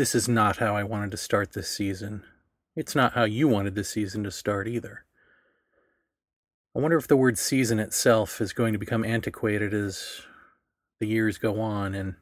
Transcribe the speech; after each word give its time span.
this 0.00 0.14
is 0.14 0.30
not 0.30 0.56
how 0.56 0.74
I 0.74 0.82
wanted 0.82 1.10
to 1.10 1.18
start 1.18 1.52
this 1.52 1.68
season. 1.68 2.22
It's 2.74 2.94
not 2.94 3.12
how 3.12 3.24
you 3.24 3.46
wanted 3.46 3.74
this 3.74 3.90
season 3.90 4.24
to 4.24 4.30
start 4.30 4.66
either. 4.66 5.04
I 6.74 6.78
wonder 6.78 6.96
if 6.96 7.06
the 7.06 7.18
word 7.18 7.36
season 7.36 7.78
itself 7.78 8.40
is 8.40 8.54
going 8.54 8.72
to 8.72 8.78
become 8.78 9.04
antiquated 9.04 9.74
as 9.74 10.22
the 11.00 11.06
years 11.06 11.36
go 11.36 11.60
on. 11.60 11.94
And 11.94 12.14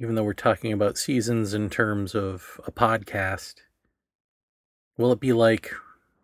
even 0.00 0.14
though 0.14 0.24
we're 0.24 0.32
talking 0.32 0.72
about 0.72 0.96
seasons 0.96 1.52
in 1.52 1.68
terms 1.68 2.14
of 2.14 2.58
a 2.66 2.72
podcast, 2.72 3.56
will 4.96 5.12
it 5.12 5.20
be 5.20 5.34
like 5.34 5.74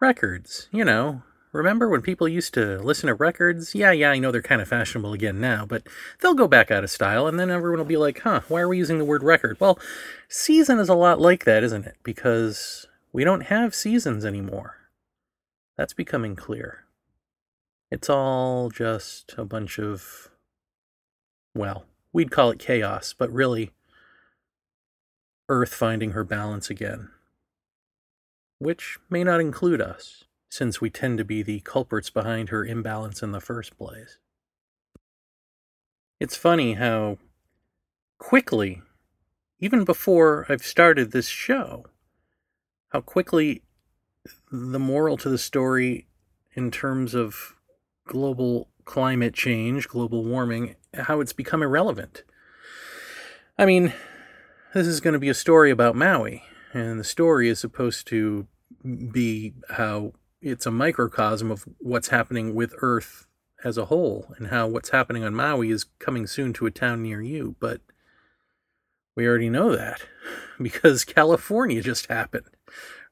records? 0.01 0.71
You 0.73 0.87
know, 0.87 1.25
remember 1.53 1.89
when 1.89 2.03
people 2.03 2.29
used 2.29 2.55
to 2.55 2.79
listen 2.79 3.09
to 3.09 3.15
records? 3.15 3.75
Yeah, 3.75 3.93
yeah, 3.93 4.11
I 4.11 4.19
know 4.19 4.31
they're 4.31 4.43
kind 4.43 4.61
of 4.61 4.69
fashionable 4.69 5.13
again 5.13 5.41
now, 5.41 5.67
but 5.67 5.87
they'll 6.21 6.35
go 6.35 6.49
back 6.49 6.71
out 6.71 6.85
of 6.85 6.91
style, 6.91 7.27
and 7.27 7.39
then 7.39 7.51
everyone 7.51 7.79
will 7.79 7.85
be 7.85 7.97
like, 7.97 8.21
huh, 8.21 8.43
why 8.49 8.61
are 8.61 8.69
we 8.69 8.79
using 8.79 8.99
the 8.99 9.05
word 9.05 9.23
record? 9.23 9.59
Well, 9.61 9.79
season 10.29 10.79
is 10.79 10.89
a 10.89 10.95
lot 10.95 11.21
like 11.21 11.45
that, 11.45 11.65
isn't 11.65 11.87
it? 11.87 11.97
Because 12.03 12.87
we 13.13 13.25
don't 13.25 13.43
have 13.43 13.75
seasons 13.75 14.25
anymore. 14.25 14.77
That's 15.77 15.95
becoming 15.95 16.37
clear. 16.37 16.85
It's 17.91 18.09
all 18.09 18.71
just 18.71 19.35
a 19.37 19.45
bunch 19.45 19.79
of, 19.79 20.31
well, 21.55 21.87
we'd 22.13 22.31
call 22.31 22.51
it 22.51 22.59
chaos, 22.59 23.15
but 23.17 23.33
really, 23.33 23.73
Earth 25.49 25.75
finding 25.75 26.13
her 26.13 26.23
balance 26.23 26.71
again. 26.71 27.11
Which 28.59 28.99
may 29.09 29.25
not 29.25 29.41
include 29.41 29.81
us, 29.81 30.25
since 30.51 30.81
we 30.81 30.91
tend 30.91 31.17
to 31.17 31.25
be 31.25 31.43
the 31.43 31.61
culprits 31.61 32.11
behind 32.11 32.49
her 32.49 32.65
imbalance 32.65 33.23
in 33.23 33.33
the 33.33 33.41
first 33.41 33.79
place. 33.79 34.19
It's 36.19 36.37
funny 36.37 36.75
how 36.75 37.19
quickly, 38.19 38.83
even 39.61 39.85
before 39.85 40.45
I've 40.49 40.65
started 40.65 41.13
this 41.13 41.29
show, 41.29 41.87
how 42.89 43.01
quickly 43.01 43.63
the 44.51 44.79
moral 44.79 45.17
to 45.19 45.31
the 45.31 45.39
story 45.39 46.09
in 46.53 46.71
terms 46.71 47.15
of 47.15 47.55
global 48.07 48.69
climate 48.85 49.35
change, 49.35 49.89
global 49.89 50.25
warming, 50.25 50.75
how 50.93 51.21
it's 51.21 51.33
become 51.33 51.63
irrelevant. 51.63 52.25
I 53.57 53.67
mean, 53.67 53.93
this 54.75 54.87
is 54.87 55.01
going 55.01 55.15
to 55.15 55.21
be 55.21 55.29
a 55.29 55.35
story 55.35 55.71
about 55.71 55.95
Maui, 55.95 56.43
and 56.73 56.99
the 56.99 57.05
story 57.05 57.49
is 57.49 57.61
supposed 57.61 58.09
to 58.09 58.49
be 59.13 59.55
how 59.69 60.13
it's 60.41 60.67
a 60.67 60.71
microcosm 60.71 61.51
of 61.51 61.67
what's 61.79 62.09
happening 62.09 62.55
with 62.55 62.75
Earth 62.79 63.27
as 63.63 63.77
a 63.77 63.87
whole, 63.87 64.35
and 64.39 64.49
how 64.49 64.67
what's 64.67 64.91
happening 64.91 65.23
on 65.25 65.35
Maui 65.35 65.71
is 65.71 65.87
coming 65.99 66.27
soon 66.27 66.53
to 66.55 66.67
a 66.67 66.71
town 66.71 67.03
near 67.03 67.21
you. 67.21 67.57
But 67.61 67.81
we 69.15 69.27
already 69.27 69.51
know 69.51 69.77
that 69.77 70.03
because 70.63 71.05
California 71.05 71.83
just 71.83 72.07
happened 72.07 72.47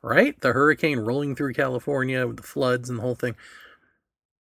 right? 0.03 0.41
The 0.41 0.53
hurricane 0.53 1.01
rolling 1.01 1.35
through 1.35 1.55
California 1.55 2.27
with 2.27 2.37
the 2.37 2.43
floods 2.43 2.89
and 2.89 2.99
the 2.99 3.03
whole 3.03 3.15
thing. 3.15 3.37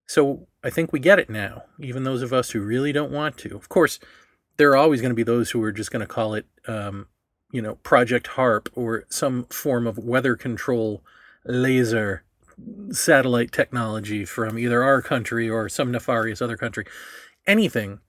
So 0.06 0.48
I 0.64 0.70
think 0.70 0.92
we 0.92 1.00
get 1.00 1.19
it 1.19 1.28
now, 1.28 1.64
even 1.81 2.05
those 2.05 2.22
of 2.22 2.33
us 2.33 2.50
who 2.50 2.61
really 2.61 2.92
don't 2.92 3.12
want 3.12 3.36
to. 3.39 3.55
Of 3.55 3.69
course, 3.69 3.98
there 4.56 4.70
are 4.70 4.77
always 4.77 5.00
going 5.00 5.11
to 5.11 5.16
be 5.16 5.22
those 5.22 5.50
who 5.50 5.62
are 5.62 5.72
just 5.72 5.91
going 5.91 6.00
to 6.00 6.06
call 6.06 6.34
it, 6.34 6.47
um, 6.66 7.09
you 7.53 7.61
know, 7.61 7.77
Project 7.77 8.28
HAARP 8.28 8.69
or 8.75 9.05
some 9.09 9.44
form 9.47 9.86
of 9.86 9.98
weather 9.98 10.36
control 10.36 11.03
laser 11.44 12.22
satellite 12.91 13.53
technology 13.53 14.25
from 14.25 14.59
either 14.59 14.83
our 14.83 15.03
country 15.03 15.48
or 15.48 15.69
some 15.69 15.91
nefarious 15.91 16.41
other 16.42 16.56
country. 16.56 16.84
Anything 17.47 18.00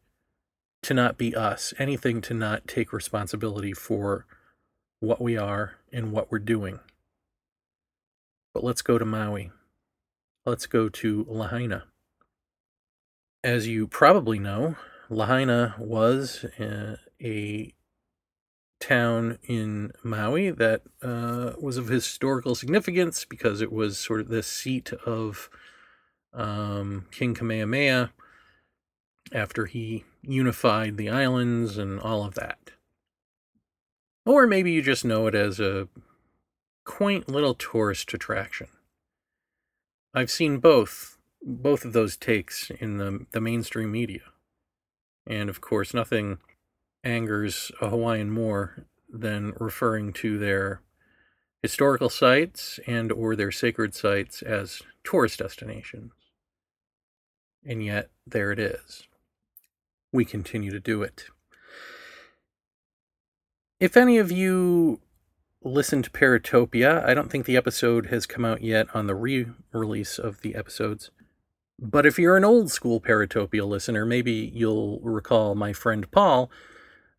to 0.83 0.94
not 0.94 1.17
be 1.17 1.36
us, 1.36 1.73
anything 1.78 2.22
to 2.22 2.33
not 2.33 2.67
take 2.67 2.94
responsibility 2.94 3.73
for 3.73 4.25
what 5.00 5.22
we 5.22 5.38
are 5.38 5.75
and 5.91 6.12
what 6.12 6.31
we're 6.31 6.40
doing. 6.40 6.79
But 8.53 8.63
let's 8.63 8.81
go 8.81 8.97
to 8.97 9.06
Maui. 9.06 9.51
Let's 10.46 10.66
go 10.66 10.90
to 10.90 11.25
Lahaina. 11.29 11.85
As 13.44 13.68
you 13.68 13.88
probably 13.88 14.40
know, 14.40 14.75
Lahaina 15.09 15.75
was 15.78 16.46
uh, 16.59 16.97
a, 17.22 17.25
a 17.25 17.73
town 18.79 19.38
in 19.44 19.91
Maui 20.03 20.51
that 20.51 20.81
uh, 21.01 21.53
was 21.59 21.78
of 21.78 21.88
historical 21.88 22.56
significance 22.56 23.25
because 23.25 23.62
it 23.62 23.72
was 23.72 23.97
sort 23.97 24.22
of 24.22 24.29
the 24.29 24.44
seat 24.44 24.94
of 25.06 25.50
um, 26.34 27.07
King 27.12 27.34
Kamehameha 27.34 28.12
after 29.34 29.66
he 29.66 30.06
unified 30.22 30.97
the 30.97 31.09
islands 31.09 31.78
and 31.78 32.00
all 32.00 32.23
of 32.23 32.35
that. 32.35 32.72
Or 34.25 34.47
maybe 34.47 34.72
you 34.72 34.81
just 34.81 35.06
know 35.06 35.28
it 35.28 35.35
as 35.35 35.59
a 35.59 35.88
quaint 36.85 37.29
little 37.29 37.53
tourist 37.53 38.13
attraction. 38.13 38.67
I've 40.13 40.31
seen 40.31 40.57
both 40.59 41.17
both 41.41 41.85
of 41.85 41.94
those 41.94 42.17
takes 42.17 42.69
in 42.69 42.97
the 42.97 43.25
the 43.31 43.41
mainstream 43.41 43.91
media. 43.91 44.22
And 45.25 45.50
of 45.50 45.61
course, 45.61 45.94
nothing 45.94 46.40
angers 47.03 47.71
a 47.81 47.89
Hawaiian 47.89 48.29
more 48.29 48.85
than 49.09 49.53
referring 49.59 50.13
to 50.13 50.37
their 50.37 50.81
historical 51.61 52.09
sites 52.09 52.79
and 52.87 53.11
or 53.11 53.35
their 53.35 53.51
sacred 53.51 53.93
sites 53.93 54.41
as 54.41 54.81
tourist 55.03 55.39
destinations. 55.39 56.11
And 57.65 57.83
yet 57.83 58.09
there 58.25 58.51
it 58.51 58.59
is. 58.59 59.07
We 60.11 60.25
continue 60.25 60.71
to 60.71 60.79
do 60.79 61.03
it. 61.03 61.25
If 63.79 63.95
any 63.95 64.17
of 64.17 64.31
you 64.31 65.01
listen 65.61 66.01
to 66.01 66.09
Paratopia. 66.09 67.05
I 67.05 67.13
don't 67.13 67.29
think 67.29 67.45
the 67.45 67.57
episode 67.57 68.07
has 68.07 68.25
come 68.25 68.45
out 68.45 68.61
yet 68.61 68.87
on 68.93 69.07
the 69.07 69.16
re 69.16 69.47
release 69.71 70.17
of 70.17 70.41
the 70.41 70.55
episodes. 70.55 71.11
But 71.77 72.05
if 72.05 72.19
you're 72.19 72.37
an 72.37 72.45
old 72.45 72.71
school 72.71 72.99
Paratopia 72.99 73.67
listener, 73.67 74.05
maybe 74.05 74.51
you'll 74.53 74.99
recall 74.99 75.55
my 75.55 75.73
friend 75.73 76.09
Paul 76.11 76.49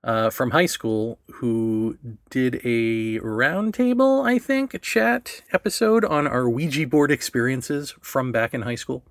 uh, 0.02 0.30
from 0.30 0.50
high 0.50 0.66
school 0.66 1.18
who 1.34 1.98
did 2.30 2.56
a 2.64 3.18
roundtable, 3.20 4.24
I 4.24 4.38
think, 4.38 4.80
chat 4.80 5.42
episode 5.52 6.04
on 6.04 6.26
our 6.26 6.48
Ouija 6.48 6.86
board 6.86 7.10
experiences 7.10 7.94
from 8.00 8.32
back 8.32 8.54
in 8.54 8.62
high 8.62 8.76
school. 8.76 9.02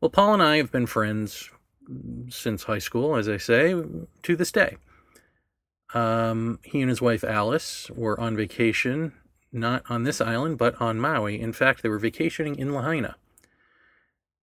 Well, 0.00 0.10
Paul 0.10 0.34
and 0.34 0.42
I 0.42 0.56
have 0.56 0.72
been 0.72 0.86
friends 0.86 1.50
since 2.28 2.64
high 2.64 2.78
school, 2.78 3.16
as 3.16 3.28
I 3.28 3.36
say, 3.36 3.74
to 4.22 4.36
this 4.36 4.52
day. 4.52 4.76
Um, 5.92 6.60
he 6.62 6.80
and 6.80 6.88
his 6.88 7.02
wife 7.02 7.24
Alice 7.24 7.90
were 7.90 8.18
on 8.18 8.36
vacation, 8.36 9.12
not 9.52 9.82
on 9.88 10.04
this 10.04 10.20
island, 10.20 10.58
but 10.58 10.80
on 10.80 11.00
Maui. 11.00 11.40
In 11.40 11.52
fact, 11.52 11.82
they 11.82 11.88
were 11.88 11.98
vacationing 11.98 12.56
in 12.56 12.72
Lahaina 12.72 13.16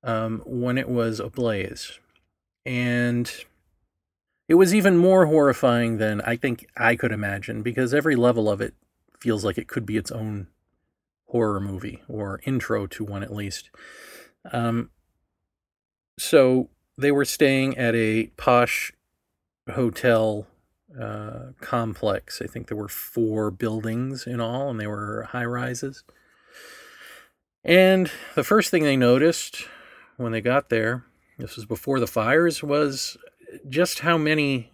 um, 0.03 0.41
when 0.45 0.77
it 0.77 0.89
was 0.89 1.19
ablaze. 1.19 1.99
And 2.65 3.31
it 4.47 4.55
was 4.55 4.73
even 4.73 4.97
more 4.97 5.25
horrifying 5.25 5.97
than 5.97 6.21
I 6.21 6.35
think 6.35 6.67
I 6.75 6.95
could 6.95 7.11
imagine 7.11 7.61
because 7.61 7.93
every 7.93 8.15
level 8.15 8.49
of 8.49 8.61
it 8.61 8.73
feels 9.19 9.43
like 9.43 9.57
it 9.57 9.67
could 9.67 9.85
be 9.85 9.97
its 9.97 10.11
own 10.11 10.47
horror 11.25 11.59
movie 11.59 12.01
or 12.07 12.39
intro 12.45 12.87
to 12.87 13.03
one 13.03 13.23
at 13.23 13.33
least. 13.33 13.69
Um, 14.51 14.89
so 16.17 16.69
they 16.97 17.11
were 17.11 17.25
staying 17.25 17.77
at 17.77 17.93
a 17.95 18.27
posh 18.37 18.93
hotel 19.69 20.47
uh, 20.99 21.51
complex. 21.59 22.41
I 22.41 22.47
think 22.47 22.67
there 22.67 22.77
were 22.77 22.87
four 22.87 23.51
buildings 23.51 24.25
in 24.25 24.39
all, 24.39 24.69
and 24.69 24.79
they 24.79 24.87
were 24.87 25.27
high 25.31 25.45
rises. 25.45 26.03
And 27.63 28.09
the 28.35 28.45
first 28.45 28.71
thing 28.71 28.83
they 28.83 28.95
noticed 28.95 29.65
when 30.15 30.31
they 30.31 30.41
got 30.41 30.69
there, 30.69 31.03
this 31.37 31.57
was 31.57 31.65
before 31.65 31.99
the 31.99 32.07
fires, 32.07 32.63
was 32.63 33.17
just 33.69 33.99
how 33.99 34.17
many 34.17 34.71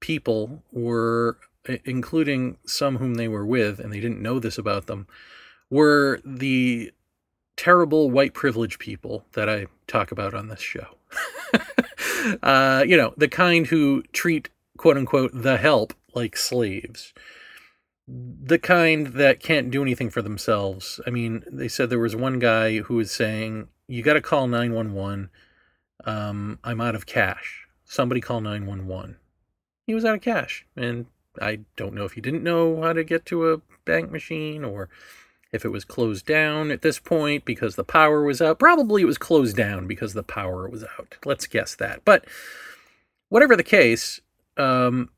people 0.00 0.62
were, 0.72 1.38
including 1.84 2.58
some 2.66 2.98
whom 2.98 3.14
they 3.14 3.28
were 3.28 3.46
with, 3.46 3.80
and 3.80 3.92
they 3.92 4.00
didn't 4.00 4.22
know 4.22 4.38
this 4.38 4.58
about 4.58 4.86
them, 4.86 5.06
were 5.70 6.20
the 6.24 6.92
terrible 7.56 8.10
white 8.10 8.34
privilege 8.34 8.78
people 8.78 9.24
that 9.32 9.48
I 9.48 9.66
talk 9.86 10.12
about 10.12 10.34
on 10.34 10.48
this 10.48 10.60
show. 10.60 10.96
uh, 12.42 12.84
you 12.86 12.96
know, 12.96 13.14
the 13.16 13.28
kind 13.28 13.66
who 13.66 14.02
treat 14.12 14.50
quote 14.76 14.96
unquote 14.96 15.30
the 15.32 15.56
help 15.56 15.94
like 16.14 16.36
slaves. 16.36 17.14
The 18.08 18.58
kind 18.58 19.08
that 19.08 19.40
can't 19.40 19.70
do 19.70 19.82
anything 19.82 20.10
for 20.10 20.22
themselves. 20.22 21.00
I 21.06 21.10
mean 21.10 21.42
they 21.50 21.68
said 21.68 21.90
there 21.90 21.98
was 21.98 22.14
one 22.14 22.38
guy 22.38 22.78
who 22.80 22.96
was 22.96 23.10
saying 23.10 23.68
you 23.88 24.02
got 24.02 24.14
to 24.14 24.20
call 24.20 24.48
911 24.48 25.30
um, 26.04 26.58
i'm 26.64 26.80
out 26.80 26.94
of 26.94 27.06
cash 27.06 27.65
somebody 27.86 28.20
call 28.20 28.40
911 28.40 29.16
he 29.86 29.94
was 29.94 30.04
out 30.04 30.14
of 30.14 30.20
cash 30.20 30.66
and 30.76 31.06
i 31.40 31.60
don't 31.76 31.94
know 31.94 32.04
if 32.04 32.12
he 32.12 32.20
didn't 32.20 32.42
know 32.42 32.82
how 32.82 32.92
to 32.92 33.04
get 33.04 33.24
to 33.24 33.52
a 33.52 33.60
bank 33.84 34.10
machine 34.10 34.64
or 34.64 34.88
if 35.52 35.64
it 35.64 35.70
was 35.70 35.84
closed 35.84 36.26
down 36.26 36.70
at 36.70 36.82
this 36.82 36.98
point 36.98 37.44
because 37.44 37.76
the 37.76 37.84
power 37.84 38.22
was 38.22 38.42
out 38.42 38.58
probably 38.58 39.02
it 39.02 39.06
was 39.06 39.18
closed 39.18 39.56
down 39.56 39.86
because 39.86 40.12
the 40.12 40.22
power 40.22 40.68
was 40.68 40.84
out 40.98 41.16
let's 41.24 41.46
guess 41.46 41.74
that 41.74 42.04
but 42.04 42.24
whatever 43.28 43.56
the 43.56 43.62
case 43.62 44.20
um, 44.56 45.10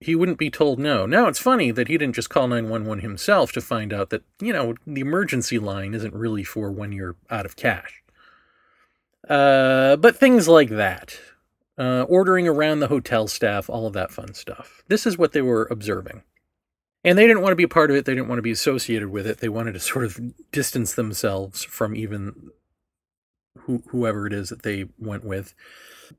he 0.00 0.14
wouldn't 0.14 0.38
be 0.38 0.50
told 0.50 0.78
no. 0.78 1.04
Now 1.04 1.28
it's 1.28 1.38
funny 1.38 1.70
that 1.70 1.88
he 1.88 1.98
didn't 1.98 2.14
just 2.14 2.30
call 2.30 2.48
911 2.48 3.00
himself 3.02 3.52
to 3.52 3.60
find 3.60 3.92
out 3.92 4.10
that, 4.10 4.22
you 4.40 4.52
know, 4.52 4.74
the 4.86 5.02
emergency 5.02 5.58
line 5.58 5.94
isn't 5.94 6.14
really 6.14 6.42
for 6.42 6.70
when 6.70 6.90
you're 6.90 7.16
out 7.28 7.44
of 7.44 7.56
cash. 7.56 8.02
Uh, 9.28 9.96
but 9.96 10.16
things 10.16 10.48
like 10.48 10.70
that. 10.70 11.20
Uh, 11.80 12.02
ordering 12.10 12.46
around 12.46 12.80
the 12.80 12.88
hotel 12.88 13.26
staff, 13.26 13.70
all 13.70 13.86
of 13.86 13.94
that 13.94 14.10
fun 14.10 14.34
stuff. 14.34 14.82
This 14.88 15.06
is 15.06 15.16
what 15.16 15.32
they 15.32 15.40
were 15.40 15.66
observing. 15.70 16.22
And 17.02 17.16
they 17.16 17.26
didn't 17.26 17.40
want 17.40 17.52
to 17.52 17.56
be 17.56 17.62
a 17.62 17.68
part 17.68 17.90
of 17.90 17.96
it. 17.96 18.04
They 18.04 18.14
didn't 18.14 18.28
want 18.28 18.36
to 18.36 18.42
be 18.42 18.50
associated 18.50 19.08
with 19.08 19.26
it. 19.26 19.38
They 19.38 19.48
wanted 19.48 19.72
to 19.72 19.80
sort 19.80 20.04
of 20.04 20.20
distance 20.52 20.92
themselves 20.92 21.64
from 21.64 21.96
even 21.96 22.50
who, 23.60 23.82
whoever 23.88 24.26
it 24.26 24.34
is 24.34 24.50
that 24.50 24.62
they 24.62 24.88
went 24.98 25.24
with. 25.24 25.54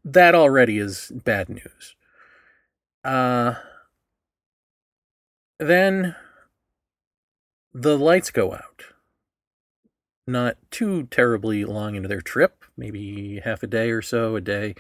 That 0.04 0.34
already 0.34 0.80
is 0.80 1.12
bad 1.14 1.48
news. 1.48 1.96
Uh, 3.04 3.54
then 5.60 6.16
the 7.72 8.00
lights 8.00 8.32
go 8.32 8.54
out. 8.54 8.86
Not 10.26 10.58
too 10.72 11.04
terribly 11.12 11.66
long 11.66 11.94
into 11.94 12.08
their 12.08 12.22
trip, 12.22 12.64
maybe 12.76 13.42
half 13.44 13.62
a 13.62 13.68
day 13.68 13.92
or 13.92 14.02
so, 14.02 14.36
a 14.36 14.42
day. 14.42 14.74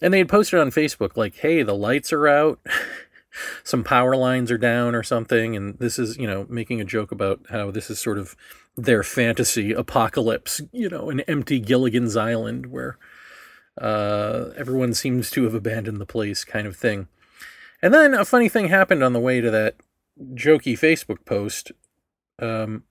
And 0.00 0.14
they 0.14 0.18
had 0.18 0.28
posted 0.28 0.58
on 0.58 0.70
Facebook, 0.70 1.16
like, 1.16 1.36
hey, 1.36 1.62
the 1.62 1.74
lights 1.74 2.12
are 2.12 2.26
out. 2.26 2.60
Some 3.64 3.84
power 3.84 4.16
lines 4.16 4.50
are 4.50 4.58
down 4.58 4.94
or 4.94 5.02
something. 5.02 5.54
And 5.54 5.78
this 5.78 5.98
is, 5.98 6.16
you 6.16 6.26
know, 6.26 6.46
making 6.48 6.80
a 6.80 6.84
joke 6.84 7.12
about 7.12 7.40
how 7.50 7.70
this 7.70 7.90
is 7.90 7.98
sort 8.00 8.18
of 8.18 8.34
their 8.76 9.02
fantasy 9.02 9.72
apocalypse, 9.72 10.60
you 10.72 10.88
know, 10.88 11.10
an 11.10 11.20
empty 11.20 11.60
Gilligan's 11.60 12.16
Island 12.16 12.66
where 12.66 12.98
uh, 13.80 14.50
everyone 14.56 14.94
seems 14.94 15.30
to 15.32 15.44
have 15.44 15.54
abandoned 15.54 16.00
the 16.00 16.06
place 16.06 16.44
kind 16.44 16.66
of 16.66 16.76
thing. 16.76 17.08
And 17.82 17.94
then 17.94 18.14
a 18.14 18.24
funny 18.24 18.48
thing 18.48 18.68
happened 18.68 19.02
on 19.02 19.12
the 19.12 19.20
way 19.20 19.40
to 19.40 19.50
that 19.50 19.76
jokey 20.34 20.74
Facebook 20.74 21.24
post. 21.24 21.72
Um, 22.38 22.84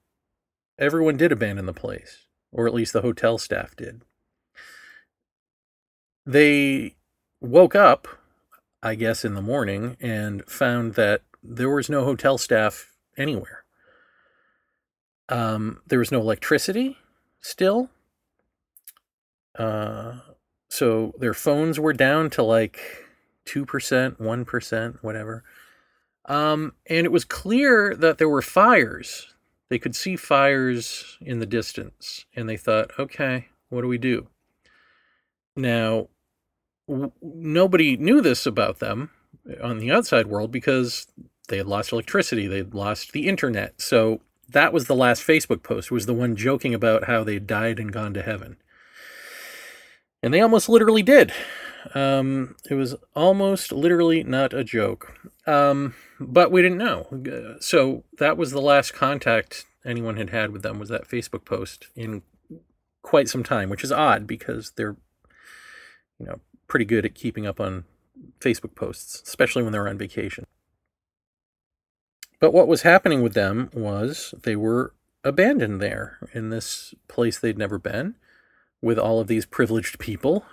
everyone 0.77 1.17
did 1.17 1.31
abandon 1.31 1.65
the 1.65 1.73
place, 1.73 2.25
or 2.51 2.67
at 2.67 2.73
least 2.73 2.94
the 2.94 3.01
hotel 3.01 3.38
staff 3.38 3.75
did. 3.75 4.01
They 6.25 6.95
woke 7.41 7.75
up, 7.75 8.07
I 8.81 8.95
guess, 8.95 9.24
in 9.24 9.36
the 9.36 9.41
morning 9.41 9.97
and 10.00 10.45
found 10.45 10.94
that 10.95 11.21
there 11.44 11.69
was 11.69 11.89
no 11.89 12.03
hotel 12.03 12.38
staff 12.38 12.91
anywhere. 13.18 13.63
Um, 15.30 15.81
there 15.88 16.00
was 16.00 16.12
no 16.12 16.19
electricity 16.19 16.97
still. 17.39 17.89
Uh, 19.57 20.19
so 20.69 21.13
their 21.19 21.33
phones 21.33 21.80
were 21.80 21.94
down 21.94 22.30
to 22.31 22.44
like 22.44 22.80
2%, 23.45 24.18
1%, 24.18 24.97
whatever. 25.01 25.44
Um, 26.25 26.74
and 26.88 27.06
it 27.06 27.12
was 27.12 27.25
clear 27.25 27.95
that 27.95 28.18
there 28.18 28.30
were 28.30 28.42
fires. 28.42 29.33
They 29.69 29.80
could 29.80 29.95
see 29.95 30.15
fires 30.15 31.18
in 31.21 31.39
the 31.39 31.45
distance. 31.45 32.25
And 32.35 32.47
they 32.47 32.57
thought, 32.57 32.92
okay, 33.00 33.47
what 33.69 33.81
do 33.81 33.88
we 33.88 33.97
do? 33.97 34.27
Now, 35.56 36.07
w- 36.89 37.12
nobody 37.21 37.95
knew 37.97 38.21
this 38.21 38.45
about 38.45 38.80
them 38.80 39.12
on 39.62 39.80
the 39.80 39.91
outside 39.91 40.27
world 40.27 40.51
because 40.51 41.07
they 41.47 41.57
had 41.57 41.68
lost 41.68 41.91
electricity, 41.91 42.47
they 42.47 42.57
had 42.57 42.74
lost 42.74 43.12
the 43.12 43.27
internet. 43.27 43.81
So 43.81 44.21
that 44.50 44.74
was 44.74 44.86
the 44.86 44.95
last 44.95 45.25
Facebook 45.25 45.63
post, 45.63 45.91
was 45.91 46.06
the 46.06 46.13
one 46.13 46.36
joking 46.36 46.74
about 46.74 47.06
how 47.06 47.24
they 47.24 47.39
died 47.39 47.80
and 47.80 47.91
gone 47.91 48.13
to 48.13 48.21
heaven. 48.21 48.57
And 50.21 50.33
they 50.33 50.41
almost 50.41 50.68
literally 50.68 51.03
did. 51.03 51.31
Um, 51.95 52.56
it 52.69 52.75
was 52.75 52.95
almost 53.15 53.71
literally 53.71 54.24
not 54.24 54.53
a 54.53 54.63
joke. 54.63 55.18
Um, 55.47 55.95
but 56.19 56.51
we 56.51 56.62
didn't 56.62 56.77
know. 56.77 57.57
So 57.62 58.03
that 58.18 58.38
was 58.38 58.51
the 58.51 58.62
last 58.62 58.94
contact 58.94 59.65
anyone 59.85 60.18
had 60.18 60.30
had 60.31 60.51
with 60.51 60.62
them 60.62 60.77
was 60.77 60.89
that 60.89 61.07
Facebook 61.07 61.45
post 61.45 61.88
in 61.95 62.21
quite 63.01 63.30
some 63.30 63.44
time, 63.44 63.69
which 63.69 63.83
is 63.83 63.92
odd 63.92 64.27
because 64.27 64.71
they're, 64.75 64.97
you 66.19 66.25
know, 66.25 66.42
pretty 66.69 66.86
good 66.86 67.06
at 67.06 67.16
keeping 67.16 67.45
up 67.45 67.60
on 67.60 67.83
Facebook 68.39 68.75
posts, 68.75 69.21
especially 69.25 69.63
when 69.63 69.74
they're 69.74 69.89
on 69.89 69.98
vacation. 69.98 70.45
But 72.39 72.54
what 72.54 72.69
was 72.69 72.83
happening 72.83 73.21
with 73.21 73.33
them 73.33 73.69
was 73.74 74.33
they 74.44 74.56
were 74.56 74.94
abandoned 75.25 75.81
there 75.81 76.18
in 76.33 76.50
this 76.50 76.94
place 77.10 77.38
they'd 77.38 77.57
never 77.57 77.77
been 77.77 78.16
with 78.81 78.98
all 78.98 79.19
of 79.19 79.27
these 79.27 79.45
privileged 79.45 80.00
people, 80.00 80.45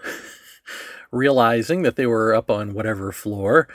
realizing 1.13 1.83
that 1.83 1.95
they 1.95 2.07
were 2.07 2.35
up 2.35 2.51
on 2.51 2.75
whatever 2.75 3.13
floor, 3.13 3.69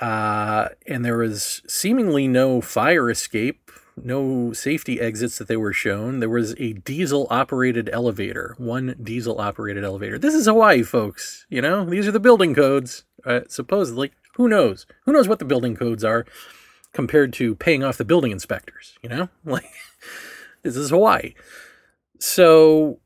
uh, 0.00 0.70
and 0.88 1.04
there 1.04 1.18
was 1.18 1.62
seemingly 1.68 2.26
no 2.26 2.60
fire 2.60 3.08
escape, 3.08 3.70
no 3.96 4.52
safety 4.52 5.00
exits 5.00 5.38
that 5.38 5.48
they 5.48 5.56
were 5.56 5.72
shown. 5.72 6.20
There 6.20 6.28
was 6.28 6.54
a 6.58 6.74
diesel 6.74 7.26
operated 7.30 7.88
elevator, 7.92 8.54
one 8.58 8.94
diesel 9.02 9.40
operated 9.40 9.84
elevator. 9.84 10.18
This 10.18 10.34
is 10.34 10.46
Hawaii, 10.46 10.82
folks. 10.82 11.46
You 11.48 11.62
know, 11.62 11.84
these 11.84 12.06
are 12.06 12.12
the 12.12 12.20
building 12.20 12.54
codes, 12.54 13.04
uh, 13.24 13.40
supposedly. 13.48 14.12
Who 14.34 14.48
knows? 14.48 14.86
Who 15.04 15.12
knows 15.12 15.28
what 15.28 15.38
the 15.38 15.44
building 15.44 15.76
codes 15.76 16.04
are 16.04 16.26
compared 16.92 17.32
to 17.34 17.54
paying 17.54 17.82
off 17.82 17.96
the 17.96 18.04
building 18.04 18.32
inspectors? 18.32 18.98
You 19.02 19.08
know, 19.08 19.28
like 19.44 19.70
this 20.62 20.76
is 20.76 20.90
Hawaii. 20.90 21.34
So 22.18 23.00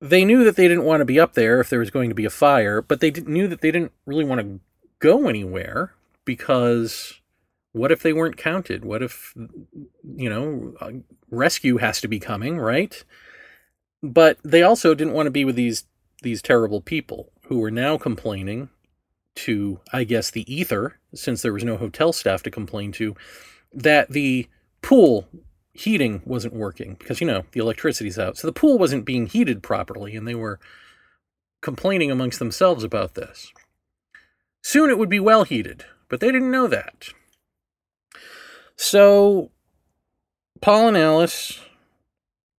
they 0.00 0.24
knew 0.24 0.44
that 0.44 0.56
they 0.56 0.68
didn't 0.68 0.84
want 0.84 1.00
to 1.00 1.06
be 1.06 1.20
up 1.20 1.34
there 1.34 1.60
if 1.60 1.70
there 1.70 1.78
was 1.78 1.90
going 1.90 2.08
to 2.08 2.14
be 2.14 2.24
a 2.24 2.30
fire, 2.30 2.82
but 2.82 3.00
they 3.00 3.10
knew 3.10 3.46
that 3.48 3.60
they 3.60 3.70
didn't 3.70 3.92
really 4.04 4.24
want 4.24 4.40
to 4.40 4.60
go 4.98 5.28
anywhere 5.28 5.94
because 6.24 7.20
what 7.74 7.90
if 7.90 8.02
they 8.02 8.12
weren't 8.12 8.36
counted? 8.36 8.84
What 8.84 9.02
if, 9.02 9.34
you 9.36 10.30
know, 10.30 10.74
uh, 10.80 10.92
rescue 11.28 11.78
has 11.78 12.00
to 12.00 12.08
be 12.08 12.20
coming, 12.20 12.56
right? 12.56 13.04
But 14.00 14.38
they 14.44 14.62
also 14.62 14.94
didn't 14.94 15.12
want 15.12 15.26
to 15.26 15.32
be 15.32 15.44
with 15.44 15.56
these 15.56 15.84
these 16.22 16.40
terrible 16.40 16.80
people 16.80 17.32
who 17.48 17.58
were 17.58 17.72
now 17.72 17.98
complaining 17.98 18.70
to, 19.34 19.80
I 19.92 20.04
guess, 20.04 20.30
the 20.30 20.50
ether, 20.52 20.98
since 21.12 21.42
there 21.42 21.52
was 21.52 21.64
no 21.64 21.76
hotel 21.76 22.12
staff 22.12 22.44
to 22.44 22.50
complain 22.50 22.92
to, 22.92 23.16
that 23.72 24.10
the 24.10 24.48
pool 24.80 25.28
heating 25.72 26.22
wasn't 26.24 26.54
working 26.54 26.94
because, 26.94 27.20
you 27.20 27.26
know, 27.26 27.44
the 27.52 27.60
electricity's 27.60 28.18
out. 28.18 28.38
So 28.38 28.46
the 28.46 28.52
pool 28.52 28.78
wasn't 28.78 29.04
being 29.04 29.26
heated 29.26 29.64
properly, 29.64 30.14
and 30.14 30.26
they 30.26 30.36
were 30.36 30.60
complaining 31.60 32.10
amongst 32.10 32.38
themselves 32.38 32.84
about 32.84 33.14
this. 33.14 33.52
Soon 34.62 34.90
it 34.90 34.96
would 34.96 35.10
be 35.10 35.20
well 35.20 35.42
heated, 35.42 35.84
but 36.08 36.20
they 36.20 36.30
didn't 36.30 36.52
know 36.52 36.68
that. 36.68 37.08
So 38.76 39.50
Paul 40.60 40.88
and 40.88 40.96
Alice, 40.96 41.60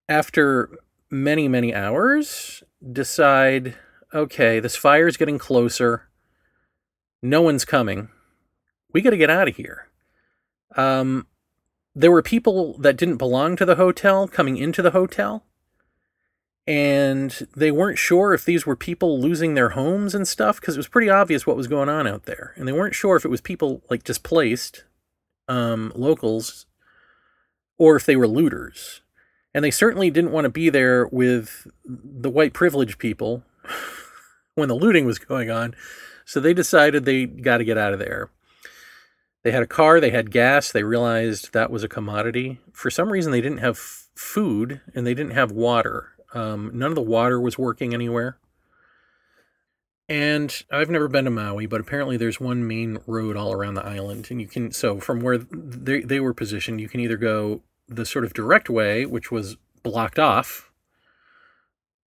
after 0.08 0.70
many, 1.10 1.48
many 1.48 1.74
hours, 1.74 2.64
decide 2.92 3.76
okay, 4.14 4.60
this 4.62 4.78
fire 4.78 5.08
is 5.08 5.18
getting 5.18 5.38
closer. 5.38 6.08
No 7.22 7.42
one's 7.42 7.66
coming. 7.66 8.10
We 8.94 9.02
got 9.02 9.10
to 9.10 9.18
get 9.18 9.30
out 9.30 9.50
of 9.50 9.58
here. 9.58 9.90
Um, 10.78 11.28
there 11.94 12.12
were 12.12 12.22
people 12.22 12.78
that 12.78 12.98
didn't 12.98 13.18
belong 13.18 13.56
to 13.58 13.66
the 13.66 13.76
hotel 13.76 14.28
coming 14.28 14.58
into 14.58 14.82
the 14.82 14.92
hotel 14.92 15.46
and 16.68 17.48
they 17.56 17.72
weren't 17.72 17.98
sure 17.98 18.34
if 18.34 18.44
these 18.44 18.66
were 18.66 18.76
people 18.76 19.20
losing 19.20 19.54
their 19.54 19.70
homes 19.70 20.16
and 20.16 20.28
stuff 20.28 20.60
because 20.60 20.76
it 20.76 20.80
was 20.80 20.88
pretty 20.88 21.10
obvious 21.10 21.46
what 21.46 21.56
was 21.56 21.68
going 21.68 21.90
on 21.90 22.08
out 22.08 22.24
there 22.24 22.54
and 22.56 22.68
they 22.68 22.74
weren't 22.74 22.96
sure 22.96 23.16
if 23.16 23.24
it 23.24 23.30
was 23.30 23.42
people 23.42 23.82
like 23.90 24.04
displaced 24.04 24.84
um, 25.48 25.92
locals 25.96 26.66
or 27.78 27.96
if 27.96 28.06
they 28.06 28.16
were 28.16 28.28
looters 28.28 29.02
and 29.54 29.64
they 29.64 29.72
certainly 29.72 30.10
didn't 30.10 30.32
want 30.32 30.46
to 30.46 30.50
be 30.50 30.70
there 30.70 31.08
with 31.08 31.68
the 31.86 32.30
white 32.30 32.54
privileged 32.54 32.98
people 32.98 33.44
when 34.56 34.70
the 34.70 34.76
looting 34.76 35.06
was 35.06 35.20
going 35.20 35.50
on 35.50 35.76
so 36.26 36.40
they 36.40 36.54
decided 36.54 37.06
they 37.06 37.26
got 37.26 37.58
to 37.58 37.66
get 37.66 37.78
out 37.78 37.94
of 37.94 38.00
there 38.00 38.30
they 39.46 39.52
had 39.52 39.62
a 39.62 39.68
car, 39.68 40.00
they 40.00 40.10
had 40.10 40.32
gas, 40.32 40.72
they 40.72 40.82
realized 40.82 41.54
that 41.54 41.70
was 41.70 41.84
a 41.84 41.88
commodity. 41.88 42.60
For 42.74 42.90
some 42.90 43.12
reason, 43.12 43.32
they 43.32 43.42
didn't 43.42 43.60
have 43.60 43.78
food 43.78 44.82
and 44.96 45.06
they 45.06 45.14
didn't 45.14 45.34
have 45.34 45.52
water. 45.52 46.14
Um, 46.34 46.72
none 46.74 46.90
of 46.90 46.96
the 46.96 47.02
water 47.04 47.40
was 47.40 47.56
working 47.56 47.94
anywhere. 47.94 48.40
And 50.08 50.64
I've 50.72 50.90
never 50.90 51.08
been 51.08 51.26
to 51.26 51.32
Maui, 51.32 51.66
but 51.66 51.82
apparently 51.82 52.16
there's 52.16 52.40
one 52.40 52.68
main 52.68 53.00
road 53.08 53.36
all 53.36 53.52
around 53.52 53.74
the 53.74 53.86
island. 53.86 54.28
And 54.30 54.40
you 54.40 54.48
can, 54.48 54.72
so 54.72 55.00
from 55.00 55.20
where 55.20 55.38
they, 55.38 56.02
they 56.02 56.20
were 56.20 56.34
positioned, 56.34 56.80
you 56.80 56.88
can 56.88 57.00
either 57.00 57.18
go 57.18 57.62
the 57.88 58.06
sort 58.06 58.26
of 58.26 58.34
direct 58.34 58.70
way, 58.70 59.06
which 59.06 59.32
was 59.32 59.58
blocked 59.84 60.20
off 60.20 60.72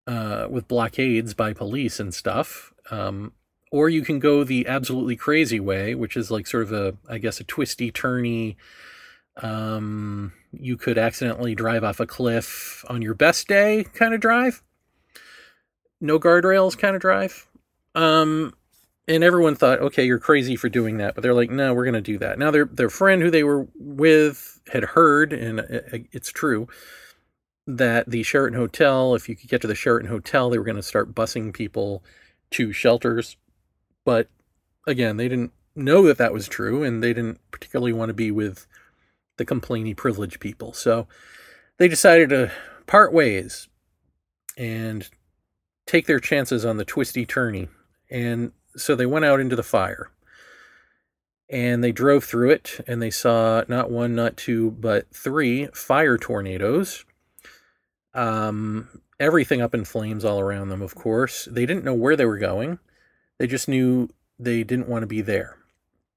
uh, 0.08 0.48
with 0.50 0.68
blockades 0.68 1.34
by 1.34 1.54
police 1.54 2.00
and 2.00 2.14
stuff, 2.14 2.74
um, 2.90 3.34
or 3.72 3.90
you 3.90 4.02
can 4.02 4.20
go 4.20 4.44
the 4.44 4.66
absolutely 4.68 5.16
crazy 5.16 5.60
way, 5.60 5.94
which 5.94 6.16
is 6.16 6.32
like 6.32 6.48
sort 6.48 6.64
of 6.64 6.72
a, 6.72 6.96
I 7.10 7.18
guess, 7.18 7.40
a 7.40 7.44
twisty, 7.44 7.92
turny. 7.92 8.56
Um, 9.36 10.34
you 10.52 10.78
could 10.78 10.98
accidentally 10.98 11.54
drive 11.54 11.84
off 11.84 12.00
a 12.00 12.08
cliff 12.08 12.86
on 12.88 13.02
your 13.02 13.14
best 13.14 13.48
day 13.48 13.86
kind 13.94 14.14
of 14.14 14.22
drive. 14.22 14.64
No 16.00 16.20
guardrails 16.20 16.78
kind 16.78 16.96
of 16.96 17.02
drive. 17.02 17.47
Um, 17.98 18.54
and 19.08 19.24
everyone 19.24 19.56
thought, 19.56 19.80
okay, 19.80 20.06
you're 20.06 20.20
crazy 20.20 20.56
for 20.56 20.70
doing 20.70 20.98
that. 20.98 21.16
But 21.16 21.22
they're 21.22 21.34
like, 21.34 21.50
no, 21.50 21.74
we're 21.74 21.86
going 21.86 21.94
to 21.96 22.02
do 22.02 22.18
that. 22.20 22.38
Now, 22.38 22.52
their 22.52 22.66
their 22.66 22.90
friend 22.90 23.22
who 23.22 23.32
they 23.32 23.44
were 23.44 23.68
with 23.76 24.62
had 24.72 24.84
heard, 24.84 25.34
and 25.34 25.60
it's 26.12 26.30
true, 26.30 26.68
that 27.66 28.10
the 28.10 28.24
Sheraton 28.24 28.58
Hotel, 28.58 29.16
if 29.16 29.28
you 29.28 29.36
could 29.36 29.50
get 29.50 29.62
to 29.62 29.68
the 29.68 29.76
Sheraton 29.76 30.10
Hotel, 30.10 30.50
they 30.50 30.58
were 30.58 30.64
going 30.64 30.76
to 30.76 30.84
start 30.84 31.16
busing 31.16 31.54
people 31.54 32.04
to 32.52 32.72
shelters. 32.72 33.36
But 34.06 34.30
again, 34.86 35.18
they 35.18 35.28
didn't 35.28 35.52
know 35.76 36.04
that 36.04 36.18
that 36.18 36.34
was 36.34 36.48
true, 36.48 36.84
and 36.84 37.02
they 37.04 37.14
didn't 37.14 37.40
particularly 37.52 37.94
want 37.94 38.10
to 38.10 38.14
be 38.14 38.32
with 38.32 38.68
the 39.38 39.46
complainy 39.46 39.96
privileged 39.96 40.40
people. 40.40 40.74
So 40.74 41.08
they 41.78 41.88
decided 41.88 42.30
to 42.30 42.52
part 42.88 43.14
ways 43.14 43.68
and 44.58 45.10
take 45.86 46.08
their 46.08 46.20
chances 46.20 46.66
on 46.66 46.78
the 46.78 46.86
twisty 46.86 47.26
turny. 47.26 47.70
And 48.10 48.52
so 48.76 48.96
they 48.96 49.06
went 49.06 49.26
out 49.26 49.40
into 49.40 49.56
the 49.56 49.64
fire 49.64 50.12
and 51.50 51.84
they 51.84 51.92
drove 51.92 52.24
through 52.24 52.52
it 52.52 52.84
and 52.88 53.02
they 53.02 53.10
saw 53.10 53.64
not 53.68 53.90
one, 53.90 54.16
not 54.16 54.38
two, 54.38 54.72
but 54.72 55.08
three 55.14 55.68
fire 55.74 56.18
tornadoes. 56.18 57.06
Um, 58.14 59.02
everything 59.20 59.62
up 59.62 59.74
in 59.74 59.86
flames 59.86 60.26
all 60.26 60.40
around 60.40 60.70
them, 60.70 60.82
of 60.82 60.96
course. 60.96 61.48
They 61.50 61.66
didn't 61.66 61.86
know 61.86 61.94
where 61.94 62.16
they 62.16 62.26
were 62.26 62.38
going, 62.38 62.80
they 63.38 63.48
just 63.48 63.68
knew 63.68 64.10
they 64.40 64.64
didn't 64.64 64.90
want 64.90 65.04
to 65.04 65.08
be 65.08 65.22
there. 65.22 65.58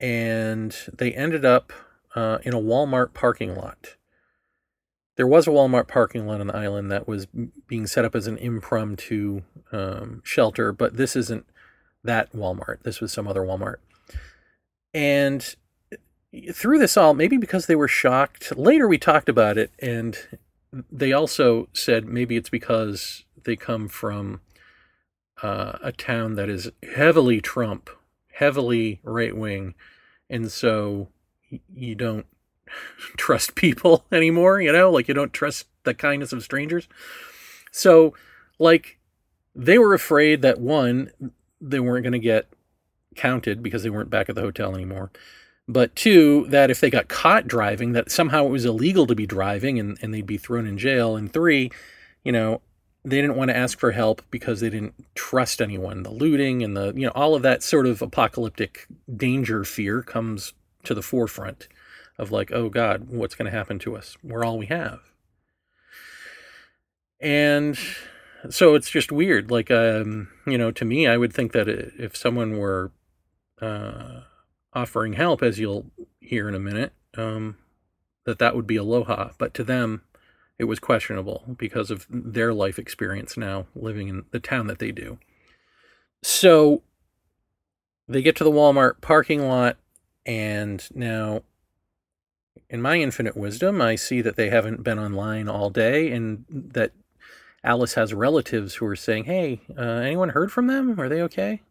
And 0.01 0.75
they 0.93 1.13
ended 1.13 1.45
up 1.45 1.73
uh, 2.15 2.39
in 2.43 2.55
a 2.55 2.61
Walmart 2.61 3.13
parking 3.13 3.55
lot. 3.55 3.97
There 5.17 5.27
was 5.27 5.47
a 5.47 5.51
Walmart 5.51 5.87
parking 5.87 6.27
lot 6.27 6.41
on 6.41 6.47
the 6.47 6.57
island 6.57 6.91
that 6.91 7.07
was 7.07 7.27
being 7.67 7.87
set 7.87 8.07
up 8.07 8.15
as 8.15 8.27
an 8.27 8.39
impromptu 8.39 9.43
um, 9.71 10.23
shelter, 10.25 10.73
but 10.73 10.97
this 10.97 11.15
isn't 11.15 11.45
that 12.05 12.33
Walmart. 12.33 12.83
This 12.83 13.01
was 13.01 13.13
some 13.13 13.29
other 13.29 13.43
Walmart. 13.43 13.77
And 14.93 15.55
through 16.53 16.79
this 16.79 16.97
all, 16.97 17.15
maybe 17.15 17.37
because 17.37 17.67
they 17.67 17.77
were 17.77 17.89
shocked, 17.89 18.57
later 18.57 18.89
we 18.89 18.99
talked 18.99 19.29
about 19.29 19.59
it, 19.59 19.71
and 19.79 20.17
they 20.91 21.13
also 21.13 21.69
said 21.73 22.07
maybe 22.07 22.37
it's 22.37 22.51
because 22.51 23.25
they 23.45 23.57
come 23.57 23.89
from 23.89 24.41
uh, 25.43 25.79
a 25.83 25.93
town 25.93 26.35
that 26.37 26.49
is 26.49 26.71
heavily 26.95 27.41
Trump, 27.41 27.91
heavily 28.33 29.01
right 29.03 29.37
wing, 29.37 29.75
and 30.29 30.51
so 30.51 31.09
you 31.75 31.95
don't 31.95 32.27
trust 33.17 33.55
people 33.55 34.05
anymore, 34.13 34.61
you 34.61 34.73
know, 34.73 34.91
like 34.91 35.09
you 35.09 35.15
don't 35.15 35.33
trust 35.33 35.67
the 35.85 35.95
kindness 35.95 36.33
of 36.33 36.43
strangers. 36.43 36.89
So, 37.73 38.15
like, 38.59 38.99
they 39.55 39.79
were 39.79 39.95
afraid 39.95 40.43
that 40.43 40.61
one, 40.61 41.11
they 41.61 41.81
weren't 41.81 42.05
going 42.05 42.13
to 42.13 42.19
get 42.19 42.49
counted 43.17 43.63
because 43.63 43.83
they 43.83 43.91
weren't 43.91 44.11
back 44.11 44.29
at 44.29 44.35
the 44.35 44.41
hotel 44.41 44.75
anymore. 44.75 45.11
But 45.69 45.95
two, 45.95 46.47
that 46.49 46.71
if 46.71 46.81
they 46.81 46.91
got 46.91 47.09
caught 47.09 47.47
driving, 47.47 47.93
that 47.93 48.11
somehow 48.11 48.47
it 48.47 48.51
was 48.51 48.65
illegal 48.65 49.07
to 49.07 49.15
be 49.15 49.27
driving 49.27 49.79
and, 49.79 49.99
and 50.03 50.13
they'd 50.13 50.27
be 50.27 50.39
thrown 50.39 50.67
in 50.67 50.79
jail. 50.79 51.17
And 51.17 51.33
three, 51.33 51.71
you 52.25 52.33
know, 52.33 52.61
they 53.05 53.21
didn't 53.21 53.37
want 53.37 53.51
to 53.51 53.57
ask 53.57 53.79
for 53.79 53.93
help 53.93 54.23
because 54.31 54.61
they 54.61 54.71
didn't 54.71 54.95
trust 55.15 55.63
anyone. 55.63 56.03
The 56.03 56.11
looting 56.11 56.63
and 56.63 56.77
the, 56.77 56.93
you 56.95 57.07
know, 57.07 57.13
all 57.15 57.35
of 57.35 57.43
that 57.43 57.63
sort 57.63 57.87
of 57.87 58.03
apocalyptic 58.03 58.87
danger 59.15 59.65
fear 59.65 60.03
comes 60.03 60.53
to 60.85 60.95
the 60.95 61.03
forefront 61.03 61.69
of 62.19 62.31
like, 62.33 62.51
oh 62.53 62.69
God, 62.69 63.09
what's 63.09 63.35
going 63.35 63.51
to 63.51 63.57
happen 63.57 63.79
to 63.81 63.97
us? 63.97 64.17
We're 64.23 64.45
all 64.45 64.59
we 64.59 64.67
have. 64.67 65.01
And 67.21 67.79
so 68.49 68.75
it's 68.75 68.91
just 68.91 69.13
weird. 69.13 69.51
Like, 69.51 69.71
um, 69.71 70.29
you 70.47 70.57
know, 70.57 70.71
to 70.71 70.85
me, 70.85 71.07
I 71.07 71.17
would 71.17 71.33
think 71.33 71.53
that 71.53 71.69
if 71.69 72.17
someone 72.17 72.59
were 72.59 72.93
uh, 73.61 74.21
offering 74.73 75.15
help, 75.15 75.43
as 75.43 75.59
you'll 75.59 75.87
hear 76.21 76.49
in 76.49 76.55
a 76.55 76.61
minute, 76.61 76.93
um, 77.17 77.57
that 78.25 78.39
that 78.39 78.57
would 78.57 78.67
be 78.67 78.77
aloha. 78.77 79.31
But 79.39 79.53
to 79.55 79.65
them, 79.65 80.03
it 80.59 80.65
was 80.65 80.79
questionable 80.79 81.45
because 81.59 81.91
of 81.91 82.07
their 82.11 82.53
life 82.53 82.79
experience 82.79 83.37
now 83.37 83.67
living 83.75 84.09
in 84.09 84.25
the 84.31 84.41
town 84.41 84.67
that 84.69 84.79
they 84.79 84.93
do. 84.93 85.19
So 86.23 86.83
they 88.09 88.23
get 88.23 88.37
to 88.37 88.45
the 88.45 88.51
Walmart 88.51 89.01
parking 89.01 89.47
lot, 89.47 89.79
and 90.27 90.87
now, 90.95 91.43
in 92.69 92.83
my 92.83 92.97
infinite 92.97 93.37
wisdom, 93.37 93.81
I 93.81 93.95
see 93.95 94.21
that 94.21 94.37
they 94.37 94.51
haven't 94.51 94.83
been 94.83 94.99
online 94.99 95.49
all 95.49 95.71
day 95.71 96.11
and 96.11 96.45
that 96.51 96.93
Alice 97.63 97.95
has 97.95 98.15
relatives 98.15 98.77
who 98.77 98.87
are 98.87 98.97
saying, 98.97 99.25
Hey, 99.25 99.61
uh, 99.77 99.83
anyone 99.83 100.31
heard 100.31 100.53
from 100.53 100.67
them? 100.67 100.99
Are 101.01 101.09
they 101.09 101.23
okay? 101.23 101.63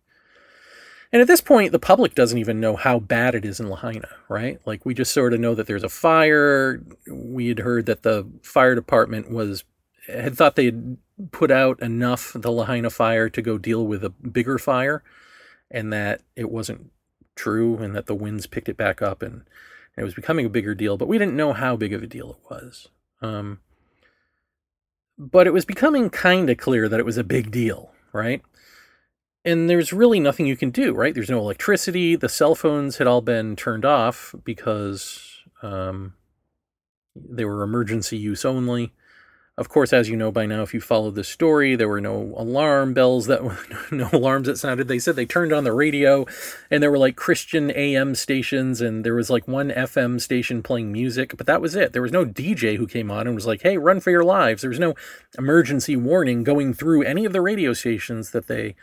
And 1.11 1.21
at 1.21 1.27
this 1.27 1.41
point, 1.41 1.71
the 1.71 1.79
public 1.79 2.13
doesn't 2.13 2.37
even 2.37 2.59
know 2.59 2.75
how 2.75 2.99
bad 2.99 3.33
it 3.33 3.43
is 3.43 3.59
in 3.59 3.67
Lahaina, 3.67 4.09
right? 4.27 4.59
Like, 4.65 4.85
we 4.85 4.93
just 4.93 5.11
sort 5.11 5.33
of 5.33 5.39
know 5.39 5.55
that 5.55 5.65
there's 5.65 5.83
a 5.83 5.89
fire. 5.89 6.83
We 7.09 7.47
had 7.47 7.59
heard 7.59 7.87
that 7.87 8.03
the 8.03 8.27
fire 8.43 8.75
department 8.75 9.31
was, 9.31 9.63
had 10.07 10.37
thought 10.37 10.55
they 10.55 10.65
had 10.65 10.97
put 11.31 11.49
out 11.49 11.81
enough 11.81 12.33
the 12.35 12.51
Lahaina 12.51 12.91
fire 12.91 13.27
to 13.27 13.41
go 13.41 13.57
deal 13.57 13.87
with 13.87 14.03
a 14.03 14.11
bigger 14.11 14.59
fire, 14.59 15.03
and 15.71 15.91
that 15.91 16.21
it 16.35 16.51
wasn't 16.51 16.91
true, 17.35 17.77
and 17.77 17.95
that 17.95 18.05
the 18.05 18.13
winds 18.13 18.45
picked 18.45 18.69
it 18.69 18.77
back 18.77 19.01
up, 19.01 19.23
and, 19.23 19.45
it 19.99 20.05
was 20.05 20.13
becoming 20.13 20.45
a 20.45 20.49
bigger 20.49 20.73
deal, 20.73 20.95
but 20.95 21.09
we 21.09 21.17
didn't 21.17 21.35
know 21.35 21.51
how 21.51 21.75
big 21.75 21.91
of 21.91 22.01
a 22.01 22.07
deal 22.07 22.31
it 22.31 22.49
was. 22.49 22.87
Um, 23.21 23.59
but 25.19 25.45
it 25.45 25.53
was 25.53 25.65
becoming 25.65 26.09
kind 26.09 26.49
of 26.49 26.57
clear 26.57 26.87
that 26.87 26.99
it 26.99 27.05
was 27.05 27.17
a 27.17 27.23
big 27.25 27.51
deal, 27.51 27.91
right? 28.13 28.41
And 29.43 29.69
there's 29.69 29.91
really 29.91 30.19
nothing 30.19 30.45
you 30.45 30.55
can 30.55 30.69
do, 30.69 30.93
right? 30.93 31.13
There's 31.13 31.29
no 31.29 31.39
electricity. 31.39 32.15
The 32.15 32.29
cell 32.29 32.55
phones 32.55 32.97
had 32.97 33.07
all 33.07 33.21
been 33.21 33.57
turned 33.57 33.83
off 33.83 34.33
because 34.45 35.43
um, 35.61 36.13
they 37.15 37.43
were 37.43 37.63
emergency 37.63 38.17
use 38.17 38.45
only. 38.45 38.93
Of 39.59 39.67
course, 39.67 39.91
as 39.91 40.07
you 40.07 40.15
know 40.15 40.31
by 40.31 40.45
now, 40.45 40.61
if 40.61 40.73
you 40.73 40.79
followed 40.79 41.15
the 41.15 41.23
story, 41.25 41.75
there 41.75 41.89
were 41.89 41.99
no 41.99 42.33
alarm 42.37 42.93
bells 42.93 43.27
that 43.27 43.41
no 43.91 44.09
alarms 44.13 44.47
that 44.47 44.57
sounded. 44.57 44.87
They 44.87 44.99
said 44.99 45.17
they 45.17 45.25
turned 45.25 45.51
on 45.51 45.65
the 45.65 45.73
radio, 45.73 46.25
and 46.71 46.81
there 46.81 46.89
were 46.89 46.97
like 46.97 47.17
Christian 47.17 47.69
AM 47.75 48.15
stations, 48.15 48.79
and 48.79 49.03
there 49.03 49.15
was 49.15 49.29
like 49.29 49.49
one 49.49 49.69
FM 49.69 50.21
station 50.21 50.63
playing 50.63 50.93
music, 50.93 51.35
but 51.35 51.45
that 51.47 51.59
was 51.59 51.75
it. 51.75 51.91
There 51.91 52.01
was 52.01 52.13
no 52.13 52.23
DJ 52.23 52.77
who 52.77 52.87
came 52.87 53.11
on 53.11 53.27
and 53.27 53.35
was 53.35 53.45
like, 53.45 53.61
"Hey, 53.61 53.77
run 53.77 53.99
for 53.99 54.11
your 54.11 54.23
lives." 54.23 54.61
There 54.61 54.69
was 54.69 54.79
no 54.79 54.93
emergency 55.37 55.97
warning 55.97 56.45
going 56.45 56.73
through 56.73 57.03
any 57.03 57.25
of 57.25 57.33
the 57.33 57.41
radio 57.41 57.73
stations 57.73 58.31
that 58.31 58.47
they 58.47 58.77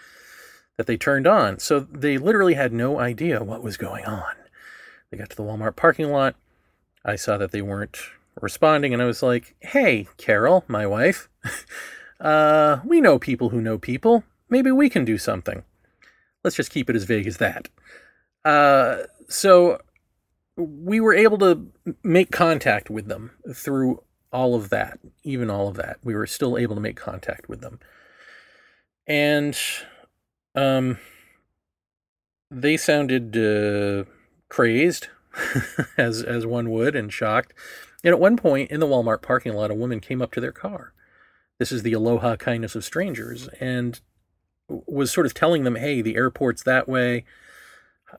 that 0.77 0.87
they 0.87 0.99
turned 0.99 1.27
on. 1.27 1.59
So 1.59 1.81
they 1.81 2.19
literally 2.19 2.53
had 2.53 2.75
no 2.75 3.01
idea 3.01 3.43
what 3.43 3.63
was 3.63 3.79
going 3.79 4.05
on. 4.05 4.35
They 5.11 5.17
got 5.17 5.31
to 5.31 5.37
the 5.37 5.43
Walmart 5.43 5.75
parking 5.75 6.11
lot. 6.11 6.37
I 7.03 7.17
saw 7.17 7.39
that 7.39 7.51
they 7.51 7.63
weren't 7.63 7.97
responding, 8.41 8.93
and 8.93 9.03
I 9.03 9.07
was 9.07 9.23
like, 9.23 9.55
"Hey, 9.61 10.09
Carol, 10.17 10.65
my 10.69 10.87
wife, 10.87 11.29
uh, 12.21 12.81
we 12.85 13.01
know 13.01 13.19
people 13.19 13.51
who 13.51 13.61
know 13.61 13.79
people. 13.79 14.25
Maybe 14.49 14.71
we 14.71 14.89
can 14.89 15.05
do 15.05 15.19
something. 15.19 15.65
Let's 16.45 16.57
just 16.57 16.71
keep 16.71 16.89
it 16.91 16.97
as 16.97 17.05
vague 17.05 17.27
as 17.27 17.39
that." 17.39 17.69
Uh, 18.45 19.05
so 19.29 19.81
we 20.57 21.01
were 21.01 21.15
able 21.15 21.39
to 21.39 21.67
make 22.03 22.31
contact 22.31 22.89
with 22.89 23.09
them 23.09 23.33
through 23.55 24.03
all 24.33 24.55
of 24.55 24.71
that, 24.71 24.99
even 25.23 25.51
all 25.51 25.69
of 25.69 25.77
that. 25.77 25.99
We 26.03 26.15
were 26.15 26.27
still 26.27 26.57
able 26.57 26.75
to 26.75 26.81
make 26.81 26.97
contact 26.97 27.49
with 27.49 27.61
them, 27.61 27.81
and 29.07 29.59
um, 30.55 30.99
they 32.51 32.77
sounded 32.77 33.37
uh, 33.37 34.09
crazed, 34.49 35.09
as 35.99 36.23
as 36.23 36.47
one 36.47 36.71
would, 36.71 36.95
and 36.95 37.13
shocked. 37.13 37.53
And 38.05 38.13
at 38.13 38.21
one 38.21 38.37
point 38.37 38.71
in 38.71 38.81
the 38.81 38.87
Walmart 38.87 39.23
parking 39.23 39.55
lot, 39.55 39.71
a 39.71 39.75
woman 39.75 40.01
came 40.01 40.23
up 40.23 40.33
to 40.33 40.41
their 40.41 40.53
car. 40.53 40.93
This 41.59 41.73
is 41.73 41.83
the 41.83 41.95
aloha 41.95 42.37
kindness 42.37 42.75
of 42.75 42.85
strangers, 42.85 43.49
and 43.61 44.01
was 44.69 45.11
sort 45.11 45.27
of 45.27 45.35
telling 45.35 45.65
them, 45.65 45.77
"Hey, 45.77 46.03
the 46.03 46.17
airport's 46.17 46.63
that 46.65 46.89
way. 46.89 47.25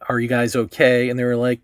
Are 0.10 0.20
you 0.20 0.28
guys 0.28 0.56
okay?" 0.56 1.10
And 1.10 1.20
they 1.20 1.24
were 1.24 1.36
like, 1.36 1.62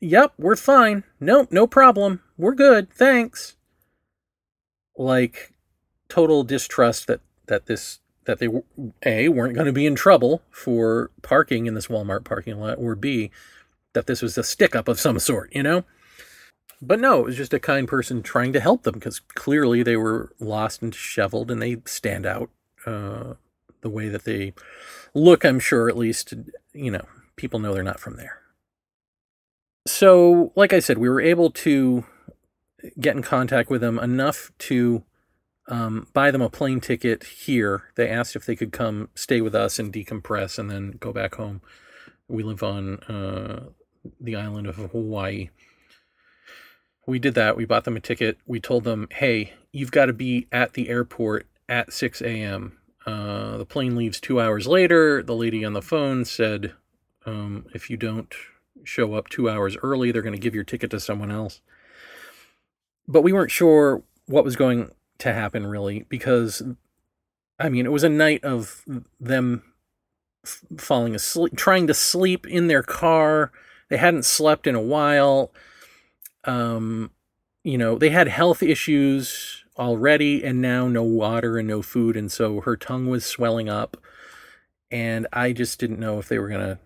"Yep, 0.00 0.34
we're 0.38 0.56
fine. 0.56 1.04
Nope, 1.20 1.48
no 1.50 1.66
problem. 1.66 2.20
We're 2.36 2.54
good. 2.54 2.90
Thanks." 2.90 3.56
Like 4.96 5.54
total 6.08 6.44
distrust 6.44 7.06
that 7.06 7.20
that 7.46 7.66
this 7.66 8.00
that 8.24 8.38
they 8.38 8.48
a 9.04 9.28
weren't 9.30 9.54
going 9.54 9.66
to 9.66 9.72
be 9.72 9.86
in 9.86 9.94
trouble 9.94 10.42
for 10.50 11.10
parking 11.22 11.66
in 11.66 11.74
this 11.74 11.86
Walmart 11.86 12.24
parking 12.24 12.60
lot, 12.60 12.78
or 12.78 12.94
b 12.94 13.30
that 13.94 14.06
this 14.06 14.22
was 14.22 14.36
a 14.36 14.44
stick 14.44 14.76
up 14.76 14.88
of 14.88 15.00
some 15.00 15.18
sort, 15.18 15.54
you 15.54 15.62
know. 15.62 15.84
But 16.84 16.98
no, 16.98 17.20
it 17.20 17.24
was 17.26 17.36
just 17.36 17.54
a 17.54 17.60
kind 17.60 17.86
person 17.86 18.22
trying 18.22 18.52
to 18.54 18.60
help 18.60 18.82
them 18.82 18.94
because 18.94 19.20
clearly 19.20 19.84
they 19.84 19.96
were 19.96 20.32
lost 20.40 20.82
and 20.82 20.90
disheveled 20.90 21.48
and 21.48 21.62
they 21.62 21.76
stand 21.86 22.26
out 22.26 22.50
uh, 22.84 23.34
the 23.82 23.88
way 23.88 24.08
that 24.08 24.24
they 24.24 24.52
look, 25.14 25.44
I'm 25.44 25.60
sure, 25.60 25.88
at 25.88 25.96
least, 25.96 26.34
you 26.72 26.90
know, 26.90 27.06
people 27.36 27.60
know 27.60 27.72
they're 27.72 27.84
not 27.84 28.00
from 28.00 28.16
there. 28.16 28.40
So, 29.86 30.52
like 30.56 30.72
I 30.72 30.80
said, 30.80 30.98
we 30.98 31.08
were 31.08 31.20
able 31.20 31.50
to 31.50 32.04
get 32.98 33.14
in 33.14 33.22
contact 33.22 33.70
with 33.70 33.80
them 33.80 33.98
enough 34.00 34.50
to 34.58 35.04
um, 35.68 36.08
buy 36.12 36.32
them 36.32 36.42
a 36.42 36.50
plane 36.50 36.80
ticket 36.80 37.22
here. 37.22 37.84
They 37.94 38.08
asked 38.08 38.34
if 38.34 38.44
they 38.44 38.56
could 38.56 38.72
come 38.72 39.08
stay 39.14 39.40
with 39.40 39.54
us 39.54 39.78
and 39.78 39.92
decompress 39.92 40.58
and 40.58 40.68
then 40.68 40.92
go 40.98 41.12
back 41.12 41.36
home. 41.36 41.62
We 42.26 42.42
live 42.42 42.64
on 42.64 42.98
uh, 43.04 43.66
the 44.20 44.34
island 44.34 44.66
of 44.66 44.76
Hawaii. 44.76 45.50
We 47.06 47.18
did 47.18 47.34
that. 47.34 47.56
We 47.56 47.64
bought 47.64 47.84
them 47.84 47.96
a 47.96 48.00
ticket. 48.00 48.38
We 48.46 48.60
told 48.60 48.84
them, 48.84 49.08
hey, 49.10 49.54
you've 49.72 49.90
got 49.90 50.06
to 50.06 50.12
be 50.12 50.46
at 50.52 50.74
the 50.74 50.88
airport 50.88 51.46
at 51.68 51.92
6 51.92 52.22
a.m. 52.22 52.78
Uh, 53.06 53.56
the 53.56 53.66
plane 53.66 53.96
leaves 53.96 54.20
two 54.20 54.40
hours 54.40 54.66
later. 54.66 55.22
The 55.22 55.34
lady 55.34 55.64
on 55.64 55.72
the 55.72 55.82
phone 55.82 56.24
said, 56.24 56.74
um, 57.26 57.66
if 57.74 57.90
you 57.90 57.96
don't 57.96 58.32
show 58.84 59.14
up 59.14 59.28
two 59.28 59.48
hours 59.48 59.76
early, 59.82 60.12
they're 60.12 60.22
going 60.22 60.34
to 60.34 60.40
give 60.40 60.54
your 60.54 60.64
ticket 60.64 60.90
to 60.90 61.00
someone 61.00 61.30
else. 61.30 61.60
But 63.08 63.22
we 63.22 63.32
weren't 63.32 63.50
sure 63.50 64.02
what 64.26 64.44
was 64.44 64.56
going 64.56 64.92
to 65.18 65.32
happen 65.32 65.66
really 65.66 66.04
because, 66.08 66.62
I 67.58 67.68
mean, 67.68 67.86
it 67.86 67.92
was 67.92 68.04
a 68.04 68.08
night 68.08 68.44
of 68.44 68.84
them 69.20 69.62
falling 70.78 71.14
asleep, 71.14 71.56
trying 71.56 71.86
to 71.88 71.94
sleep 71.94 72.46
in 72.46 72.68
their 72.68 72.82
car. 72.82 73.52
They 73.88 73.96
hadn't 73.96 74.24
slept 74.24 74.66
in 74.66 74.74
a 74.74 74.80
while. 74.80 75.52
Um, 76.44 77.10
you 77.64 77.78
know, 77.78 77.96
they 77.96 78.10
had 78.10 78.28
health 78.28 78.62
issues 78.62 79.64
already 79.78 80.44
and 80.44 80.60
now 80.60 80.88
no 80.88 81.02
water 81.02 81.58
and 81.58 81.68
no 81.68 81.82
food. 81.82 82.16
And 82.16 82.30
so 82.30 82.60
her 82.62 82.76
tongue 82.76 83.06
was 83.06 83.24
swelling 83.24 83.68
up. 83.68 83.96
And 84.90 85.26
I 85.32 85.52
just 85.52 85.78
didn't 85.78 86.00
know 86.00 86.18
if 86.18 86.28
they 86.28 86.38
were 86.38 86.48
going 86.48 86.60
to 86.60 86.78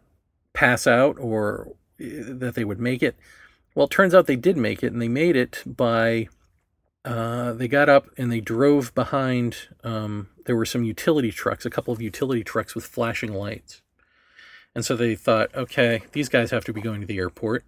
pass 0.52 0.86
out 0.86 1.16
or 1.18 1.72
eh, 2.00 2.22
that 2.24 2.54
they 2.54 2.64
would 2.64 2.80
make 2.80 3.02
it. 3.02 3.16
Well, 3.74 3.86
it 3.86 3.90
turns 3.90 4.14
out 4.14 4.26
they 4.26 4.36
did 4.36 4.56
make 4.56 4.82
it, 4.82 4.92
and 4.92 5.02
they 5.02 5.08
made 5.08 5.36
it 5.36 5.62
by 5.66 6.28
uh, 7.04 7.52
they 7.52 7.68
got 7.68 7.88
up 7.88 8.08
and 8.16 8.32
they 8.32 8.40
drove 8.40 8.94
behind. 8.94 9.68
Um, 9.84 10.28
there 10.46 10.56
were 10.56 10.64
some 10.64 10.82
utility 10.82 11.30
trucks, 11.30 11.64
a 11.64 11.70
couple 11.70 11.92
of 11.92 12.02
utility 12.02 12.42
trucks 12.42 12.74
with 12.74 12.84
flashing 12.84 13.32
lights. 13.32 13.82
And 14.74 14.84
so 14.84 14.96
they 14.96 15.14
thought, 15.14 15.54
okay, 15.54 16.02
these 16.12 16.28
guys 16.28 16.50
have 16.50 16.64
to 16.64 16.72
be 16.72 16.80
going 16.80 17.00
to 17.00 17.06
the 17.06 17.18
airport, 17.18 17.64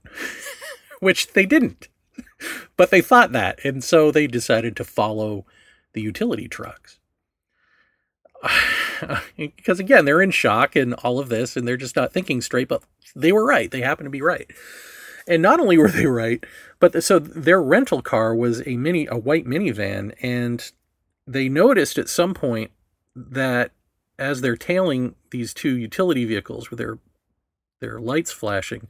which 1.01 1.33
they 1.33 1.47
didn't. 1.47 1.89
but 2.77 2.91
they 2.91 3.01
thought 3.01 3.33
that. 3.33 3.65
And 3.65 3.83
so 3.83 4.11
they 4.11 4.27
decided 4.27 4.77
to 4.77 4.85
follow 4.85 5.47
the 5.93 6.03
utility 6.03 6.49
trucks. 6.49 6.99
because 9.37 9.81
again, 9.81 10.05
they're 10.05 10.23
in 10.23 10.31
shock 10.31 10.77
and 10.77 10.95
all 10.95 11.19
of 11.19 11.29
this, 11.29 11.57
and 11.57 11.67
they're 11.67 11.77
just 11.77 11.97
not 11.97 12.13
thinking 12.13 12.41
straight, 12.41 12.69
but 12.69 12.83
they 13.17 13.33
were 13.33 13.45
right. 13.45 13.71
They 13.71 13.81
happen 13.81 14.05
to 14.05 14.11
be 14.11 14.23
right. 14.23 14.51
And 15.27 15.43
not 15.43 15.61
only 15.61 15.77
were 15.77 15.91
they 15.91 16.07
right, 16.07 16.45
but 16.81 16.93
the, 16.93 17.03
so 17.03 17.19
their 17.19 17.63
rental 17.63 18.03
car 18.03 18.35
was 18.35 18.67
a 18.67 18.77
mini, 18.77 19.07
a 19.07 19.17
white 19.17 19.47
minivan, 19.47 20.15
and 20.23 20.71
they 21.27 21.49
noticed 21.49 21.99
at 21.99 22.09
some 22.09 22.33
point 22.33 22.71
that 23.15 23.73
as 24.19 24.41
they're 24.41 24.57
tailing 24.57 25.15
these 25.31 25.53
two 25.53 25.77
utility 25.77 26.25
vehicles 26.25 26.71
with 26.71 26.79
their 26.79 26.99
their 27.81 28.01
lights 28.01 28.33
flashing, 28.33 28.89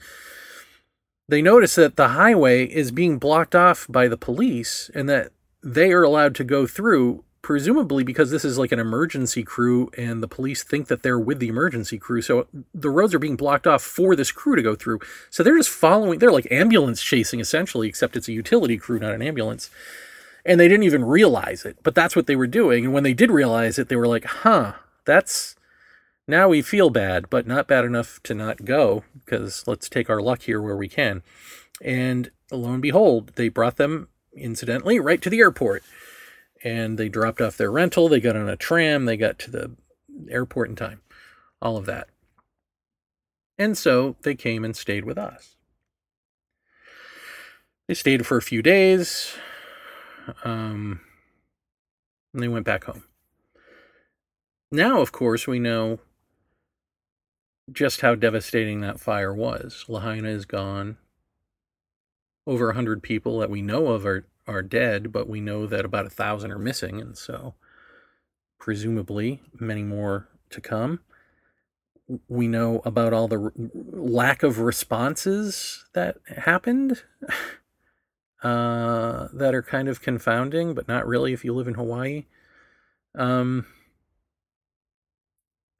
they 1.28 1.42
notice 1.42 1.74
that 1.74 1.96
the 1.96 2.08
highway 2.08 2.64
is 2.64 2.90
being 2.90 3.18
blocked 3.18 3.54
off 3.54 3.86
by 3.88 4.08
the 4.08 4.16
police 4.16 4.90
and 4.94 5.08
that 5.08 5.30
they 5.62 5.92
are 5.92 6.02
allowed 6.02 6.34
to 6.36 6.44
go 6.44 6.66
through 6.66 7.24
presumably 7.42 8.02
because 8.02 8.30
this 8.30 8.44
is 8.44 8.58
like 8.58 8.72
an 8.72 8.78
emergency 8.78 9.42
crew 9.42 9.90
and 9.96 10.22
the 10.22 10.28
police 10.28 10.62
think 10.62 10.88
that 10.88 11.02
they're 11.02 11.18
with 11.18 11.38
the 11.38 11.48
emergency 11.48 11.98
crew. 11.98 12.20
So 12.20 12.46
the 12.74 12.90
roads 12.90 13.14
are 13.14 13.18
being 13.18 13.36
blocked 13.36 13.66
off 13.66 13.82
for 13.82 14.16
this 14.16 14.32
crew 14.32 14.56
to 14.56 14.62
go 14.62 14.74
through. 14.74 15.00
So 15.30 15.42
they're 15.42 15.56
just 15.56 15.70
following 15.70 16.18
they're 16.18 16.32
like 16.32 16.50
ambulance 16.50 17.02
chasing 17.02 17.40
essentially 17.40 17.88
except 17.88 18.16
it's 18.16 18.28
a 18.28 18.32
utility 18.32 18.76
crew 18.76 18.98
not 18.98 19.14
an 19.14 19.22
ambulance. 19.22 19.70
And 20.44 20.58
they 20.58 20.68
didn't 20.68 20.84
even 20.84 21.04
realize 21.04 21.64
it 21.64 21.78
but 21.82 21.94
that's 21.94 22.16
what 22.16 22.26
they 22.26 22.36
were 22.36 22.46
doing. 22.46 22.84
And 22.84 22.94
when 22.94 23.04
they 23.04 23.14
did 23.14 23.30
realize 23.30 23.78
it 23.78 23.88
they 23.88 23.96
were 23.96 24.08
like 24.08 24.24
huh 24.24 24.74
that's 25.04 25.56
now 26.28 26.48
we 26.48 26.62
feel 26.62 26.90
bad 26.90 27.28
but 27.28 27.46
not 27.46 27.66
bad 27.66 27.84
enough 27.84 28.22
to 28.22 28.34
not 28.34 28.64
go 28.64 29.02
because 29.24 29.66
let's 29.66 29.88
take 29.88 30.08
our 30.08 30.20
luck 30.20 30.42
here 30.42 30.62
where 30.62 30.76
we 30.76 30.88
can 30.88 31.22
and 31.82 32.30
lo 32.52 32.72
and 32.72 32.82
behold 32.82 33.32
they 33.34 33.48
brought 33.48 33.76
them 33.76 34.08
incidentally 34.36 35.00
right 35.00 35.20
to 35.22 35.30
the 35.30 35.40
airport 35.40 35.82
and 36.62 36.98
they 36.98 37.08
dropped 37.08 37.40
off 37.40 37.56
their 37.56 37.70
rental. 37.70 38.08
They 38.08 38.20
got 38.20 38.36
on 38.36 38.48
a 38.48 38.56
tram. 38.56 39.04
They 39.04 39.16
got 39.16 39.38
to 39.40 39.50
the 39.50 39.76
airport 40.28 40.68
in 40.68 40.76
time. 40.76 41.00
All 41.60 41.76
of 41.76 41.86
that. 41.86 42.08
And 43.58 43.76
so 43.76 44.16
they 44.22 44.34
came 44.34 44.64
and 44.64 44.76
stayed 44.76 45.04
with 45.04 45.18
us. 45.18 45.56
They 47.86 47.94
stayed 47.94 48.26
for 48.26 48.36
a 48.36 48.42
few 48.42 48.62
days. 48.62 49.34
Um, 50.44 51.00
and 52.32 52.42
they 52.42 52.48
went 52.48 52.66
back 52.66 52.84
home. 52.84 53.04
Now, 54.70 55.00
of 55.00 55.12
course, 55.12 55.46
we 55.46 55.58
know 55.58 55.98
just 57.72 58.00
how 58.00 58.14
devastating 58.14 58.80
that 58.80 59.00
fire 59.00 59.34
was. 59.34 59.84
Lahaina 59.88 60.28
is 60.28 60.44
gone. 60.44 60.96
Over 62.46 62.66
a 62.66 62.68
100 62.68 63.02
people 63.02 63.38
that 63.40 63.50
we 63.50 63.62
know 63.62 63.88
of 63.88 64.06
are 64.06 64.26
are 64.46 64.62
dead, 64.62 65.12
but 65.12 65.28
we 65.28 65.40
know 65.40 65.66
that 65.66 65.84
about 65.84 66.06
a 66.06 66.10
thousand 66.10 66.50
are 66.50 66.58
missing, 66.58 67.00
and 67.00 67.16
so 67.16 67.54
presumably 68.58 69.42
many 69.60 69.82
more 69.82 70.28
to 70.50 70.60
come. 70.60 71.00
We 72.26 72.48
know 72.48 72.80
about 72.86 73.12
all 73.12 73.28
the 73.28 73.52
lack 73.54 74.42
of 74.42 74.60
responses 74.60 75.84
that 75.92 76.16
happened 76.38 77.02
uh, 78.42 79.28
that 79.34 79.54
are 79.54 79.62
kind 79.62 79.88
of 79.88 80.00
confounding, 80.00 80.72
but 80.72 80.88
not 80.88 81.06
really 81.06 81.34
if 81.34 81.44
you 81.44 81.52
live 81.54 81.68
in 81.68 81.74
Hawaii. 81.74 82.24
Um, 83.14 83.66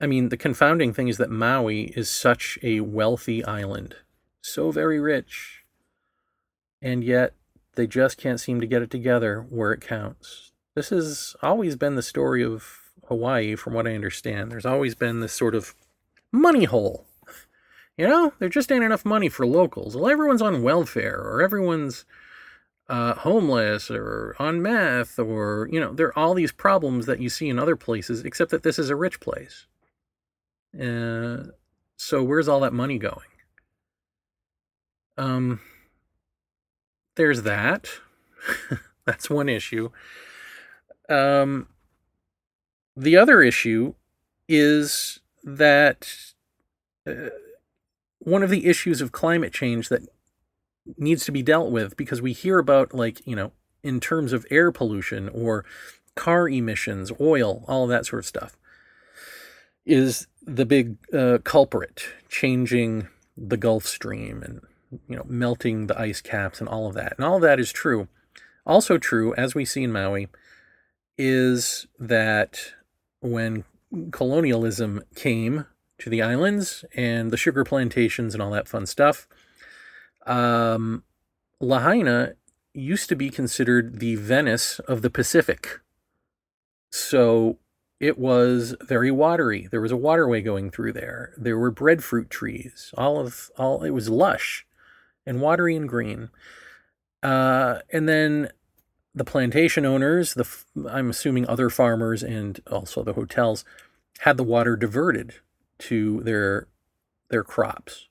I 0.01 0.07
mean, 0.07 0.29
the 0.29 0.37
confounding 0.37 0.93
thing 0.93 1.09
is 1.09 1.17
that 1.19 1.31
Maui 1.31 1.93
is 1.97 2.09
such 2.09 2.59
a 2.63 2.81
wealthy 2.81 3.45
island, 3.45 3.97
so 4.41 4.71
very 4.71 5.01
rich, 5.01 5.65
and 6.81 7.03
yet 7.03 7.35
they 7.75 7.87
just 7.87 8.17
can't 8.17 8.41
seem 8.41 8.61
to 8.61 8.67
get 8.67 8.83
it 8.83 8.91
together 8.91 9.45
where 9.49 9.73
it 9.73 9.81
counts. 9.81 10.53
This 10.77 10.91
has 10.91 11.35
always 11.43 11.75
been 11.75 11.97
the 11.97 12.03
story 12.03 12.45
of 12.45 12.93
Hawaii, 13.07 13.57
from 13.57 13.73
what 13.73 13.89
I 13.89 13.95
understand. 13.95 14.53
There's 14.53 14.67
always 14.67 14.95
been 14.95 15.19
this 15.19 15.33
sort 15.33 15.57
of 15.57 15.75
money 16.31 16.65
hole. 16.65 17.07
You 17.97 18.07
know, 18.07 18.33
there 18.39 18.49
just 18.49 18.71
ain't 18.71 18.85
enough 18.85 19.05
money 19.05 19.29
for 19.29 19.45
locals. 19.45 19.97
Well, 19.97 20.09
everyone's 20.09 20.43
on 20.43 20.63
welfare, 20.63 21.19
or 21.19 21.43
everyone's 21.43 22.05
uh, 22.89 23.15
homeless, 23.15 23.91
or 23.91 24.37
on 24.39 24.63
meth, 24.63 25.19
or, 25.19 25.69
you 25.73 25.81
know, 25.81 25.93
there 25.93 26.07
are 26.09 26.19
all 26.19 26.35
these 26.35 26.53
problems 26.53 27.07
that 27.07 27.21
you 27.21 27.29
see 27.29 27.49
in 27.49 27.59
other 27.59 27.75
places, 27.75 28.25
except 28.25 28.53
that 28.53 28.63
this 28.63 28.79
is 28.79 28.91
a 28.91 28.95
rich 28.95 29.19
place. 29.19 29.67
Uh, 30.75 31.51
so 31.97 32.23
where's 32.23 32.49
all 32.49 32.61
that 32.61 32.73
money 32.73 32.99
going? 32.99 33.27
Um, 35.17 35.61
there's 37.17 37.43
that. 37.43 37.89
That's 39.05 39.29
one 39.29 39.49
issue. 39.49 39.91
Um, 41.09 41.69
the 42.97 43.17
other 43.17 43.43
issue 43.43 43.95
is 44.49 45.21
that 45.45 46.09
uh, 47.07 47.31
one 48.19 48.43
of 48.43 48.51
the 48.51 48.67
issues 48.67 49.01
of 49.01 49.13
climate 49.13 49.53
change 49.53 49.89
that 49.89 50.03
needs 50.97 51.25
to 51.25 51.33
be 51.33 51.43
dealt 51.43 51.71
with 51.71 51.97
because 51.97 52.23
we 52.23 52.33
hear 52.33 52.59
about 52.59 52.95
like 52.95 53.25
you 53.27 53.37
know 53.37 53.53
in 53.83 54.01
terms 54.01 54.33
of 54.33 54.47
air 54.51 54.73
pollution 54.73 55.29
or 55.29 55.65
car 56.15 56.49
emissions 56.49 57.13
oil 57.21 57.65
all 57.69 57.87
that 57.87 58.07
sort 58.07 58.21
of 58.21 58.27
stuff 58.27 58.57
is 59.89 60.27
the 60.43 60.67
big 60.67 60.97
uh, 61.13 61.39
culprit 61.45 62.05
changing 62.29 63.09
the 63.37 63.57
gulf 63.57 63.87
stream 63.87 64.43
and 64.43 64.61
you 65.09 65.17
know, 65.17 65.25
melting 65.27 65.87
the 65.87 65.99
ice 66.01 66.21
caps 66.21 66.61
and 66.61 66.69
all 66.69 66.87
of 66.87 66.95
that. 66.95 67.15
And 67.17 67.25
all 67.25 67.37
of 67.37 67.43
that 67.43 67.61
is 67.61 67.73
true. 67.73 68.09
Also 68.67 68.99
true, 68.99 69.35
as 69.35 69.55
we 69.55 69.65
see 69.65 69.83
in 69.83 69.93
Maui, 69.93 70.29
is 71.17 71.87
that 71.99 72.73
when 73.21 73.65
colonialism 74.13 75.03
came 75.15 75.67
to 75.99 76.11
the 76.11 76.23
islands 76.23 76.85
and 76.95 77.31
the 77.31 77.37
sugar 77.37 77.65
plantations 77.65 78.35
and 78.35 78.43
all 78.43 78.51
that 78.51 78.69
fun 78.69 78.87
stuff, 78.87 79.27
um, 80.27 81.03
Lahaina 81.61 82.35
used 82.75 83.09
to 83.09 83.17
be 83.17 83.31
considered 83.31 83.99
the 83.99 84.15
Venice 84.15 84.79
of 84.81 85.03
the 85.03 85.11
Pacific. 85.11 85.81
So 86.91 87.59
it 88.01 88.19
was 88.19 88.77
very 88.83 89.11
watery. 89.11 89.69
There 89.71 89.81
was 89.81 89.93
a 89.93 89.97
waterway 89.97 90.41
going 90.41 90.71
through 90.71 90.93
there. 90.93 91.33
There 91.37 91.59
were 91.59 91.71
breadfruit 91.71 92.31
trees. 92.31 92.95
All 92.97 93.19
of 93.19 93.51
all 93.59 93.83
it 93.83 93.91
was 93.91 94.09
lush 94.09 94.67
and 95.27 95.41
watery 95.41 95.75
and 95.77 95.89
green. 95.89 96.31
Uh, 97.23 97.81
and 97.93 98.09
then 98.09 98.51
the 99.15 99.25
plantation 99.25 99.85
owners, 99.85 100.35
the 100.35 100.47
I'm 100.89 101.11
assuming 101.11 101.49
other 101.49 101.71
farmers 101.71 102.23
and 102.23 102.61
also 102.71 103.03
the 103.03 103.15
hotels, 103.15 103.65
had 104.21 104.37
the 104.37 104.45
water 104.45 104.77
diverted 104.77 105.35
to 105.81 106.21
their 106.23 106.69
their 107.31 107.45
crops. 107.45 108.09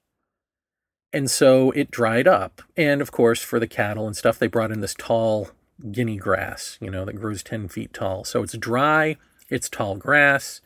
And 1.13 1.31
so 1.31 1.71
it 1.71 1.89
dried 1.89 2.27
up. 2.27 2.61
And 2.75 3.01
of 3.01 3.11
course, 3.11 3.41
for 3.41 3.59
the 3.59 3.67
cattle 3.67 4.05
and 4.05 4.15
stuff, 4.15 4.37
they 4.37 4.47
brought 4.47 4.71
in 4.71 4.81
this 4.81 4.95
tall 4.97 5.49
guinea 5.91 6.17
grass, 6.17 6.77
you 6.81 6.89
know, 6.91 7.05
that 7.05 7.13
grows 7.13 7.43
10 7.43 7.69
feet 7.69 7.93
tall. 7.93 8.23
So 8.23 8.43
it's 8.43 8.57
dry, 8.57 9.15
it's 9.49 9.69
tall 9.69 9.95
grass, 9.95 10.61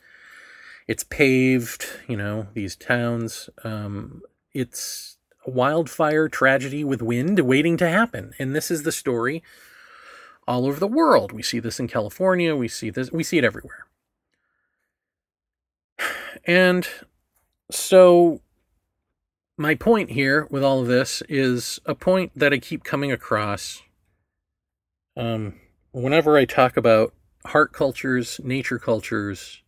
it's 0.86 1.04
paved, 1.04 1.86
you 2.08 2.16
know, 2.16 2.48
these 2.54 2.76
towns. 2.76 3.48
Um, 3.64 4.22
it's 4.52 5.18
a 5.46 5.50
wildfire 5.50 6.28
tragedy 6.28 6.84
with 6.84 7.02
wind 7.02 7.38
waiting 7.40 7.76
to 7.78 7.88
happen. 7.88 8.32
And 8.38 8.54
this 8.54 8.70
is 8.70 8.82
the 8.82 8.92
story 8.92 9.42
all 10.46 10.66
over 10.66 10.80
the 10.80 10.88
world. 10.88 11.32
We 11.32 11.42
see 11.42 11.60
this 11.60 11.78
in 11.78 11.88
California, 11.88 12.54
we 12.56 12.68
see 12.68 12.90
this, 12.90 13.10
we 13.12 13.22
see 13.22 13.38
it 13.38 13.44
everywhere. 13.44 13.86
And 16.44 16.88
so 17.70 18.40
my 19.56 19.74
point 19.74 20.10
here 20.10 20.48
with 20.50 20.64
all 20.64 20.80
of 20.80 20.88
this 20.88 21.22
is 21.28 21.78
a 21.86 21.94
point 21.94 22.32
that 22.34 22.52
I 22.52 22.58
keep 22.58 22.84
coming 22.84 23.12
across 23.12 23.82
um, 25.16 25.54
whenever 25.92 26.36
I 26.36 26.44
talk 26.44 26.76
about 26.76 27.14
heart 27.46 27.72
cultures, 27.72 28.40
nature 28.42 28.78
cultures, 28.78 29.62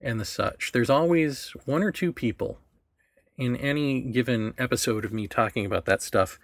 and 0.00 0.20
the 0.20 0.24
such. 0.24 0.72
There's 0.72 0.90
always 0.90 1.52
one 1.64 1.82
or 1.82 1.90
two 1.90 2.12
people 2.12 2.58
in 3.36 3.56
any 3.56 4.00
given 4.00 4.54
episode 4.58 5.04
of 5.04 5.12
me 5.12 5.26
talking 5.26 5.66
about 5.66 5.84
that 5.86 6.02
stuff, 6.02 6.38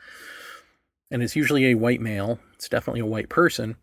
and 1.11 1.23
it's 1.23 1.37
usually 1.37 1.67
a 1.67 1.75
white 1.75 2.01
male, 2.01 2.39
it's 2.55 2.69
definitely 2.69 3.01
a 3.01 3.07
white 3.07 3.29
person, 3.29 3.77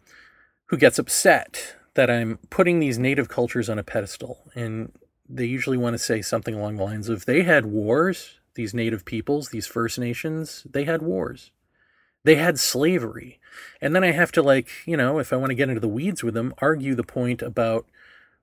who 0.67 0.77
gets 0.77 0.99
upset 0.99 1.75
that 1.95 2.09
I'm 2.09 2.39
putting 2.49 2.79
these 2.79 2.99
native 2.99 3.29
cultures 3.29 3.69
on 3.69 3.79
a 3.79 3.83
pedestal. 3.83 4.51
And 4.55 4.91
they 5.27 5.45
usually 5.45 5.77
want 5.77 5.95
to 5.95 5.99
say 5.99 6.21
something 6.21 6.55
along 6.55 6.77
the 6.77 6.83
lines 6.83 7.09
of 7.09 7.25
they 7.25 7.43
had 7.43 7.65
wars, 7.65 8.39
these 8.55 8.73
native 8.73 9.05
peoples, 9.05 9.49
these 9.49 9.67
First 9.67 9.99
Nations, 9.99 10.65
they 10.69 10.85
had 10.85 11.01
wars. 11.01 11.51
They 12.23 12.35
had 12.35 12.59
slavery. 12.59 13.38
And 13.81 13.95
then 13.95 14.03
I 14.03 14.11
have 14.11 14.31
to, 14.33 14.41
like, 14.41 14.69
you 14.85 14.97
know, 14.97 15.19
if 15.19 15.31
I 15.31 15.35
want 15.35 15.51
to 15.51 15.55
get 15.55 15.69
into 15.69 15.81
the 15.81 15.87
weeds 15.87 16.23
with 16.23 16.33
them, 16.33 16.53
argue 16.59 16.95
the 16.95 17.03
point 17.03 17.41
about, 17.41 17.85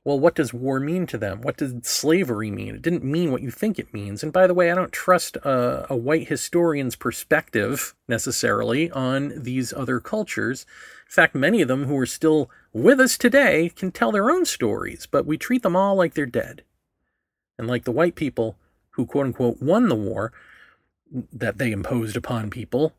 well, 0.05 0.21
what 0.21 0.37
does 0.37 0.55
war 0.55 0.79
mean 0.79 1.07
to 1.09 1.19
them? 1.19 1.41
What 1.41 1.57
did 1.57 1.85
slavery 1.85 2.51
mean? 2.51 2.77
It 2.77 2.83
didn't 2.83 3.03
mean 3.03 3.33
what 3.33 3.43
you 3.43 3.51
think 3.51 3.79
it 3.79 3.93
means. 3.93 4.23
And 4.23 4.33
by 4.33 4.47
the 4.47 4.55
way, 4.55 4.71
I 4.71 4.75
don't 4.75 4.93
trust 4.93 5.37
a, 5.37 5.87
a 5.91 5.97
white 5.97 6.29
historian's 6.29 6.95
perspective 6.95 7.95
necessarily 8.07 8.91
on 8.93 9.33
these 9.35 9.73
other 9.73 9.99
cultures. 9.99 10.65
In 11.07 11.13
fact, 11.13 11.35
many 11.35 11.61
of 11.61 11.69
them 11.69 11.87
who 11.87 11.99
are 11.99 12.07
still 12.07 12.51
with 12.73 13.01
us 13.01 13.19
today 13.19 13.71
can 13.75 13.91
tell 13.91 14.13
their 14.13 14.31
own 14.31 14.45
stories, 14.45 15.09
but 15.11 15.27
we 15.27 15.37
treat 15.37 15.63
them 15.63 15.75
all 15.75 15.97
like 15.97 16.15
they're 16.15 16.27
dead. 16.27 16.63
And 17.59 17.67
like 17.67 17.85
the 17.85 17.91
white 17.93 18.15
people, 18.15 18.57
who 18.97 19.07
quote 19.07 19.27
unquote 19.27 19.61
won 19.61 19.89
the 19.89 19.95
war 19.95 20.33
that 21.33 21.59
they 21.59 21.71
imposed 21.71 22.17
upon 22.17 22.51
people 22.51 22.93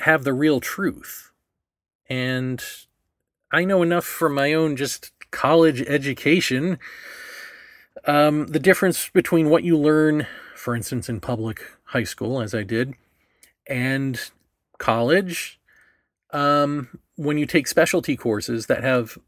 have 0.00 0.24
the 0.24 0.32
real 0.32 0.60
truth. 0.60 1.30
And 2.08 2.62
I 3.52 3.64
know 3.64 3.82
enough 3.82 4.04
from 4.04 4.34
my 4.34 4.52
own 4.52 4.76
just 4.76 5.12
college 5.30 5.82
education. 5.82 6.78
Um, 8.04 8.46
the 8.46 8.58
difference 8.58 9.10
between 9.10 9.50
what 9.50 9.64
you 9.64 9.76
learn, 9.76 10.26
for 10.56 10.74
instance, 10.74 11.08
in 11.08 11.20
public 11.20 11.62
high 11.84 12.04
school, 12.04 12.40
as 12.40 12.54
I 12.54 12.62
did, 12.62 12.94
and 13.66 14.20
college, 14.78 15.60
um, 16.32 16.98
when 17.16 17.36
you 17.36 17.46
take 17.46 17.66
specialty 17.66 18.16
courses 18.16 18.66
that 18.66 18.82
have 18.82 19.18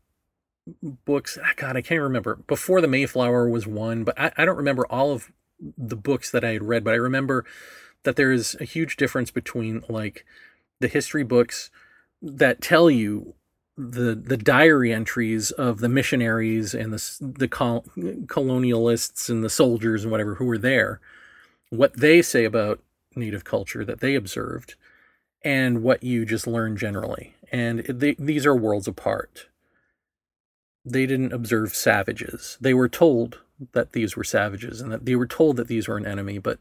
books, 1.04 1.38
ah, 1.42 1.52
God, 1.56 1.76
I 1.76 1.82
can't 1.82 2.00
remember. 2.00 2.37
Before 2.46 2.80
the 2.80 2.88
Mayflower 2.88 3.48
was 3.48 3.66
one, 3.66 4.04
but 4.04 4.18
I, 4.18 4.32
I 4.37 4.44
don't 4.44 4.56
remember 4.56 4.87
all 4.87 5.12
of 5.12 5.30
the 5.76 5.96
books 5.96 6.30
that 6.30 6.44
I 6.44 6.52
had 6.52 6.62
read, 6.62 6.85
but 6.85 6.94
I 6.94 6.96
remember 6.96 7.44
that 8.04 8.16
there 8.16 8.32
is 8.32 8.56
a 8.61 8.64
huge 8.64 8.96
difference 8.96 9.30
between 9.30 9.85
like 9.88 10.24
the 10.82 10.88
history 10.88 11.22
books 11.22 11.70
that 12.20 12.60
tell 12.60 12.90
you 12.90 13.34
the 13.76 14.14
the 14.14 14.36
diary 14.36 14.92
entries 14.92 15.50
of 15.52 15.80
the 15.80 15.88
missionaries 15.88 16.74
and 16.74 16.92
the 16.92 17.32
the 17.38 17.48
col- 17.48 17.84
colonialists 18.26 19.30
and 19.30 19.42
the 19.42 19.48
soldiers 19.48 20.02
and 20.02 20.12
whatever 20.12 20.34
who 20.34 20.44
were 20.44 20.58
there, 20.58 21.00
what 21.70 21.96
they 21.98 22.20
say 22.20 22.44
about 22.44 22.80
native 23.16 23.44
culture 23.44 23.84
that 23.84 24.00
they 24.00 24.14
observed, 24.14 24.74
and 25.42 25.82
what 25.82 26.02
you 26.02 26.26
just 26.26 26.46
learn 26.46 26.76
generally, 26.76 27.34
and 27.50 27.80
they, 27.80 28.14
these 28.18 28.44
are 28.44 28.54
worlds 28.54 28.86
apart. 28.86 29.46
They 30.84 31.06
didn't 31.06 31.32
observe 31.32 31.74
savages; 31.74 32.58
they 32.60 32.74
were 32.74 32.88
told 32.88 33.38
that 33.72 33.92
these 33.92 34.16
were 34.16 34.24
savages 34.24 34.80
and 34.80 34.92
that 34.92 35.06
they 35.06 35.14
were 35.14 35.26
told 35.26 35.56
that 35.56 35.68
these 35.68 35.88
were 35.88 35.96
an 35.96 36.06
enemy, 36.06 36.38
but 36.38 36.58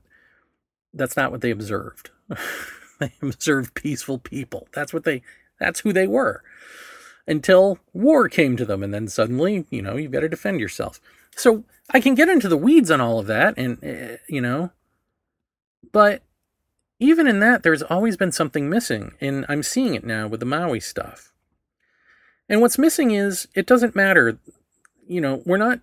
that's 0.93 1.17
not 1.17 1.31
what 1.31 1.41
they 1.41 1.51
observed. 1.51 2.12
they 3.02 3.14
observed 3.22 3.74
peaceful 3.74 4.18
people. 4.20 4.68
That's 4.74 4.94
what 4.94 5.04
they 5.04 5.22
that's 5.60 5.82
who 5.82 5.94
they 5.94 6.08
were. 6.08 6.44
Until 7.28 7.80
war 7.94 8.30
came 8.30 8.58
to 8.58 8.66
them 8.66 8.82
and 8.82 8.94
then 8.94 9.08
suddenly, 9.08 9.66
you 9.70 9.82
know, 9.82 9.96
you've 9.96 10.12
got 10.12 10.22
to 10.22 10.30
defend 10.30 10.60
yourself. 10.60 11.00
So, 11.36 11.64
I 11.94 12.00
can 12.00 12.16
get 12.16 12.30
into 12.30 12.48
the 12.48 12.58
weeds 12.58 12.90
on 12.90 13.00
all 13.00 13.20
of 13.20 13.28
that 13.28 13.58
and 13.58 13.84
uh, 13.84 14.18
you 14.28 14.42
know, 14.42 14.72
but 15.92 16.24
even 17.00 17.28
in 17.28 17.40
that 17.40 17.64
there's 17.64 17.84
always 17.84 18.16
been 18.16 18.32
something 18.32 18.70
missing 18.70 19.14
and 19.20 19.46
I'm 19.50 19.64
seeing 19.64 19.96
it 19.96 20.06
now 20.06 20.28
with 20.28 20.40
the 20.40 20.46
Maui 20.46 20.80
stuff. 20.80 21.34
And 22.48 22.62
what's 22.62 22.78
missing 22.78 23.12
is 23.12 23.48
it 23.56 23.68
doesn't 23.68 23.96
matter 23.96 24.40
you 25.12 25.20
know, 25.20 25.44
we're 25.46 25.58
not 25.58 25.82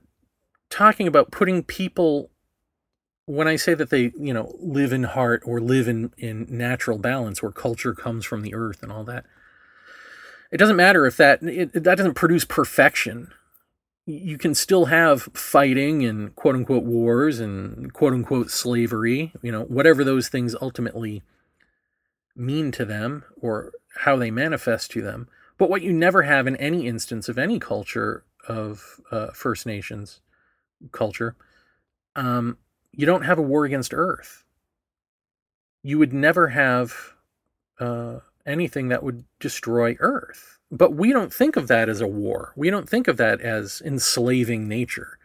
talking 0.71 1.07
about 1.07 1.31
putting 1.31 1.63
people 1.63 2.31
when 3.29 3.47
I 3.47 3.57
say 3.57 3.75
that 3.75 3.91
they, 3.91 4.11
you 4.19 4.33
know, 4.33 4.55
live 4.59 4.91
in 4.91 5.05
heart 5.05 5.43
or 5.45 5.61
live 5.61 5.87
in, 5.87 6.13
in 6.17 6.47
natural 6.49 6.97
balance 6.97 7.43
where 7.43 7.53
culture 7.53 7.93
comes 7.93 8.25
from 8.25 8.41
the 8.41 8.55
earth 8.55 8.83
and 8.83 8.91
all 8.91 9.05
that, 9.05 9.27
it 10.51 10.57
doesn't 10.57 10.77
matter 10.77 11.05
if 11.05 11.19
that 11.19 11.43
it, 11.43 11.73
that 11.75 11.99
doesn't 11.99 12.15
produce 12.15 12.47
perfection. 12.47 13.31
You 14.07 14.39
can 14.39 14.55
still 14.55 14.87
have 14.87 15.25
fighting 15.35 16.07
and 16.07 16.35
quote 16.35 16.55
unquote 16.55 16.85
wars 16.85 17.39
and 17.39 17.93
quote 17.93 18.15
unquote 18.15 18.51
slavery, 18.51 19.35
you 19.43 19.53
know, 19.53 19.65
whatever 19.65 20.05
those 20.05 20.29
things 20.29 20.57
ultimately 20.63 21.23
mean 22.35 22.73
to 22.73 22.87
them 22.87 23.25
or 23.39 23.73
how 24.05 24.17
they 24.17 24.31
manifest 24.31 24.91
to 24.93 25.03
them. 25.03 25.29
But 25.59 25.69
what 25.69 25.83
you 25.83 25.93
never 25.93 26.23
have 26.23 26.47
in 26.47 26.57
any 26.57 26.87
instance 26.87 27.29
of 27.29 27.37
any 27.37 27.59
culture 27.59 28.25
of 28.49 29.01
uh, 29.11 29.33
First 29.33 29.67
Nations 29.67 30.21
culture, 30.93 31.37
um, 32.17 32.57
you 32.93 33.07
don't 33.07 33.25
have 33.25 33.39
a 33.39 33.43
war 33.43 33.65
against 33.65 33.95
Earth. 33.95 34.45
You 35.83 35.99
would 35.99 36.13
never 36.13 36.49
have 36.49 37.15
uh, 37.79 38.21
anything 38.47 38.89
that 38.89 39.03
would 39.03 39.25
destroy 39.41 39.97
Earth. 40.01 40.59
But 40.71 40.95
we 40.95 41.13
don't 41.13 41.33
think 41.33 41.57
of 41.57 41.69
that 41.69 41.89
as 41.89 42.01
a 42.01 42.07
war. 42.07 42.53
We 42.57 42.71
don't 42.71 42.89
think 42.89 43.09
of 43.09 43.17
that 43.17 43.41
as 43.41 43.81
enslaving 43.85 44.69
nature. 44.69 45.19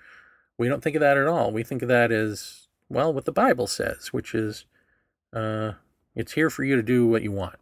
We 0.58 0.70
don't 0.70 0.82
think 0.82 0.96
of 0.96 1.02
that 1.02 1.18
at 1.18 1.28
all. 1.28 1.52
We 1.52 1.64
think 1.64 1.82
of 1.82 1.90
that 1.90 2.12
as, 2.12 2.68
well, 2.88 3.14
what 3.14 3.26
the 3.26 3.32
Bible 3.32 3.68
says, 3.68 4.14
which 4.14 4.34
is 4.34 4.66
uh, 5.34 5.74
it's 6.16 6.34
here 6.34 6.50
for 6.50 6.64
you 6.64 6.76
to 6.76 6.84
do 6.84 7.08
what 7.08 7.24
you 7.24 7.32
want. 7.32 7.56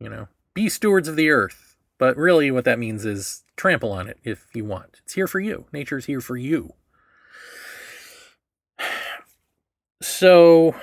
You 0.00 0.08
know, 0.08 0.28
be 0.54 0.68
stewards 0.68 1.06
of 1.06 1.16
the 1.16 1.30
earth. 1.30 1.76
But 1.98 2.16
really, 2.16 2.50
what 2.50 2.64
that 2.64 2.80
means 2.80 3.04
is 3.04 3.44
trample 3.54 3.92
on 3.92 4.08
it 4.08 4.18
if 4.24 4.48
you 4.54 4.64
want. 4.64 5.00
It's 5.04 5.14
here 5.14 5.28
for 5.28 5.38
you. 5.38 5.66
Nature's 5.72 6.06
here 6.06 6.20
for 6.20 6.36
you. 6.36 6.72
So, 10.02 10.74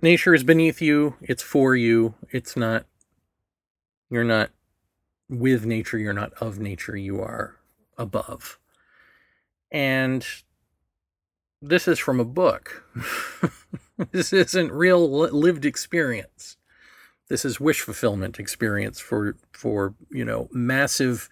nature 0.00 0.34
is 0.34 0.44
beneath 0.44 0.80
you. 0.80 1.16
It's 1.20 1.42
for 1.42 1.76
you. 1.76 2.14
It's 2.30 2.56
not, 2.56 2.86
you're 4.08 4.24
not 4.24 4.50
with 5.28 5.66
nature. 5.66 5.98
You're 5.98 6.14
not 6.14 6.32
of 6.40 6.58
nature. 6.58 6.96
You 6.96 7.20
are 7.20 7.56
above. 7.98 8.58
And 9.70 10.26
this 11.60 11.86
is 11.86 11.98
from 11.98 12.18
a 12.18 12.24
book. 12.24 12.84
this 14.10 14.32
isn't 14.32 14.72
real 14.72 15.06
lived 15.06 15.66
experience. 15.66 16.56
This 17.28 17.44
is 17.44 17.60
wish 17.60 17.82
fulfillment 17.82 18.40
experience 18.40 18.98
for 18.98 19.36
for 19.52 19.94
you 20.10 20.24
know 20.24 20.48
massive 20.50 21.28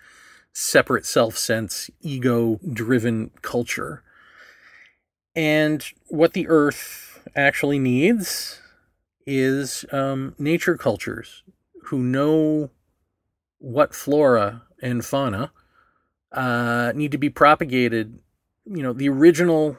separate 0.53 1.07
self 1.07 1.38
sense, 1.38 1.90
ego 2.03 2.61
driven 2.71 3.31
culture. 3.40 4.05
And 5.38 5.85
what 6.09 6.33
the 6.33 6.48
earth 6.48 7.22
actually 7.37 7.79
needs 7.79 8.61
is 9.24 9.85
um, 9.92 10.35
nature 10.37 10.77
cultures 10.77 11.44
who 11.85 12.01
know 12.01 12.70
what 13.59 13.94
flora 13.94 14.62
and 14.83 15.05
fauna 15.05 15.53
uh, 16.33 16.90
need 16.96 17.12
to 17.12 17.18
be 17.18 17.31
propagated. 17.31 18.18
You 18.64 18.83
know, 18.83 18.92
the 18.92 19.09
original 19.09 19.77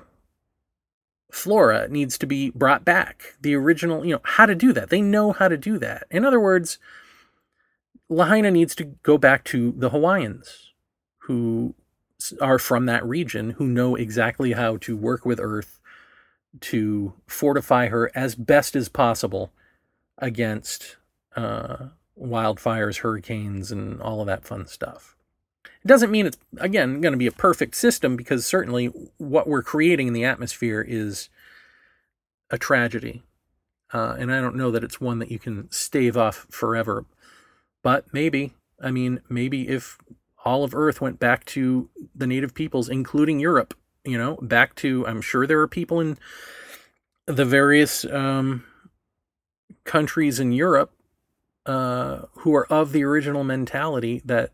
flora 1.29 1.89
needs 1.89 2.17
to 2.19 2.25
be 2.25 2.51
brought 2.51 2.85
back. 2.85 3.35
The 3.41 3.53
original, 3.53 4.05
you 4.05 4.13
know, 4.13 4.21
how 4.23 4.45
to 4.45 4.55
do 4.55 4.71
that. 4.71 4.89
They 4.89 5.01
know 5.01 5.33
how 5.33 5.49
to 5.49 5.57
do 5.57 5.77
that. 5.79 6.07
In 6.09 6.23
other 6.23 6.39
words, 6.39 6.77
Lahaina 8.07 8.49
needs 8.49 8.75
to 8.75 8.85
go 8.85 9.17
back 9.17 9.43
to 9.45 9.73
the 9.75 9.89
Hawaiians 9.89 10.71
who 11.23 11.75
are 12.41 12.59
from 12.59 12.85
that 12.85 13.05
region 13.05 13.51
who 13.51 13.67
know 13.67 13.95
exactly 13.95 14.53
how 14.53 14.77
to 14.77 14.95
work 14.95 15.25
with 15.25 15.39
Earth 15.39 15.79
to 16.61 17.13
fortify 17.27 17.87
her 17.87 18.11
as 18.15 18.35
best 18.35 18.75
as 18.75 18.89
possible 18.89 19.51
against 20.17 20.97
uh, 21.35 21.87
wildfires, 22.19 22.99
hurricanes, 22.99 23.71
and 23.71 24.01
all 24.01 24.21
of 24.21 24.27
that 24.27 24.45
fun 24.45 24.67
stuff. 24.67 25.15
It 25.63 25.87
doesn't 25.87 26.11
mean 26.11 26.25
it's, 26.25 26.37
again, 26.57 26.99
going 26.99 27.13
to 27.13 27.17
be 27.17 27.27
a 27.27 27.31
perfect 27.31 27.75
system 27.75 28.17
because 28.17 28.45
certainly 28.45 28.87
what 29.17 29.47
we're 29.47 29.63
creating 29.63 30.07
in 30.07 30.13
the 30.13 30.25
atmosphere 30.25 30.85
is 30.85 31.29
a 32.49 32.57
tragedy. 32.57 33.23
Uh, 33.93 34.15
and 34.19 34.31
I 34.31 34.41
don't 34.41 34.55
know 34.55 34.71
that 34.71 34.83
it's 34.83 34.99
one 34.99 35.19
that 35.19 35.31
you 35.31 35.39
can 35.39 35.71
stave 35.71 36.17
off 36.17 36.47
forever. 36.49 37.05
But 37.81 38.13
maybe, 38.13 38.53
I 38.81 38.91
mean, 38.91 39.21
maybe 39.29 39.69
if 39.69 39.97
all 40.45 40.63
of 40.63 40.73
Earth 40.73 41.01
went 41.01 41.19
back 41.19 41.45
to 41.45 41.89
the 42.15 42.27
native 42.27 42.53
peoples, 42.53 42.89
including 42.89 43.39
Europe, 43.39 43.73
you 44.05 44.17
know, 44.17 44.37
back 44.41 44.75
to, 44.75 45.05
I'm 45.07 45.21
sure 45.21 45.45
there 45.45 45.59
are 45.59 45.67
people 45.67 45.99
in 45.99 46.17
the 47.25 47.45
various 47.45 48.05
um, 48.05 48.63
countries 49.83 50.39
in 50.39 50.51
Europe 50.51 50.91
uh, 51.65 52.23
who 52.39 52.55
are 52.55 52.71
of 52.71 52.91
the 52.91 53.03
original 53.03 53.43
mentality 53.43 54.21
that 54.25 54.51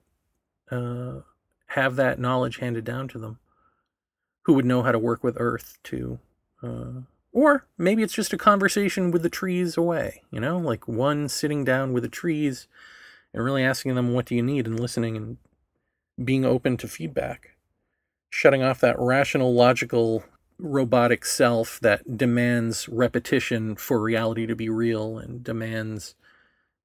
uh, 0.72 1.20
have 1.68 1.96
that 1.96 2.20
knowledge 2.20 2.58
handed 2.58 2.84
down 2.84 3.08
to 3.10 3.20
them, 3.20 3.40
who 4.44 4.54
would 4.54 4.66
know 4.66 4.82
how 4.82 4.92
to 4.92 5.00
work 5.00 5.24
with 5.24 5.38
Earth 5.40 5.78
to. 5.84 6.20
Uh, 6.64 7.02
or 7.32 7.68
maybe 7.78 8.02
it's 8.02 8.14
just 8.14 8.34
a 8.34 8.38
conversation 8.38 9.12
with 9.12 9.22
the 9.22 9.30
trees 9.30 9.78
away, 9.78 10.24
you 10.32 10.40
know, 10.40 10.58
like 10.58 10.88
one 10.88 11.30
sitting 11.30 11.64
down 11.64 11.94
with 11.94 12.04
the 12.04 12.10
trees 12.10 12.68
and 13.34 13.44
really 13.44 13.64
asking 13.64 13.94
them, 13.96 14.14
what 14.14 14.26
do 14.26 14.36
you 14.36 14.42
need, 14.42 14.66
and 14.66 14.80
listening 14.80 15.18
and 15.18 15.38
being 16.24 16.46
open 16.46 16.78
to 16.78 16.88
feedback. 16.88 17.56
Shutting 18.30 18.64
off 18.64 18.80
that 18.82 19.00
rational, 19.00 19.54
logical, 19.54 20.24
robotic 20.58 21.26
self 21.26 21.80
that 21.82 22.18
demands 22.18 22.88
repetition 22.90 23.76
for 23.76 24.00
reality 24.00 24.46
to 24.46 24.56
be 24.56 24.70
real 24.70 25.18
and 25.18 25.44
demands, 25.44 26.16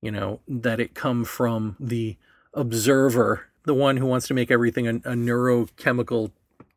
you 0.00 0.10
know, 0.10 0.40
that 0.48 0.80
it 0.80 0.94
come 0.94 1.24
from 1.24 1.76
the 1.78 2.16
observer, 2.54 3.46
the 3.64 3.74
one 3.74 3.96
who 3.96 4.06
wants 4.06 4.26
to 4.28 4.34
make 4.34 4.50
everything 4.50 4.86
a, 4.86 4.94
a 4.94 5.14
neurochemical 5.14 6.32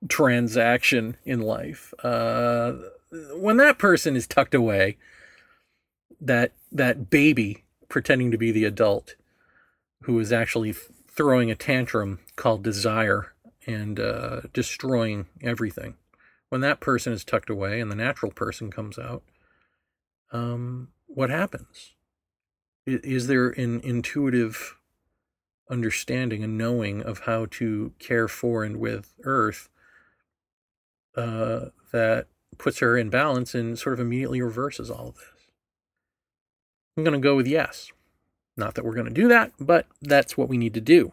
transaction 0.08 1.18
in 1.26 1.42
life. 1.42 1.94
Uh, 2.04 2.74
when 3.36 3.58
that 3.58 3.78
person 3.78 4.16
is 4.16 4.28
tucked 4.28 4.56
away, 4.56 4.98
that 6.20 6.54
that 6.72 7.10
baby 7.10 7.64
pretending 7.90 8.32
to 8.32 8.38
be 8.38 8.52
the 8.52 8.66
adult 8.66 9.16
who 10.04 10.18
is 10.20 10.32
actually 10.32 10.74
throwing 11.16 11.52
a 11.52 11.56
tantrum 11.56 12.20
called 12.36 12.64
desire 12.64 13.34
and 13.68 14.00
uh, 14.00 14.42
destroying 14.52 15.28
everything. 15.42 15.96
When 16.50 16.62
that 16.62 16.80
person 16.80 17.14
is 17.14 17.24
tucked 17.24 17.50
away 17.50 17.80
and 17.80 17.90
the 17.90 17.96
natural 17.96 18.32
person 18.32 18.72
comes 18.72 19.00
out, 19.00 19.24
um, 20.32 20.90
what 21.08 21.30
happens? 21.30 21.94
Is 22.86 23.28
there 23.28 23.50
an 23.50 23.80
intuitive 23.82 24.78
understanding 25.70 26.44
and 26.44 26.58
knowing 26.58 27.02
of 27.02 27.20
how 27.20 27.48
to 27.52 27.94
care 27.98 28.28
for 28.28 28.64
and 28.64 28.78
with 28.78 29.14
Earth 29.24 29.70
uh, 31.16 31.68
that 31.92 32.28
puts 32.58 32.80
her 32.80 32.98
in 32.98 33.10
balance 33.10 33.56
and 33.56 33.80
sort 33.80 33.94
of 33.94 34.00
immediately 34.00 34.42
reverses 34.42 34.90
all 34.90 35.10
of 35.10 35.16
this? 35.16 35.48
I'm 36.98 37.04
going 37.04 37.14
to 37.14 37.20
go 37.20 37.36
with 37.36 37.48
yes. 37.48 37.92
Not 38.56 38.76
that 38.76 38.86
we're 38.86 38.94
going 38.94 39.08
to 39.08 39.12
do 39.12 39.28
that, 39.30 39.52
but 39.60 39.88
that's 40.02 40.38
what 40.38 40.50
we 40.50 40.58
need 40.58 40.74
to 40.76 40.82
do. 40.82 41.12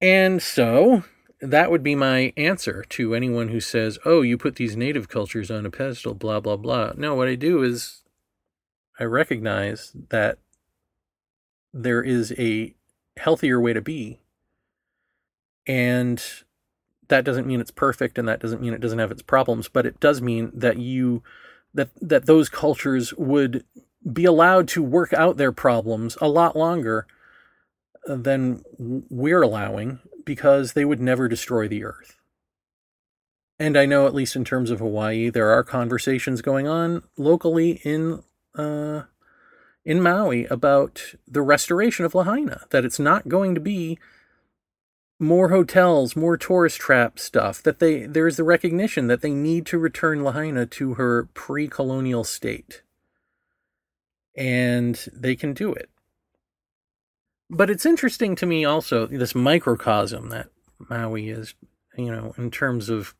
And 0.00 0.42
so 0.42 1.04
that 1.40 1.70
would 1.70 1.82
be 1.82 1.94
my 1.94 2.32
answer 2.36 2.84
to 2.90 3.14
anyone 3.14 3.48
who 3.48 3.60
says, 3.60 3.98
oh, 4.04 4.22
you 4.22 4.38
put 4.38 4.56
these 4.56 4.76
native 4.76 5.08
cultures 5.08 5.50
on 5.50 5.66
a 5.66 5.70
pedestal, 5.70 6.14
blah, 6.14 6.40
blah, 6.40 6.56
blah. 6.56 6.92
No, 6.96 7.14
what 7.14 7.28
I 7.28 7.34
do 7.34 7.62
is 7.62 8.02
I 8.98 9.04
recognize 9.04 9.92
that 10.08 10.38
there 11.72 12.02
is 12.02 12.32
a 12.38 12.74
healthier 13.16 13.60
way 13.60 13.72
to 13.72 13.82
be. 13.82 14.20
And 15.66 16.22
that 17.08 17.24
doesn't 17.24 17.46
mean 17.46 17.60
it's 17.60 17.70
perfect 17.70 18.18
and 18.18 18.26
that 18.28 18.40
doesn't 18.40 18.62
mean 18.62 18.72
it 18.72 18.80
doesn't 18.80 18.98
have 18.98 19.10
its 19.10 19.22
problems, 19.22 19.68
but 19.68 19.86
it 19.86 20.00
does 20.00 20.22
mean 20.22 20.50
that 20.54 20.78
you 20.78 21.22
that 21.74 21.90
that 22.00 22.26
those 22.26 22.48
cultures 22.48 23.12
would 23.14 23.64
be 24.10 24.24
allowed 24.24 24.68
to 24.68 24.82
work 24.82 25.12
out 25.12 25.36
their 25.36 25.52
problems 25.52 26.16
a 26.20 26.28
lot 26.28 26.56
longer 26.56 27.06
than 28.06 28.62
we're 28.78 29.42
allowing 29.42 29.98
because 30.24 30.72
they 30.72 30.84
would 30.84 31.00
never 31.00 31.28
destroy 31.28 31.66
the 31.66 31.84
earth. 31.84 32.18
And 33.58 33.76
I 33.76 33.86
know, 33.86 34.06
at 34.06 34.14
least 34.14 34.36
in 34.36 34.44
terms 34.44 34.70
of 34.70 34.80
Hawaii, 34.80 35.30
there 35.30 35.50
are 35.50 35.64
conversations 35.64 36.42
going 36.42 36.68
on 36.68 37.02
locally 37.16 37.80
in 37.84 38.22
uh, 38.54 39.04
in 39.84 40.02
Maui 40.02 40.46
about 40.46 41.14
the 41.26 41.42
restoration 41.42 42.04
of 42.04 42.14
Lahaina. 42.14 42.62
That 42.70 42.84
it's 42.84 42.98
not 42.98 43.28
going 43.28 43.54
to 43.54 43.60
be 43.60 43.98
more 45.18 45.48
hotels, 45.48 46.14
more 46.14 46.36
tourist 46.36 46.78
trap 46.78 47.18
stuff. 47.18 47.62
That 47.62 47.78
they 47.78 48.04
there's 48.04 48.36
the 48.36 48.44
recognition 48.44 49.06
that 49.06 49.22
they 49.22 49.32
need 49.32 49.64
to 49.66 49.78
return 49.78 50.22
Lahaina 50.22 50.66
to 50.66 50.94
her 50.94 51.28
pre-colonial 51.32 52.24
state 52.24 52.82
and 54.36 55.08
they 55.12 55.34
can 55.34 55.52
do 55.52 55.72
it. 55.72 55.88
But 57.48 57.70
it's 57.70 57.86
interesting 57.86 58.34
to 58.36 58.46
me 58.46 58.64
also 58.64 59.06
this 59.06 59.34
microcosm 59.34 60.30
that 60.30 60.48
Maui 60.78 61.30
is, 61.30 61.54
you 61.96 62.10
know, 62.10 62.34
in 62.36 62.50
terms 62.50 62.88
of 62.88 63.14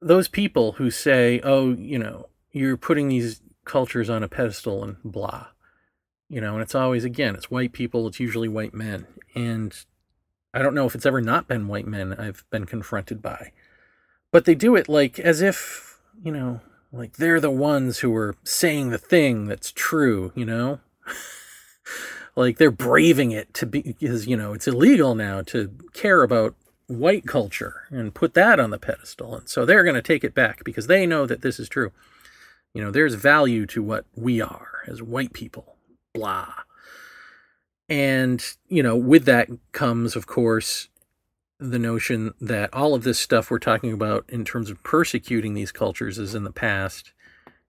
those 0.00 0.28
people 0.28 0.72
who 0.72 0.90
say, 0.90 1.40
oh, 1.44 1.72
you 1.72 1.98
know, 1.98 2.28
you're 2.50 2.76
putting 2.76 3.08
these 3.08 3.40
cultures 3.64 4.10
on 4.10 4.22
a 4.22 4.28
pedestal 4.28 4.82
and 4.82 4.96
blah. 5.04 5.48
You 6.28 6.40
know, 6.40 6.54
and 6.54 6.62
it's 6.62 6.74
always, 6.74 7.04
again, 7.04 7.34
it's 7.34 7.50
white 7.50 7.72
people, 7.72 8.06
it's 8.06 8.18
usually 8.18 8.48
white 8.48 8.74
men. 8.74 9.06
And 9.34 9.76
I 10.54 10.62
don't 10.62 10.74
know 10.74 10.86
if 10.86 10.94
it's 10.94 11.06
ever 11.06 11.20
not 11.20 11.46
been 11.46 11.68
white 11.68 11.86
men 11.86 12.14
I've 12.14 12.44
been 12.50 12.64
confronted 12.64 13.20
by. 13.20 13.52
But 14.30 14.46
they 14.46 14.54
do 14.54 14.74
it 14.74 14.88
like 14.88 15.18
as 15.18 15.42
if, 15.42 16.00
you 16.24 16.32
know, 16.32 16.62
like 16.92 17.16
they're 17.16 17.40
the 17.40 17.50
ones 17.50 18.00
who 18.00 18.14
are 18.14 18.36
saying 18.44 18.90
the 18.90 18.98
thing 18.98 19.46
that's 19.46 19.72
true, 19.72 20.32
you 20.34 20.44
know? 20.44 20.80
like 22.36 22.58
they're 22.58 22.70
braving 22.70 23.32
it 23.32 23.52
to 23.54 23.66
be 23.66 23.80
because, 23.82 24.26
you 24.26 24.36
know, 24.36 24.52
it's 24.52 24.68
illegal 24.68 25.14
now 25.14 25.42
to 25.42 25.72
care 25.94 26.22
about 26.22 26.54
white 26.86 27.26
culture 27.26 27.86
and 27.90 28.14
put 28.14 28.34
that 28.34 28.60
on 28.60 28.70
the 28.70 28.78
pedestal. 28.78 29.34
And 29.36 29.48
so 29.48 29.64
they're 29.64 29.84
going 29.84 29.94
to 29.94 30.02
take 30.02 30.22
it 30.22 30.34
back 30.34 30.64
because 30.64 30.86
they 30.86 31.06
know 31.06 31.26
that 31.26 31.40
this 31.40 31.58
is 31.58 31.68
true. 31.68 31.92
You 32.74 32.82
know, 32.82 32.90
there's 32.90 33.14
value 33.14 33.66
to 33.66 33.82
what 33.82 34.04
we 34.14 34.40
are 34.40 34.82
as 34.86 35.02
white 35.02 35.32
people. 35.32 35.76
Blah. 36.14 36.52
And, 37.88 38.44
you 38.68 38.82
know, 38.82 38.96
with 38.96 39.24
that 39.24 39.48
comes, 39.72 40.14
of 40.16 40.26
course, 40.26 40.88
the 41.70 41.78
notion 41.78 42.34
that 42.40 42.72
all 42.74 42.94
of 42.94 43.04
this 43.04 43.18
stuff 43.18 43.50
we're 43.50 43.58
talking 43.58 43.92
about 43.92 44.24
in 44.28 44.44
terms 44.44 44.70
of 44.70 44.82
persecuting 44.82 45.54
these 45.54 45.72
cultures 45.72 46.18
is 46.18 46.34
in 46.34 46.44
the 46.44 46.52
past 46.52 47.12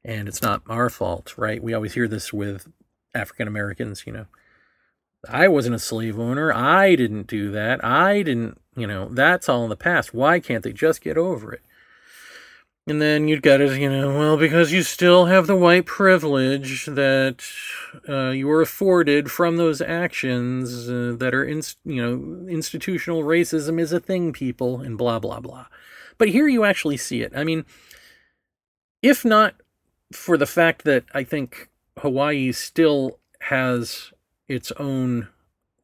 and 0.03 0.27
it's 0.27 0.41
not 0.41 0.61
our 0.67 0.89
fault, 0.89 1.37
right? 1.37 1.63
We 1.63 1.73
always 1.73 1.93
hear 1.93 2.07
this 2.07 2.33
with 2.33 2.67
African 3.13 3.47
Americans, 3.47 4.03
you 4.05 4.13
know. 4.13 4.25
I 5.29 5.47
wasn't 5.47 5.75
a 5.75 5.79
slave 5.79 6.19
owner. 6.19 6.51
I 6.51 6.95
didn't 6.95 7.27
do 7.27 7.51
that. 7.51 7.83
I 7.83 8.23
didn't, 8.23 8.59
you 8.75 8.85
know, 8.85 9.07
that's 9.09 9.47
all 9.47 9.63
in 9.63 9.69
the 9.69 9.77
past. 9.77 10.13
Why 10.13 10.41
can't 10.41 10.63
they 10.63 10.73
just 10.73 10.99
get 10.99 11.17
over 11.17 11.53
it? 11.53 11.61
And 12.85 13.01
then 13.01 13.29
you've 13.29 13.41
got 13.41 13.57
to, 13.57 13.79
you 13.79 13.89
know, 13.89 14.17
well, 14.17 14.35
because 14.35 14.73
you 14.73 14.83
still 14.83 15.25
have 15.25 15.47
the 15.47 15.55
white 15.55 15.85
privilege 15.85 16.85
that 16.85 17.41
uh, 18.09 18.31
you 18.31 18.47
were 18.47 18.61
afforded 18.61 19.31
from 19.31 19.55
those 19.55 19.81
actions 19.81 20.89
uh, 20.89 21.15
that 21.17 21.33
are, 21.33 21.45
in, 21.45 21.61
you 21.85 22.01
know, 22.01 22.49
institutional 22.49 23.23
racism 23.23 23.79
is 23.79 23.93
a 23.93 24.01
thing, 24.01 24.33
people, 24.33 24.81
and 24.81 24.97
blah, 24.97 25.17
blah, 25.17 25.39
blah. 25.39 25.67
But 26.17 26.29
here 26.29 26.49
you 26.49 26.65
actually 26.65 26.97
see 26.97 27.21
it. 27.21 27.31
I 27.33 27.45
mean, 27.45 27.63
if 29.01 29.23
not 29.23 29.55
for 30.11 30.37
the 30.37 30.45
fact 30.45 30.83
that 30.83 31.05
I 31.13 31.23
think 31.23 31.69
Hawaii 31.99 32.51
still 32.51 33.17
has 33.43 34.11
its 34.49 34.73
own 34.73 35.29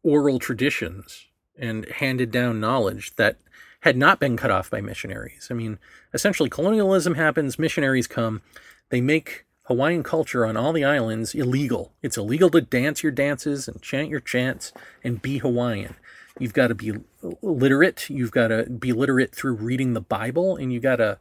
oral 0.03 0.37
traditions 0.37 1.27
and 1.57 1.85
handed 1.85 2.31
down 2.31 2.59
knowledge 2.59 3.15
that 3.15 3.37
had 3.81 3.97
not 3.97 4.19
been 4.19 4.37
cut 4.37 4.51
off 4.51 4.69
by 4.69 4.81
missionaries. 4.81 5.47
I 5.49 5.53
mean, 5.53 5.79
essentially, 6.13 6.49
colonialism 6.49 7.15
happens, 7.15 7.57
missionaries 7.57 8.07
come, 8.07 8.41
they 8.89 9.01
make 9.01 9.45
Hawaiian 9.65 10.03
culture 10.03 10.45
on 10.45 10.57
all 10.57 10.73
the 10.73 10.83
islands 10.83 11.33
illegal. 11.33 11.93
It's 12.01 12.17
illegal 12.17 12.49
to 12.49 12.61
dance 12.61 13.03
your 13.03 13.11
dances 13.11 13.67
and 13.67 13.81
chant 13.81 14.09
your 14.09 14.19
chants 14.19 14.73
and 15.03 15.21
be 15.21 15.37
Hawaiian. 15.37 15.95
You've 16.39 16.53
got 16.53 16.67
to 16.67 16.75
be 16.75 16.93
literate. 17.41 18.09
You've 18.09 18.31
got 18.31 18.47
to 18.47 18.63
be 18.65 18.93
literate 18.93 19.33
through 19.33 19.55
reading 19.55 19.93
the 19.93 20.01
Bible, 20.01 20.55
and 20.55 20.73
you 20.73 20.79
got 20.79 20.97
to 20.97 21.19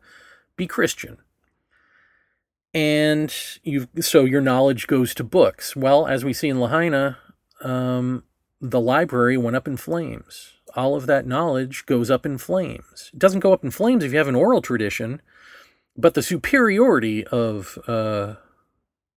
be 0.57 0.67
Christian. 0.67 1.19
And 2.73 3.35
you 3.63 3.89
so 4.01 4.25
your 4.25 4.41
knowledge 4.41 4.87
goes 4.87 5.15
to 5.15 5.25
books. 5.25 5.75
Well, 5.75 6.07
as 6.07 6.25
we 6.25 6.33
see 6.33 6.49
in 6.49 6.61
Lahaina, 6.61 7.19
um, 7.63 8.25
the 8.61 8.81
library 8.81 9.37
went 9.37 9.57
up 9.57 9.67
in 9.67 9.77
flames 9.77 10.53
all 10.79 10.95
of 10.95 11.07
that 11.07 11.27
knowledge 11.27 11.85
goes 11.87 12.09
up 12.09 12.25
in 12.25 12.39
flames. 12.39 13.11
It 13.13 13.19
doesn't 13.19 13.41
go 13.41 13.53
up 13.53 13.65
in 13.65 13.73
flames 13.73 14.05
if 14.05 14.13
you 14.13 14.19
have 14.19 14.29
an 14.29 14.37
oral 14.37 14.63
tradition, 14.63 15.21
but 15.97 16.15
the 16.15 16.23
superiority 16.23 17.27
of, 17.27 17.77
uh, 17.89 18.35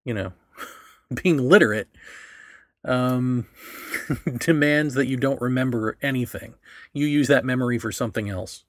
you 0.04 0.16
know, 0.16 0.34
being 1.24 1.38
literate 1.38 1.88
um, 2.84 3.48
demands 4.40 4.96
that 4.96 5.06
you 5.06 5.18
don't 5.18 5.40
remember 5.40 5.98
anything. 6.02 6.56
You 6.94 7.06
use 7.06 7.28
that 7.28 7.46
memory 7.46 7.78
for 7.78 7.92
something 7.92 8.28
else. 8.28 8.64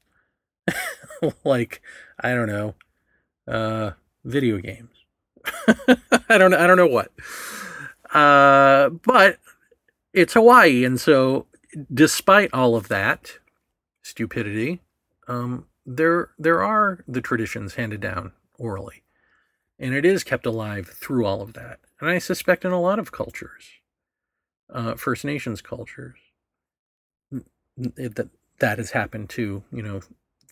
like, 1.45 1.81
I 2.21 2.35
don't 2.35 2.49
know, 2.49 2.75
uh, 3.49 3.93
video 4.23 4.59
games. 4.59 4.91
I 6.29 6.37
don't 6.37 6.53
I 6.53 6.67
don't 6.67 6.77
know 6.77 6.87
what. 6.87 7.11
Uh, 8.13 8.91
but 8.91 9.39
it's 10.13 10.35
Hawaii, 10.35 10.85
and 10.85 11.01
so 11.01 11.47
despite 11.93 12.53
all 12.53 12.77
of 12.77 12.89
that 12.89 13.39
stupidity, 14.03 14.81
um, 15.29 15.67
there 15.87 16.31
there 16.39 16.63
are 16.63 17.05
the 17.09 17.21
traditions 17.21 17.75
handed 17.75 18.01
down 18.01 18.33
orally, 18.59 19.03
and 19.79 19.95
it 19.95 20.05
is 20.05 20.25
kept 20.25 20.47
alive 20.47 20.89
through 20.89 21.27
all 21.27 21.43
of 21.43 21.55
that. 21.55 21.81
And 22.01 22.11
I 22.11 22.19
suspect 22.19 22.65
in 22.65 22.73
a 22.73 22.81
lot 22.81 22.99
of 22.99 23.13
cultures, 23.13 23.65
uh, 24.73 24.95
First 24.95 25.25
Nations 25.25 25.61
cultures, 25.61 26.19
that 27.77 28.29
that 28.59 28.79
has 28.79 28.91
happened 28.93 29.31
too. 29.31 29.65
You 29.73 29.83
know, 29.83 30.01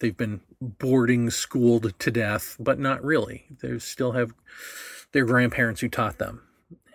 they've 0.01 0.17
been 0.17 0.41
boarding 0.61 1.31
schooled 1.31 1.99
to 1.99 2.11
death, 2.11 2.57
but 2.59 2.79
not 2.79 3.05
really. 3.05 3.47
They 3.61 3.79
still 3.79 4.13
have 4.13 4.33
their 5.13 5.25
grandparents 5.25 5.81
who 5.81 5.89
taught 5.89 6.19
them. 6.19 6.43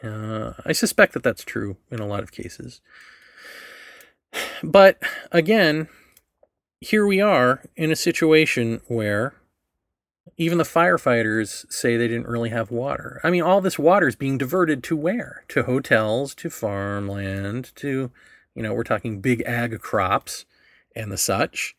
Uh, 0.03 0.53
I 0.65 0.73
suspect 0.73 1.13
that 1.13 1.23
that's 1.23 1.43
true 1.43 1.77
in 1.89 1.99
a 1.99 2.07
lot 2.07 2.23
of 2.23 2.31
cases. 2.31 2.81
But 4.65 4.97
again, 5.31 5.89
here 6.81 7.05
we 7.05 7.21
are 7.21 7.61
in 7.75 7.91
a 7.91 7.95
situation 7.95 8.81
where 8.87 9.35
even 10.37 10.57
the 10.57 10.63
firefighters 10.63 11.71
say 11.71 11.95
they 11.95 12.07
didn't 12.07 12.27
really 12.27 12.49
have 12.49 12.71
water. 12.71 13.21
I 13.23 13.29
mean, 13.29 13.43
all 13.43 13.61
this 13.61 13.77
water 13.77 14.07
is 14.07 14.15
being 14.15 14.39
diverted 14.39 14.83
to 14.85 14.95
where? 14.97 15.45
To 15.49 15.63
hotels, 15.63 16.33
to 16.35 16.49
farmland, 16.49 17.73
to, 17.75 18.11
you 18.55 18.63
know, 18.63 18.73
we're 18.73 18.83
talking 18.83 19.21
big 19.21 19.43
ag 19.45 19.79
crops 19.81 20.45
and 20.95 21.11
the 21.11 21.17
such. 21.17 21.75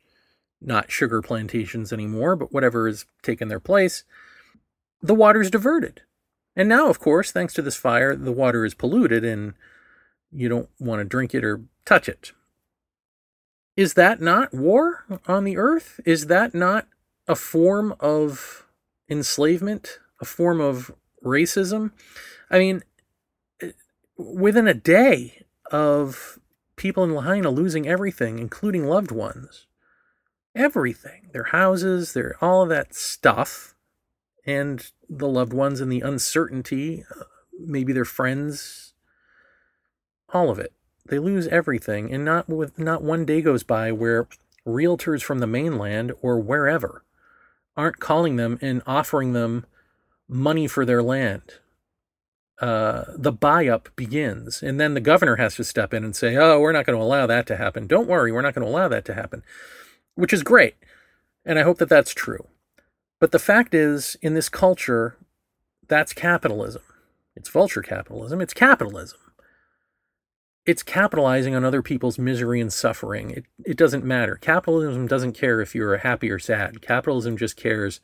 Not 0.60 0.90
sugar 0.90 1.20
plantations 1.20 1.92
anymore, 1.92 2.36
but 2.36 2.52
whatever 2.52 2.86
has 2.86 3.04
taken 3.20 3.48
their 3.48 3.60
place. 3.60 4.04
The 5.02 5.14
water's 5.14 5.50
diverted. 5.50 6.02
And 6.54 6.68
now, 6.68 6.88
of 6.88 7.00
course, 7.00 7.32
thanks 7.32 7.52
to 7.54 7.62
this 7.62 7.76
fire, 7.76 8.14
the 8.14 8.32
water 8.32 8.64
is 8.64 8.74
polluted 8.74 9.24
and 9.24 9.54
you 10.30 10.48
don't 10.48 10.68
want 10.78 11.00
to 11.00 11.04
drink 11.04 11.34
it 11.34 11.44
or 11.44 11.62
touch 11.84 12.08
it. 12.08 12.30
Is 13.76 13.92
that 13.94 14.22
not 14.22 14.54
war 14.54 15.04
on 15.26 15.44
the 15.44 15.58
earth? 15.58 16.00
Is 16.06 16.26
that 16.26 16.54
not 16.54 16.88
a 17.28 17.36
form 17.36 17.94
of 18.00 18.66
enslavement, 19.08 19.98
a 20.20 20.24
form 20.24 20.60
of 20.60 20.90
racism? 21.22 21.90
I 22.50 22.58
mean, 22.58 22.82
within 24.16 24.66
a 24.66 24.74
day 24.74 25.44
of 25.70 26.38
people 26.76 27.04
in 27.04 27.14
Lahaina 27.14 27.50
losing 27.50 27.86
everything, 27.86 28.38
including 28.38 28.86
loved 28.86 29.10
ones, 29.10 29.66
everything, 30.54 31.28
their 31.32 31.44
houses, 31.44 32.14
their 32.14 32.36
all 32.40 32.62
of 32.62 32.70
that 32.70 32.94
stuff, 32.94 33.74
and 34.46 34.90
the 35.08 35.28
loved 35.28 35.52
ones 35.52 35.80
and 35.82 35.92
the 35.92 36.00
uncertainty, 36.00 37.04
uh, 37.14 37.24
maybe 37.58 37.92
their 37.92 38.04
friends, 38.06 38.94
all 40.32 40.50
of 40.50 40.58
it 40.58 40.72
they 41.08 41.18
lose 41.18 41.46
everything, 41.48 42.12
and 42.12 42.24
not 42.24 42.48
with 42.48 42.78
not 42.78 43.02
one 43.02 43.24
day 43.24 43.42
goes 43.42 43.62
by 43.62 43.92
where 43.92 44.26
realtors 44.66 45.22
from 45.22 45.38
the 45.38 45.46
mainland 45.46 46.12
or 46.22 46.38
wherever 46.38 47.02
aren't 47.76 48.00
calling 48.00 48.36
them 48.36 48.58
and 48.60 48.82
offering 48.86 49.32
them 49.32 49.66
money 50.28 50.66
for 50.66 50.84
their 50.84 51.02
land. 51.02 51.42
Uh, 52.60 53.04
the 53.14 53.32
buy 53.32 53.68
up 53.68 53.90
begins, 53.96 54.62
and 54.62 54.80
then 54.80 54.94
the 54.94 55.00
governor 55.00 55.36
has 55.36 55.56
to 55.56 55.64
step 55.64 55.92
in 55.92 56.04
and 56.04 56.16
say, 56.16 56.36
"Oh, 56.36 56.58
we're 56.58 56.72
not 56.72 56.86
going 56.86 56.98
to 56.98 57.04
allow 57.04 57.26
that 57.26 57.46
to 57.48 57.56
happen. 57.56 57.86
Don't 57.86 58.08
worry, 58.08 58.32
we're 58.32 58.42
not 58.42 58.54
going 58.54 58.66
to 58.66 58.72
allow 58.72 58.88
that 58.88 59.04
to 59.04 59.14
happen," 59.14 59.42
which 60.14 60.32
is 60.32 60.42
great, 60.42 60.74
and 61.44 61.58
I 61.58 61.62
hope 61.62 61.78
that 61.78 61.90
that's 61.90 62.14
true. 62.14 62.46
But 63.20 63.32
the 63.32 63.38
fact 63.38 63.74
is, 63.74 64.16
in 64.22 64.34
this 64.34 64.48
culture, 64.48 65.16
that's 65.86 66.14
capitalism. 66.14 66.82
It's 67.34 67.50
vulture 67.50 67.82
capitalism. 67.82 68.40
It's 68.40 68.54
capitalism 68.54 69.18
it's 70.66 70.82
capitalizing 70.82 71.54
on 71.54 71.64
other 71.64 71.80
people's 71.80 72.18
misery 72.18 72.60
and 72.60 72.72
suffering. 72.72 73.30
It, 73.30 73.44
it 73.64 73.76
doesn't 73.76 74.04
matter. 74.04 74.34
Capitalism 74.34 75.06
doesn't 75.06 75.32
care 75.32 75.60
if 75.60 75.74
you're 75.74 75.98
happy 75.98 76.28
or 76.28 76.40
sad. 76.40 76.82
Capitalism 76.82 77.36
just 77.36 77.56
cares 77.56 78.00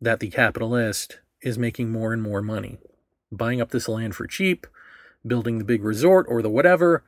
that 0.00 0.18
the 0.18 0.28
capitalist 0.28 1.20
is 1.40 1.56
making 1.56 1.92
more 1.92 2.12
and 2.12 2.22
more 2.22 2.42
money, 2.42 2.78
buying 3.30 3.60
up 3.60 3.70
this 3.70 3.88
land 3.88 4.16
for 4.16 4.26
cheap, 4.26 4.66
building 5.24 5.58
the 5.58 5.64
big 5.64 5.84
resort 5.84 6.26
or 6.28 6.42
the 6.42 6.50
whatever, 6.50 7.04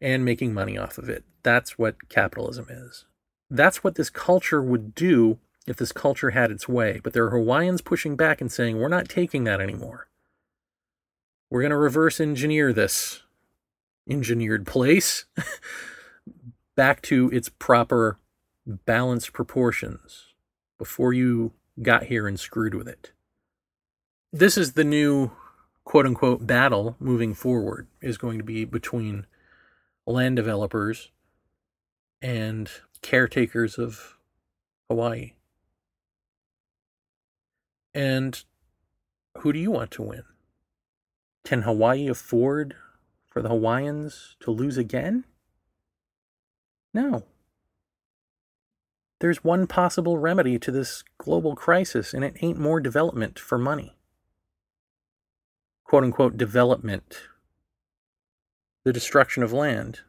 and 0.00 0.24
making 0.24 0.54
money 0.54 0.78
off 0.78 0.96
of 0.96 1.08
it. 1.08 1.24
That's 1.42 1.78
what 1.78 2.08
capitalism 2.08 2.66
is. 2.70 3.04
That's 3.50 3.84
what 3.84 3.96
this 3.96 4.10
culture 4.10 4.62
would 4.62 4.94
do 4.94 5.38
if 5.66 5.76
this 5.76 5.92
culture 5.92 6.30
had 6.30 6.50
its 6.50 6.66
way. 6.68 7.00
But 7.02 7.12
there 7.12 7.26
are 7.26 7.30
Hawaiians 7.30 7.82
pushing 7.82 8.16
back 8.16 8.40
and 8.40 8.50
saying, 8.50 8.78
we're 8.78 8.88
not 8.88 9.08
taking 9.08 9.44
that 9.44 9.60
anymore. 9.60 10.08
We're 11.50 11.60
going 11.60 11.70
to 11.70 11.76
reverse 11.76 12.20
engineer 12.20 12.72
this 12.72 13.22
engineered 14.08 14.66
place 14.66 15.24
back 16.76 17.02
to 17.02 17.30
its 17.32 17.48
proper 17.48 18.18
balanced 18.66 19.32
proportions 19.32 20.34
before 20.78 21.12
you 21.12 21.52
got 21.82 22.04
here 22.04 22.26
and 22.26 22.38
screwed 22.38 22.74
with 22.74 22.88
it. 22.88 23.12
This 24.32 24.58
is 24.58 24.72
the 24.72 24.84
new 24.84 25.30
quote 25.84 26.06
unquote 26.06 26.46
battle 26.46 26.96
moving 26.98 27.32
forward 27.34 27.86
is 28.02 28.18
going 28.18 28.38
to 28.38 28.44
be 28.44 28.64
between 28.64 29.26
land 30.06 30.36
developers 30.36 31.10
and 32.20 32.70
caretakers 33.02 33.78
of 33.78 34.18
Hawaii. 34.88 35.32
And 37.94 38.42
who 39.38 39.52
do 39.52 39.58
you 39.58 39.70
want 39.70 39.90
to 39.92 40.02
win? 40.02 40.24
Can 41.44 41.62
Hawaii 41.62 42.08
afford 42.08 42.74
for 43.36 43.42
the 43.42 43.50
Hawaiians 43.50 44.34
to 44.40 44.50
lose 44.50 44.78
again? 44.78 45.26
No. 46.94 47.24
There's 49.20 49.44
one 49.44 49.66
possible 49.66 50.16
remedy 50.16 50.58
to 50.58 50.70
this 50.70 51.04
global 51.18 51.54
crisis, 51.54 52.14
and 52.14 52.24
it 52.24 52.38
ain't 52.40 52.58
more 52.58 52.80
development 52.80 53.38
for 53.38 53.58
money. 53.58 53.94
Quote 55.84 56.02
unquote 56.02 56.38
development. 56.38 57.18
The 58.86 58.92
destruction 58.94 59.42
of 59.42 59.52
land 59.52 60.00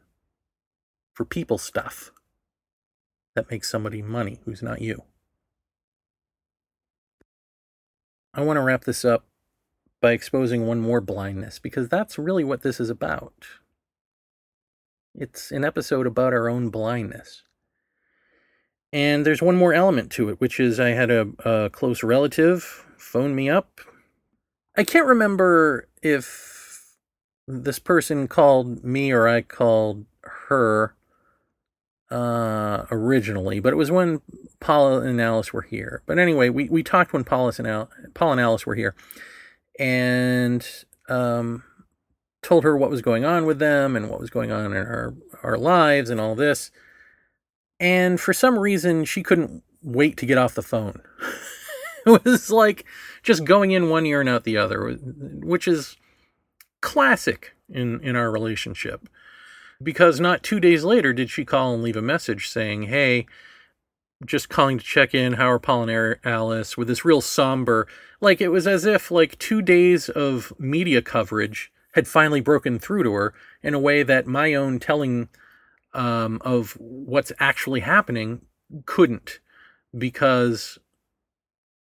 for 1.12 1.26
people 1.26 1.58
stuff 1.58 2.10
that 3.36 3.50
makes 3.50 3.70
somebody 3.70 4.00
money 4.00 4.40
who's 4.46 4.62
not 4.62 4.80
you. 4.80 5.02
I 8.32 8.40
want 8.40 8.56
to 8.56 8.62
wrap 8.62 8.84
this 8.84 9.04
up 9.04 9.26
by 10.00 10.12
exposing 10.12 10.66
one 10.66 10.80
more 10.80 11.00
blindness, 11.00 11.58
because 11.58 11.88
that's 11.88 12.18
really 12.18 12.44
what 12.44 12.62
this 12.62 12.80
is 12.80 12.90
about. 12.90 13.34
It's 15.14 15.50
an 15.50 15.64
episode 15.64 16.06
about 16.06 16.32
our 16.32 16.48
own 16.48 16.70
blindness. 16.70 17.42
And 18.92 19.26
there's 19.26 19.42
one 19.42 19.56
more 19.56 19.74
element 19.74 20.10
to 20.12 20.28
it, 20.28 20.40
which 20.40 20.60
is 20.60 20.80
I 20.80 20.90
had 20.90 21.10
a, 21.10 21.28
a 21.44 21.70
close 21.70 22.02
relative 22.02 22.86
phone 22.96 23.34
me 23.34 23.50
up. 23.50 23.80
I 24.76 24.84
can't 24.84 25.06
remember 25.06 25.88
if 26.02 26.94
this 27.46 27.78
person 27.78 28.28
called 28.28 28.84
me 28.84 29.10
or 29.10 29.26
I 29.26 29.42
called 29.42 30.06
her 30.22 30.94
uh, 32.10 32.86
originally, 32.90 33.60
but 33.60 33.72
it 33.72 33.76
was 33.76 33.90
when 33.90 34.22
Paula 34.60 35.00
and 35.00 35.20
Alice 35.20 35.52
were 35.52 35.62
here. 35.62 36.02
But 36.06 36.18
anyway, 36.18 36.48
we, 36.48 36.68
we 36.68 36.82
talked 36.82 37.12
when 37.12 37.24
Paula 37.24 37.52
and, 37.58 37.66
Al- 37.66 37.90
Paula 38.14 38.32
and 38.32 38.40
Alice 38.40 38.64
were 38.64 38.74
here 38.74 38.94
and 39.78 40.66
um, 41.08 41.62
told 42.42 42.64
her 42.64 42.76
what 42.76 42.90
was 42.90 43.02
going 43.02 43.24
on 43.24 43.44
with 43.46 43.58
them 43.58 43.96
and 43.96 44.08
what 44.08 44.20
was 44.20 44.30
going 44.30 44.50
on 44.50 44.66
in 44.66 44.72
our, 44.72 45.14
our 45.42 45.56
lives 45.56 46.10
and 46.10 46.20
all 46.20 46.34
this. 46.34 46.70
And 47.80 48.20
for 48.20 48.32
some 48.32 48.58
reason, 48.58 49.04
she 49.04 49.22
couldn't 49.22 49.62
wait 49.82 50.16
to 50.18 50.26
get 50.26 50.38
off 50.38 50.54
the 50.54 50.62
phone. 50.62 51.00
it 52.06 52.24
was 52.24 52.50
like 52.50 52.84
just 53.22 53.44
going 53.44 53.70
in 53.70 53.90
one 53.90 54.06
ear 54.06 54.20
and 54.20 54.28
out 54.28 54.44
the 54.44 54.56
other, 54.56 54.92
which 54.92 55.68
is 55.68 55.96
classic 56.80 57.54
in, 57.68 58.00
in 58.00 58.16
our 58.16 58.30
relationship. 58.30 59.08
Because 59.80 60.18
not 60.18 60.42
two 60.42 60.58
days 60.58 60.82
later 60.82 61.12
did 61.12 61.30
she 61.30 61.44
call 61.44 61.72
and 61.72 61.82
leave 61.82 61.96
a 61.96 62.02
message 62.02 62.48
saying, 62.48 62.84
Hey, 62.84 63.26
just 64.24 64.48
calling 64.48 64.78
to 64.78 64.84
check 64.84 65.14
in. 65.14 65.34
How 65.34 65.50
are 65.50 65.58
and 65.58 66.20
Alice? 66.24 66.76
With 66.76 66.88
this 66.88 67.04
real 67.04 67.20
somber, 67.20 67.86
like 68.20 68.40
it 68.40 68.48
was 68.48 68.66
as 68.66 68.84
if 68.84 69.10
like 69.10 69.38
two 69.38 69.62
days 69.62 70.08
of 70.08 70.52
media 70.58 71.02
coverage 71.02 71.72
had 71.92 72.08
finally 72.08 72.40
broken 72.40 72.78
through 72.78 73.04
to 73.04 73.12
her 73.12 73.34
in 73.62 73.74
a 73.74 73.78
way 73.78 74.02
that 74.02 74.26
my 74.26 74.54
own 74.54 74.78
telling 74.78 75.28
um, 75.94 76.40
of 76.44 76.76
what's 76.78 77.32
actually 77.40 77.80
happening 77.80 78.42
couldn't, 78.86 79.40
because 79.96 80.78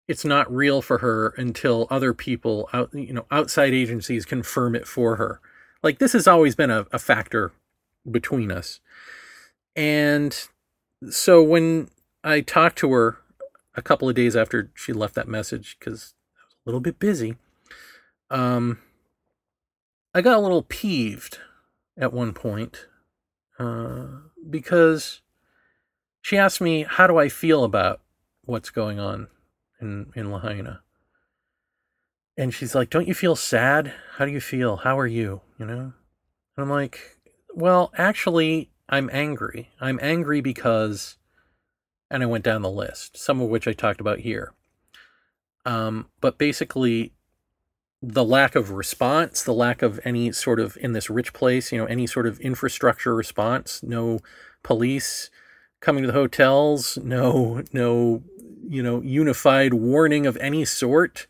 it's 0.09 0.24
not 0.24 0.53
real 0.55 0.83
for 0.83 0.99
her 0.99 1.35
until 1.37 1.87
other 1.91 2.12
people 2.12 2.68
out, 2.72 2.91
you 2.93 3.12
know, 3.12 3.27
outside 3.31 3.72
agencies 3.72 4.24
confirm 4.24 4.74
it 4.77 4.87
for 4.87 5.16
her. 5.16 5.41
Like 5.83 5.99
this 5.99 6.12
has 6.12 6.27
always 6.27 6.55
been 6.55 6.70
a, 6.70 6.87
a 6.93 6.99
factor 6.99 7.53
between 8.09 8.53
us. 8.53 8.81
And 9.74 10.39
so 11.11 11.43
when 11.43 11.89
I 12.27 12.41
talked 12.41 12.77
to 12.79 12.93
her 12.93 13.18
a 13.77 13.83
couple 13.83 14.09
of 14.09 14.16
days 14.16 14.35
after 14.35 14.70
she 14.74 14.93
left 14.93 15.14
that 15.14 15.29
message, 15.29 15.77
because 15.79 16.14
I 16.37 16.43
was 16.45 16.55
a 16.55 16.68
little 16.68 16.81
bit 16.81 16.99
busy, 16.99 17.37
um, 18.31 18.79
I 20.12 20.22
got 20.22 20.37
a 20.37 20.41
little 20.41 20.62
peeved 20.62 21.39
at 21.97 22.12
one 22.12 22.33
point 22.33 22.87
uh, 23.59 24.07
because 24.49 25.20
she 26.20 26.37
asked 26.37 26.61
me, 26.61 26.83
How 26.83 27.07
do 27.07 27.16
I 27.16 27.29
feel 27.29 27.62
about 27.62 28.01
what's 28.45 28.70
going 28.70 28.99
on 28.99 29.29
in, 29.81 30.11
in 30.16 30.33
Lahaina? 30.33 30.81
And 32.37 32.53
she's 32.53 32.74
like, 32.74 32.91
Don't 32.91 33.07
you 33.07 33.14
feel 33.14 33.37
sad? 33.37 33.93
How 34.16 34.24
do 34.24 34.33
you 34.33 34.41
feel? 34.41 34.79
How 34.79 34.99
are 34.99 35.07
you? 35.07 35.43
You 35.59 35.66
know? 35.66 35.81
And 35.81 35.93
I'm 36.57 36.70
like, 36.70 37.18
Well, 37.55 37.93
actually, 37.97 38.70
I'm 38.89 39.09
angry. 39.12 39.70
I'm 39.81 40.01
angry 40.03 40.41
because, 40.41 41.18
and 42.11 42.23
I 42.23 42.27
went 42.27 42.45
down 42.45 42.63
the 42.63 42.71
list, 42.71 43.17
some 43.17 43.41
of 43.41 43.49
which 43.49 43.67
I 43.67 43.73
talked 43.73 44.01
about 44.01 44.21
here. 44.21 44.53
Um, 45.65 46.09
but 46.21 46.39
basically, 46.39 47.13
the 48.03 48.25
lack 48.25 48.55
of 48.55 48.71
response, 48.71 49.43
the 49.43 49.53
lack 49.53 49.83
of 49.83 49.99
any 50.05 50.31
sort 50.33 50.61
of, 50.61 50.77
in 50.81 50.93
this 50.93 51.11
rich 51.11 51.33
place, 51.33 51.73
you 51.73 51.79
know, 51.79 51.87
any 51.87 52.07
sort 52.07 52.27
of 52.27 52.39
infrastructure 52.41 53.15
response, 53.15 53.83
no 53.83 54.21
police 54.63 55.31
coming 55.81 56.03
to 56.03 56.07
the 56.09 56.13
hotels, 56.13 56.99
no, 57.03 57.63
no, 57.73 58.23
you 58.69 58.83
know, 58.83 59.01
unified 59.03 59.75
warning 59.75 60.27
of 60.27 60.37
any 60.39 60.65
sort 60.65 61.27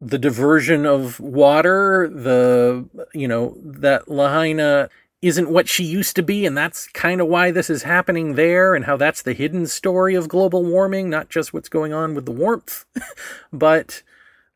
the 0.00 0.18
diversion 0.18 0.86
of 0.86 1.20
water, 1.20 2.08
the, 2.08 2.88
you 3.12 3.28
know, 3.28 3.54
that 3.62 4.08
Lahaina 4.08 4.88
isn't 5.22 5.50
what 5.50 5.68
she 5.68 5.84
used 5.84 6.16
to 6.16 6.22
be, 6.22 6.46
and 6.46 6.56
that's 6.56 6.88
kind 6.88 7.20
of 7.20 7.26
why 7.26 7.50
this 7.50 7.68
is 7.68 7.82
happening 7.82 8.34
there, 8.34 8.74
and 8.74 8.86
how 8.86 8.96
that's 8.96 9.22
the 9.22 9.34
hidden 9.34 9.66
story 9.66 10.14
of 10.14 10.28
global 10.28 10.64
warming, 10.64 11.10
not 11.10 11.28
just 11.28 11.52
what's 11.52 11.68
going 11.68 11.92
on 11.92 12.14
with 12.14 12.24
the 12.24 12.32
warmth, 12.32 12.84
but 13.52 14.02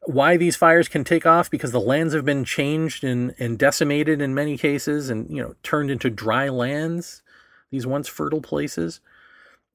why 0.06 0.36
these 0.36 0.56
fires 0.56 0.88
can 0.88 1.04
take 1.04 1.26
off 1.26 1.50
because 1.50 1.72
the 1.72 1.80
lands 1.80 2.14
have 2.14 2.24
been 2.24 2.44
changed 2.44 3.04
and, 3.04 3.34
and 3.38 3.58
decimated 3.58 4.20
in 4.20 4.34
many 4.34 4.56
cases 4.58 5.08
and 5.08 5.28
you 5.30 5.42
know 5.42 5.54
turned 5.62 5.90
into 5.90 6.10
dry 6.10 6.48
lands 6.48 7.22
these 7.70 7.86
once 7.86 8.06
fertile 8.06 8.42
places 8.42 9.00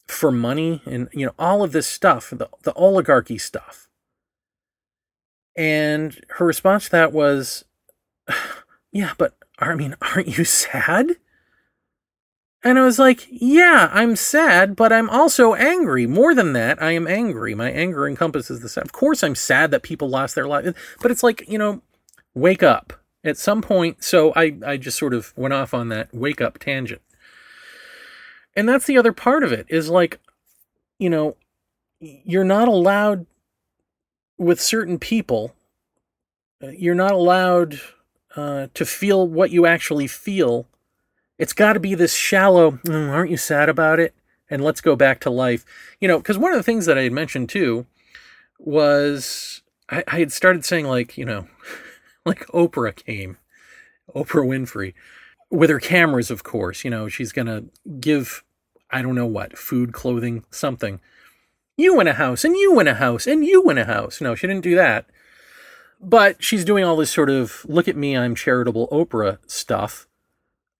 for 0.07 0.31
money 0.31 0.81
and 0.85 1.09
you 1.13 1.25
know 1.25 1.33
all 1.37 1.63
of 1.63 1.71
this 1.71 1.87
stuff 1.87 2.29
the, 2.29 2.47
the 2.63 2.73
oligarchy 2.73 3.37
stuff. 3.37 3.87
And 5.55 6.19
her 6.29 6.45
response 6.45 6.85
to 6.85 6.91
that 6.91 7.11
was 7.11 7.65
yeah 8.91 9.13
but 9.17 9.35
I 9.59 9.75
mean, 9.75 9.95
aren't 10.01 10.37
you 10.37 10.43
sad? 10.43 11.17
And 12.61 12.77
I 12.77 12.83
was 12.83 12.99
like, 12.99 13.25
yeah, 13.29 13.89
I'm 13.93 14.17
sad, 14.17 14.75
but 14.75 14.91
I'm 14.91 15.09
also 15.09 15.53
angry. 15.53 16.05
More 16.05 16.35
than 16.35 16.51
that, 16.53 16.81
I 16.81 16.91
am 16.91 17.07
angry. 17.07 17.55
My 17.55 17.71
anger 17.71 18.05
encompasses 18.05 18.59
the 18.59 18.67
sad. 18.67 18.83
Of 18.83 18.91
course, 18.91 19.23
I'm 19.23 19.35
sad 19.35 19.71
that 19.71 19.81
people 19.81 20.09
lost 20.09 20.35
their 20.35 20.47
lives, 20.47 20.73
but 21.01 21.09
it's 21.09 21.23
like, 21.23 21.47
you 21.47 21.57
know, 21.57 21.81
wake 22.33 22.61
up 22.61 22.91
at 23.23 23.37
some 23.37 23.61
point. 23.61 24.03
So 24.03 24.33
I, 24.35 24.57
I 24.65 24.75
just 24.75 24.97
sort 24.97 25.13
of 25.13 25.33
went 25.37 25.53
off 25.53 25.73
on 25.73 25.87
that 25.89 26.13
wake 26.13 26.41
up 26.41 26.59
tangent. 26.59 27.01
And 28.57 28.67
that's 28.67 28.85
the 28.85 28.97
other 28.97 29.13
part 29.13 29.43
of 29.43 29.53
it 29.53 29.65
is 29.69 29.89
like, 29.89 30.19
you 30.97 31.09
know, 31.09 31.37
you're 32.01 32.43
not 32.43 32.67
allowed 32.67 33.25
with 34.37 34.59
certain 34.59 34.99
people, 34.99 35.53
uh, 36.61 36.71
you're 36.71 36.95
not 36.95 37.13
allowed 37.13 37.79
uh, 38.36 38.67
to 38.73 38.86
feel 38.86 39.27
what 39.27 39.51
you 39.51 39.65
actually 39.65 40.07
feel. 40.07 40.67
It's 41.38 41.53
got 41.53 41.73
to 41.73 41.80
be 41.80 41.95
this 41.95 42.13
shallow, 42.13 42.71
mm, 42.71 43.09
aren't 43.09 43.32
you 43.32 43.38
sad 43.38 43.69
about 43.69 43.99
it? 43.99 44.13
And 44.49 44.63
let's 44.63 44.82
go 44.82 44.95
back 44.95 45.19
to 45.21 45.30
life. 45.30 45.65
You 45.99 46.07
know, 46.07 46.17
because 46.17 46.38
one 46.38 46.51
of 46.51 46.57
the 46.57 46.63
things 46.63 46.86
that 46.86 46.97
I 46.97 47.03
had 47.03 47.11
mentioned 47.11 47.49
too 47.49 47.86
was 48.57 49.61
I, 49.89 50.03
I 50.07 50.19
had 50.19 50.32
started 50.32 50.65
saying, 50.65 50.86
like, 50.86 51.17
you 51.17 51.25
know, 51.25 51.47
like 52.25 52.45
Oprah 52.47 52.95
came, 52.95 53.38
Oprah 54.15 54.45
Winfrey, 54.45 54.93
with 55.49 55.69
her 55.69 55.80
cameras, 55.80 56.30
of 56.30 56.43
course. 56.43 56.84
You 56.84 56.91
know, 56.91 57.07
she's 57.07 57.32
going 57.32 57.47
to 57.47 57.65
give, 57.99 58.43
I 58.91 59.01
don't 59.01 59.15
know 59.15 59.25
what, 59.25 59.57
food, 59.57 59.93
clothing, 59.93 60.45
something. 60.51 60.99
You 61.77 61.99
in 62.01 62.07
a 62.07 62.13
house, 62.13 62.43
and 62.43 62.57
you 62.57 62.77
in 62.80 62.88
a 62.88 62.95
house, 62.95 63.25
and 63.25 63.45
you 63.45 63.69
in 63.69 63.77
a 63.77 63.86
house. 63.86 64.19
No, 64.19 64.36
she 64.36 64.47
didn't 64.47 64.63
do 64.63 64.75
that 64.75 65.05
but 65.99 66.43
she's 66.43 66.65
doing 66.65 66.83
all 66.83 66.95
this 66.95 67.11
sort 67.11 67.29
of 67.29 67.65
look 67.67 67.87
at 67.87 67.97
me, 67.97 68.15
I'm 68.15 68.35
charitable 68.35 68.87
Oprah 68.89 69.39
stuff 69.47 70.07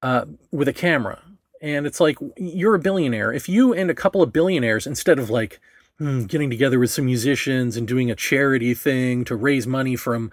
uh, 0.02 0.26
with 0.52 0.68
a 0.68 0.74
camera. 0.74 1.22
And 1.62 1.86
it's 1.86 2.00
like, 2.00 2.18
you're 2.38 2.76
a 2.76 2.80
billionaire. 2.80 3.34
If 3.34 3.50
you 3.50 3.74
and 3.74 3.90
a 3.90 3.96
couple 3.96 4.22
of 4.22 4.32
billionaires, 4.32 4.88
instead 4.88 5.20
of 5.20 5.30
like 5.30 5.60
hmm, 5.98 6.24
getting 6.24 6.50
together 6.50 6.80
with 6.80 6.92
some 6.92 7.06
musicians 7.06 7.76
and 7.76 7.88
doing 7.88 8.10
a 8.10 8.16
charity 8.16 8.74
thing 8.74 9.26
to 9.26 9.36
raise 9.36 9.68
money 9.68 9.96
from 9.96 10.32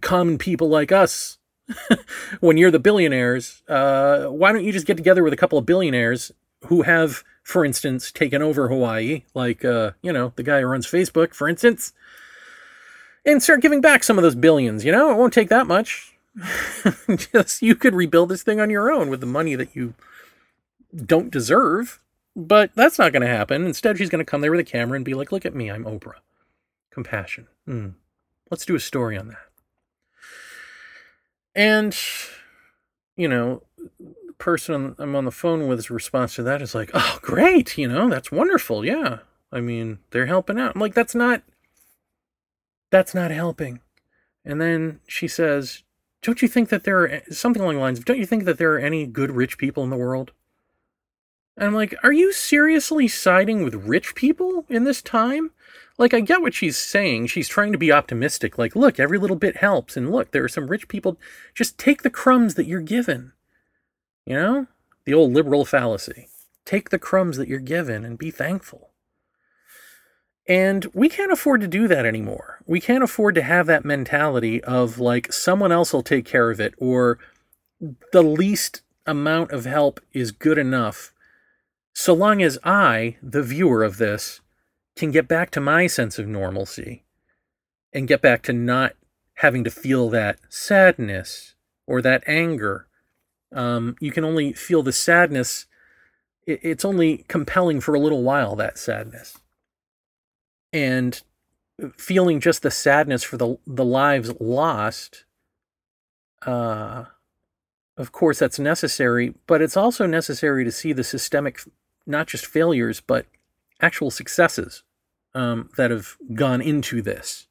common 0.00 0.38
people 0.38 0.68
like 0.68 0.92
us, 0.92 1.38
when 2.40 2.56
you're 2.56 2.70
the 2.70 2.78
billionaires, 2.78 3.62
uh, 3.68 4.26
why 4.26 4.52
don't 4.52 4.64
you 4.64 4.72
just 4.72 4.86
get 4.86 4.96
together 4.96 5.24
with 5.24 5.32
a 5.32 5.36
couple 5.36 5.58
of 5.58 5.66
billionaires 5.66 6.30
who 6.66 6.82
have, 6.82 7.24
for 7.42 7.64
instance, 7.64 8.12
taken 8.12 8.42
over 8.42 8.68
Hawaii, 8.68 9.24
like, 9.34 9.64
uh, 9.64 9.92
you 10.02 10.12
know, 10.12 10.32
the 10.36 10.42
guy 10.42 10.60
who 10.60 10.66
runs 10.66 10.86
Facebook, 10.86 11.34
for 11.34 11.48
instance? 11.48 11.92
And 13.24 13.42
start 13.42 13.62
giving 13.62 13.80
back 13.80 14.04
some 14.04 14.18
of 14.18 14.22
those 14.22 14.34
billions. 14.34 14.84
You 14.84 14.92
know, 14.92 15.10
it 15.10 15.16
won't 15.16 15.32
take 15.32 15.48
that 15.48 15.66
much. 15.66 16.16
Just 17.32 17.62
you 17.62 17.74
could 17.74 17.94
rebuild 17.94 18.28
this 18.28 18.42
thing 18.42 18.60
on 18.60 18.70
your 18.70 18.90
own 18.90 19.08
with 19.08 19.20
the 19.20 19.26
money 19.26 19.54
that 19.54 19.74
you 19.74 19.94
don't 20.94 21.30
deserve. 21.30 22.00
But 22.36 22.72
that's 22.74 22.98
not 22.98 23.12
going 23.12 23.22
to 23.22 23.28
happen. 23.28 23.64
Instead, 23.64 23.96
she's 23.96 24.10
going 24.10 24.24
to 24.24 24.28
come 24.28 24.40
there 24.40 24.50
with 24.50 24.60
a 24.60 24.64
camera 24.64 24.96
and 24.96 25.04
be 25.04 25.14
like, 25.14 25.30
"Look 25.30 25.46
at 25.46 25.54
me, 25.54 25.70
I'm 25.70 25.84
Oprah." 25.84 26.14
Compassion. 26.90 27.46
Mm. 27.68 27.94
Let's 28.50 28.66
do 28.66 28.74
a 28.74 28.80
story 28.80 29.16
on 29.16 29.28
that. 29.28 29.46
And 31.54 31.96
you 33.16 33.28
know, 33.28 33.62
the 33.78 34.32
person 34.38 34.96
I'm 34.98 35.14
on 35.14 35.24
the 35.24 35.30
phone 35.30 35.68
with's 35.68 35.90
response 35.90 36.34
to 36.34 36.42
that 36.42 36.60
is 36.60 36.74
like, 36.74 36.90
"Oh, 36.92 37.18
great! 37.22 37.78
You 37.78 37.86
know, 37.88 38.08
that's 38.08 38.32
wonderful. 38.32 38.84
Yeah, 38.84 39.18
I 39.52 39.60
mean, 39.60 39.98
they're 40.10 40.26
helping 40.26 40.58
out." 40.58 40.74
I'm 40.74 40.80
like, 40.80 40.94
"That's 40.94 41.14
not." 41.14 41.42
That's 42.94 43.12
not 43.12 43.32
helping. 43.32 43.80
And 44.44 44.60
then 44.60 45.00
she 45.08 45.26
says, 45.26 45.82
Don't 46.22 46.40
you 46.40 46.46
think 46.46 46.68
that 46.68 46.84
there 46.84 47.00
are 47.00 47.22
something 47.28 47.60
along 47.60 47.74
the 47.74 47.80
lines 47.80 47.98
of, 47.98 48.04
Don't 48.04 48.20
you 48.20 48.24
think 48.24 48.44
that 48.44 48.56
there 48.56 48.72
are 48.74 48.78
any 48.78 49.04
good 49.04 49.32
rich 49.32 49.58
people 49.58 49.82
in 49.82 49.90
the 49.90 49.96
world? 49.96 50.30
And 51.56 51.66
I'm 51.66 51.74
like, 51.74 51.96
Are 52.04 52.12
you 52.12 52.32
seriously 52.32 53.08
siding 53.08 53.64
with 53.64 53.74
rich 53.74 54.14
people 54.14 54.64
in 54.68 54.84
this 54.84 55.02
time? 55.02 55.50
Like, 55.98 56.14
I 56.14 56.20
get 56.20 56.40
what 56.40 56.54
she's 56.54 56.78
saying. 56.78 57.26
She's 57.26 57.48
trying 57.48 57.72
to 57.72 57.78
be 57.78 57.90
optimistic. 57.90 58.58
Like, 58.58 58.76
look, 58.76 59.00
every 59.00 59.18
little 59.18 59.34
bit 59.34 59.56
helps. 59.56 59.96
And 59.96 60.12
look, 60.12 60.30
there 60.30 60.44
are 60.44 60.48
some 60.48 60.68
rich 60.68 60.86
people. 60.86 61.18
Just 61.52 61.76
take 61.76 62.04
the 62.04 62.10
crumbs 62.10 62.54
that 62.54 62.66
you're 62.66 62.80
given. 62.80 63.32
You 64.24 64.34
know? 64.36 64.66
The 65.04 65.14
old 65.14 65.32
liberal 65.32 65.64
fallacy. 65.64 66.28
Take 66.64 66.90
the 66.90 67.00
crumbs 67.00 67.38
that 67.38 67.48
you're 67.48 67.58
given 67.58 68.04
and 68.04 68.16
be 68.16 68.30
thankful. 68.30 68.90
And 70.46 70.86
we 70.92 71.08
can't 71.08 71.32
afford 71.32 71.62
to 71.62 71.68
do 71.68 71.88
that 71.88 72.04
anymore. 72.04 72.60
We 72.66 72.80
can't 72.80 73.04
afford 73.04 73.34
to 73.36 73.42
have 73.42 73.66
that 73.66 73.84
mentality 73.84 74.62
of 74.64 74.98
like 74.98 75.32
someone 75.32 75.72
else 75.72 75.92
will 75.92 76.02
take 76.02 76.26
care 76.26 76.50
of 76.50 76.60
it 76.60 76.74
or 76.76 77.18
the 78.12 78.22
least 78.22 78.82
amount 79.06 79.52
of 79.52 79.64
help 79.64 80.00
is 80.12 80.32
good 80.32 80.58
enough. 80.58 81.12
So 81.94 82.12
long 82.12 82.42
as 82.42 82.58
I, 82.62 83.16
the 83.22 83.42
viewer 83.42 83.82
of 83.82 83.96
this, 83.96 84.40
can 84.96 85.10
get 85.10 85.26
back 85.26 85.50
to 85.52 85.60
my 85.60 85.86
sense 85.86 86.18
of 86.18 86.28
normalcy 86.28 87.04
and 87.92 88.08
get 88.08 88.20
back 88.20 88.42
to 88.42 88.52
not 88.52 88.94
having 89.38 89.64
to 89.64 89.70
feel 89.70 90.10
that 90.10 90.38
sadness 90.48 91.54
or 91.86 92.02
that 92.02 92.22
anger. 92.26 92.86
Um, 93.52 93.96
you 94.00 94.12
can 94.12 94.24
only 94.24 94.52
feel 94.52 94.82
the 94.82 94.92
sadness. 94.92 95.66
It's 96.46 96.84
only 96.84 97.24
compelling 97.28 97.80
for 97.80 97.94
a 97.94 98.00
little 98.00 98.22
while, 98.22 98.56
that 98.56 98.78
sadness 98.78 99.38
and 100.74 101.22
feeling 101.96 102.38
just 102.38 102.62
the 102.62 102.70
sadness 102.70 103.22
for 103.22 103.38
the 103.38 103.56
the 103.66 103.84
lives 103.84 104.32
lost 104.38 105.24
uh 106.46 107.04
of 107.96 108.12
course 108.12 108.38
that's 108.38 108.58
necessary 108.58 109.34
but 109.46 109.62
it's 109.62 109.76
also 109.76 110.06
necessary 110.06 110.64
to 110.64 110.70
see 110.70 110.92
the 110.92 111.04
systemic 111.04 111.60
not 112.06 112.26
just 112.26 112.44
failures 112.44 113.00
but 113.00 113.26
actual 113.80 114.10
successes 114.10 114.82
um, 115.34 115.68
that 115.76 115.90
have 115.90 116.16
gone 116.34 116.60
into 116.60 117.02
this. 117.02 117.46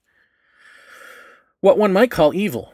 What 1.60 1.78
one 1.78 1.94
might 1.94 2.12
call 2.12 2.34
evil 2.34 2.74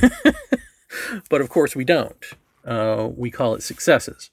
but 1.30 1.40
of 1.40 1.48
course 1.48 1.76
we 1.76 1.84
don't. 1.84 2.24
Uh, 2.64 3.08
we 3.16 3.30
call 3.30 3.54
it 3.54 3.62
successes 3.62 4.30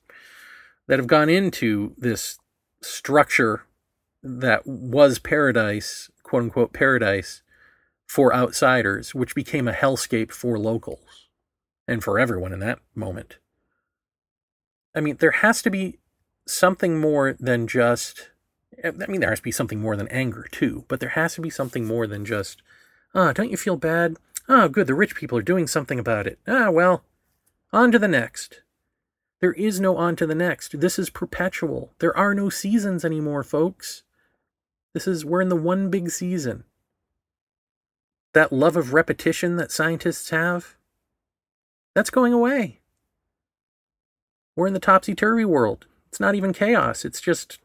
that 0.88 1.00
have 1.00 1.08
gone 1.08 1.30
into 1.30 1.94
this 1.98 2.40
structure 2.82 3.64
that 4.26 4.66
was 4.66 5.20
paradise, 5.20 6.10
quote 6.24 6.44
unquote, 6.44 6.74
paradise 6.74 7.44
for 8.08 8.34
outsiders, 8.36 9.14
which 9.16 9.36
became 9.36 9.68
a 9.68 9.74
hellscape 9.74 10.32
for 10.32 10.58
locals. 10.60 11.28
and 11.88 12.04
for 12.04 12.20
everyone 12.20 12.52
in 12.52 12.60
that 12.60 12.80
moment. 12.96 13.38
I 14.96 15.02
mean, 15.02 15.18
there 15.20 15.32
has 15.32 15.62
to 15.62 15.70
be 15.70 16.00
something 16.48 17.00
more 17.00 17.34
than 17.34 17.68
just. 17.68 18.30
I 18.84 18.92
mean, 19.08 19.22
there 19.22 19.30
has 19.30 19.40
to 19.40 19.44
be 19.44 19.52
something 19.52 19.80
more 19.80 19.96
than 19.96 20.08
anger, 20.10 20.48
too, 20.52 20.86
but 20.88 21.00
there 21.00 21.10
has 21.10 21.36
to 21.36 21.42
be 21.42 21.50
something 21.50 21.86
more 21.86 22.08
than 22.08 22.26
just, 22.26 22.62
ah, 23.14 23.30
oh, 23.30 23.34
don't 23.34 23.50
you 23.52 23.56
feel 23.58 23.78
bad? 23.78 24.18
Ah, 24.50 24.64
oh, 24.64 24.68
good, 24.68 24.88
the 24.88 24.94
rich 24.94 25.16
people 25.16 25.38
are 25.38 25.44
doing 25.44 25.66
something 25.66 25.98
about 25.98 26.28
it. 26.28 26.40
Ah, 26.48 26.70
well, 26.70 27.04
on 27.72 27.92
to 27.92 28.00
the 28.00 28.08
next. 28.08 28.64
There 29.40 29.54
is 29.54 29.80
no 29.80 29.96
on 29.96 30.16
to 30.18 30.28
the 30.28 30.36
next. 30.36 30.80
This 30.82 31.00
is 31.00 31.10
perpetual. 31.10 31.94
There 32.00 32.16
are 32.18 32.34
no 32.34 32.50
seasons 32.50 33.06
anymore, 33.06 33.44
folks. 33.44 34.04
This 34.96 35.08
is, 35.08 35.26
we're 35.26 35.42
in 35.42 35.50
the 35.50 35.58
one 35.58 35.90
big 35.90 36.10
season. 36.10 36.64
That 38.32 38.54
love 38.54 38.78
of 38.78 38.94
repetition 38.94 39.58
that 39.58 39.70
scientists 39.70 40.30
have, 40.30 40.78
that's 41.94 42.10
going 42.10 42.32
away. 42.32 42.80
We're 44.56 44.68
in 44.68 44.74
the 44.74 44.80
topsy 44.80 45.14
turvy 45.14 45.44
world. 45.44 45.86
It's 46.08 46.22
not 46.22 46.34
even 46.34 46.54
chaos, 46.54 47.04
it's 47.04 47.20
just 47.20 47.60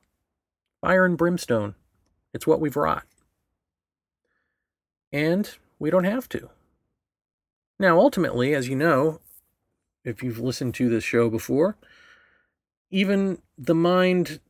fire 0.81 1.05
and 1.05 1.17
brimstone. 1.17 1.77
It's 2.35 2.49
what 2.49 2.61
we've 2.61 2.75
wrought. 2.75 3.07
And 5.13 5.57
we 5.79 5.89
don't 5.89 6.03
have 6.03 6.29
to. 6.31 6.51
Now, 7.79 8.01
ultimately, 8.01 8.57
as 8.57 8.69
you 8.69 8.75
know, 8.75 9.21
if 10.05 10.21
you've 10.21 10.41
listened 10.41 10.75
to 10.75 10.89
this 10.89 11.05
show 11.05 11.31
before, 11.31 11.77
even 12.91 13.41
the 13.57 13.77
mind 13.77 14.41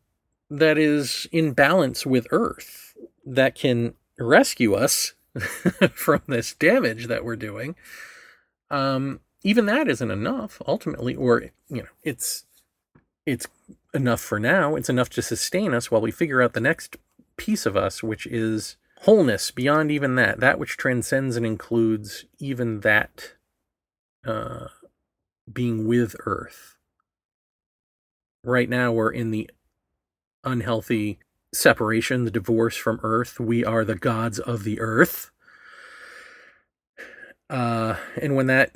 that 0.51 0.76
is 0.76 1.26
in 1.32 1.53
balance 1.53 2.05
with 2.05 2.26
Earth, 2.30 2.94
that 3.24 3.55
can 3.55 3.94
rescue 4.18 4.74
us 4.74 5.14
from 5.94 6.22
this 6.26 6.55
damage 6.55 7.07
that 7.07 7.24
we're 7.24 7.36
doing, 7.36 7.76
um, 8.70 9.20
even 9.42 9.66
that 9.66 9.88
isn't 9.88 10.11
enough 10.11 10.61
ultimately, 10.66 11.14
or 11.14 11.44
you 11.68 11.82
know, 11.82 11.88
it's 12.03 12.44
it's 13.26 13.46
enough 13.94 14.20
for 14.20 14.38
now. 14.40 14.76
It's 14.76 14.88
enough 14.88 15.11
to 15.11 15.22
sustain 15.22 15.72
us 15.72 15.90
while 15.90 16.01
we 16.01 16.11
figure 16.11 16.42
out 16.42 16.53
the 16.53 16.61
next 16.61 16.96
piece 17.36 17.64
of 17.66 17.76
us, 17.76 18.03
which 18.03 18.26
is 18.26 18.76
wholeness 19.03 19.51
beyond 19.51 19.90
even 19.90 20.14
that, 20.16 20.40
that 20.40 20.59
which 20.59 20.76
transcends 20.76 21.36
and 21.36 21.46
includes 21.46 22.24
even 22.38 22.80
that 22.80 23.32
uh, 24.26 24.68
being 25.51 25.86
with 25.86 26.14
Earth. 26.26 26.76
Right 28.44 28.68
now, 28.68 28.92
we're 28.92 29.11
in 29.11 29.30
the 29.30 29.51
unhealthy 30.45 31.18
separation, 31.53 32.24
the 32.24 32.30
divorce 32.30 32.76
from 32.76 33.01
Earth. 33.03 33.41
We 33.41 33.64
are 33.64 33.84
the 33.84 33.97
gods 33.97 34.38
of 34.38 34.64
the 34.64 34.80
Earth. 34.80 35.30
Uh, 37.49 37.97
and 38.20 38.36
when 38.36 38.47
that 38.47 38.74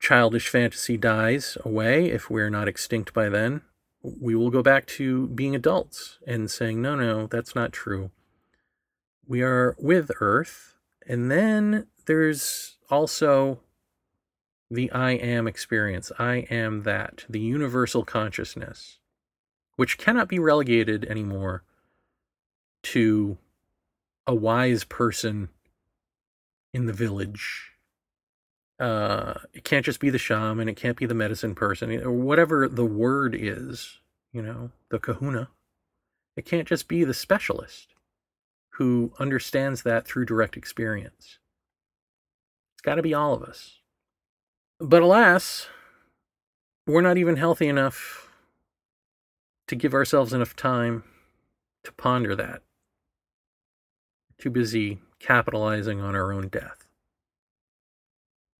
childish 0.00 0.48
fantasy 0.48 0.96
dies 0.96 1.58
away, 1.64 2.10
if 2.10 2.30
we're 2.30 2.50
not 2.50 2.68
extinct 2.68 3.12
by 3.12 3.28
then, 3.28 3.62
we 4.02 4.34
will 4.34 4.50
go 4.50 4.62
back 4.62 4.86
to 4.86 5.28
being 5.28 5.54
adults 5.54 6.18
and 6.26 6.50
saying, 6.50 6.80
no, 6.82 6.94
no, 6.94 7.26
that's 7.26 7.54
not 7.54 7.72
true. 7.72 8.10
We 9.26 9.42
are 9.42 9.76
with 9.78 10.10
Earth. 10.20 10.76
And 11.06 11.30
then 11.30 11.86
there's 12.06 12.76
also 12.90 13.60
the 14.70 14.90
I 14.92 15.12
am 15.12 15.46
experience. 15.46 16.12
I 16.18 16.46
am 16.50 16.82
that, 16.82 17.24
the 17.28 17.40
universal 17.40 18.04
consciousness, 18.04 18.98
which 19.76 19.98
cannot 19.98 20.28
be 20.28 20.38
relegated 20.38 21.04
anymore 21.04 21.62
to 22.82 23.38
a 24.26 24.34
wise 24.34 24.84
person 24.84 25.48
in 26.72 26.86
the 26.86 26.92
village. 26.92 27.72
Uh, 28.78 29.34
it 29.52 29.64
can't 29.64 29.84
just 29.84 30.00
be 30.00 30.10
the 30.10 30.18
shaman, 30.18 30.68
it 30.68 30.76
can't 30.76 30.96
be 30.96 31.06
the 31.06 31.14
medicine 31.14 31.54
person, 31.54 31.92
or 32.02 32.10
whatever 32.10 32.68
the 32.68 32.84
word 32.84 33.34
is, 33.38 33.98
you 34.32 34.42
know, 34.42 34.70
the 34.90 34.98
kahuna. 34.98 35.48
It 36.36 36.44
can't 36.44 36.66
just 36.66 36.88
be 36.88 37.04
the 37.04 37.14
specialist 37.14 37.94
who 38.70 39.12
understands 39.20 39.82
that 39.82 40.04
through 40.06 40.24
direct 40.24 40.56
experience. 40.56 41.38
It's 42.74 42.82
got 42.82 42.96
to 42.96 43.02
be 43.02 43.14
all 43.14 43.34
of 43.34 43.42
us. 43.42 43.78
But 44.80 45.02
alas, 45.02 45.68
we're 46.86 47.00
not 47.00 47.16
even 47.16 47.36
healthy 47.36 47.68
enough 47.68 48.23
to 49.66 49.76
give 49.76 49.94
ourselves 49.94 50.32
enough 50.32 50.54
time 50.54 51.04
to 51.84 51.92
ponder 51.92 52.34
that. 52.36 52.62
Too 54.38 54.50
busy 54.50 55.00
capitalizing 55.18 56.00
on 56.00 56.14
our 56.14 56.32
own 56.32 56.48
death, 56.48 56.86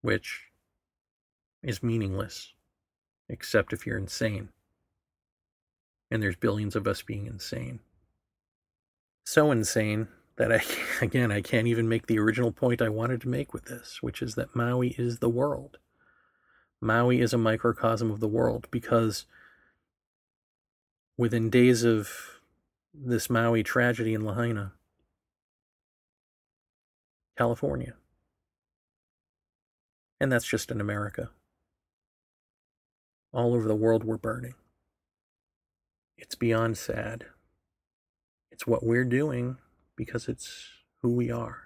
which 0.03 0.49
is 1.63 1.83
meaningless, 1.83 2.53
except 3.29 3.73
if 3.73 3.87
you're 3.87 3.99
insane. 3.99 4.49
And 6.11 6.23
there's 6.23 6.37
billions 6.37 6.77
of 6.77 6.87
us 6.87 7.03
being 7.03 7.27
insane. 7.27 7.81
So 9.25 9.51
insane 9.51 10.09
that 10.37 10.53
I, 10.53 10.63
again, 11.05 11.33
I 11.33 11.41
can't 11.41 11.67
even 11.67 11.89
make 11.89 12.07
the 12.07 12.19
original 12.19 12.53
point 12.53 12.83
I 12.83 12.89
wanted 12.89 13.21
to 13.23 13.29
make 13.29 13.53
with 13.53 13.65
this, 13.65 14.03
which 14.03 14.23
is 14.23 14.35
that 14.35 14.55
Maui 14.55 14.95
is 14.99 15.19
the 15.19 15.29
world. 15.29 15.79
Maui 16.81 17.21
is 17.21 17.33
a 17.33 17.39
microcosm 17.39 18.11
of 18.11 18.21
the 18.21 18.29
world 18.29 18.69
because 18.71 19.25
within 21.17 21.51
days 21.51 21.85
of 21.85 22.41
this 22.93 23.29
Maui 23.29 23.63
tragedy 23.63 24.15
in 24.15 24.25
Lahaina, 24.25 24.73
California, 27.37 27.95
and 30.21 30.31
that's 30.31 30.47
just 30.47 30.71
in 30.71 30.81
America. 30.81 31.31
All 33.33 33.55
over 33.55 33.67
the 33.67 33.75
world, 33.75 34.05
we're 34.05 34.17
burning. 34.17 34.55
It's 36.17 36.37
beyond 36.37 36.79
sad. 36.79 37.27
It's 38.51 38.67
what 38.67 38.85
we're 38.85 39.05
doing 39.05 39.59
because 39.97 40.29
it's 40.29 40.69
who 41.03 41.11
we 41.11 41.31
are. 41.31 41.64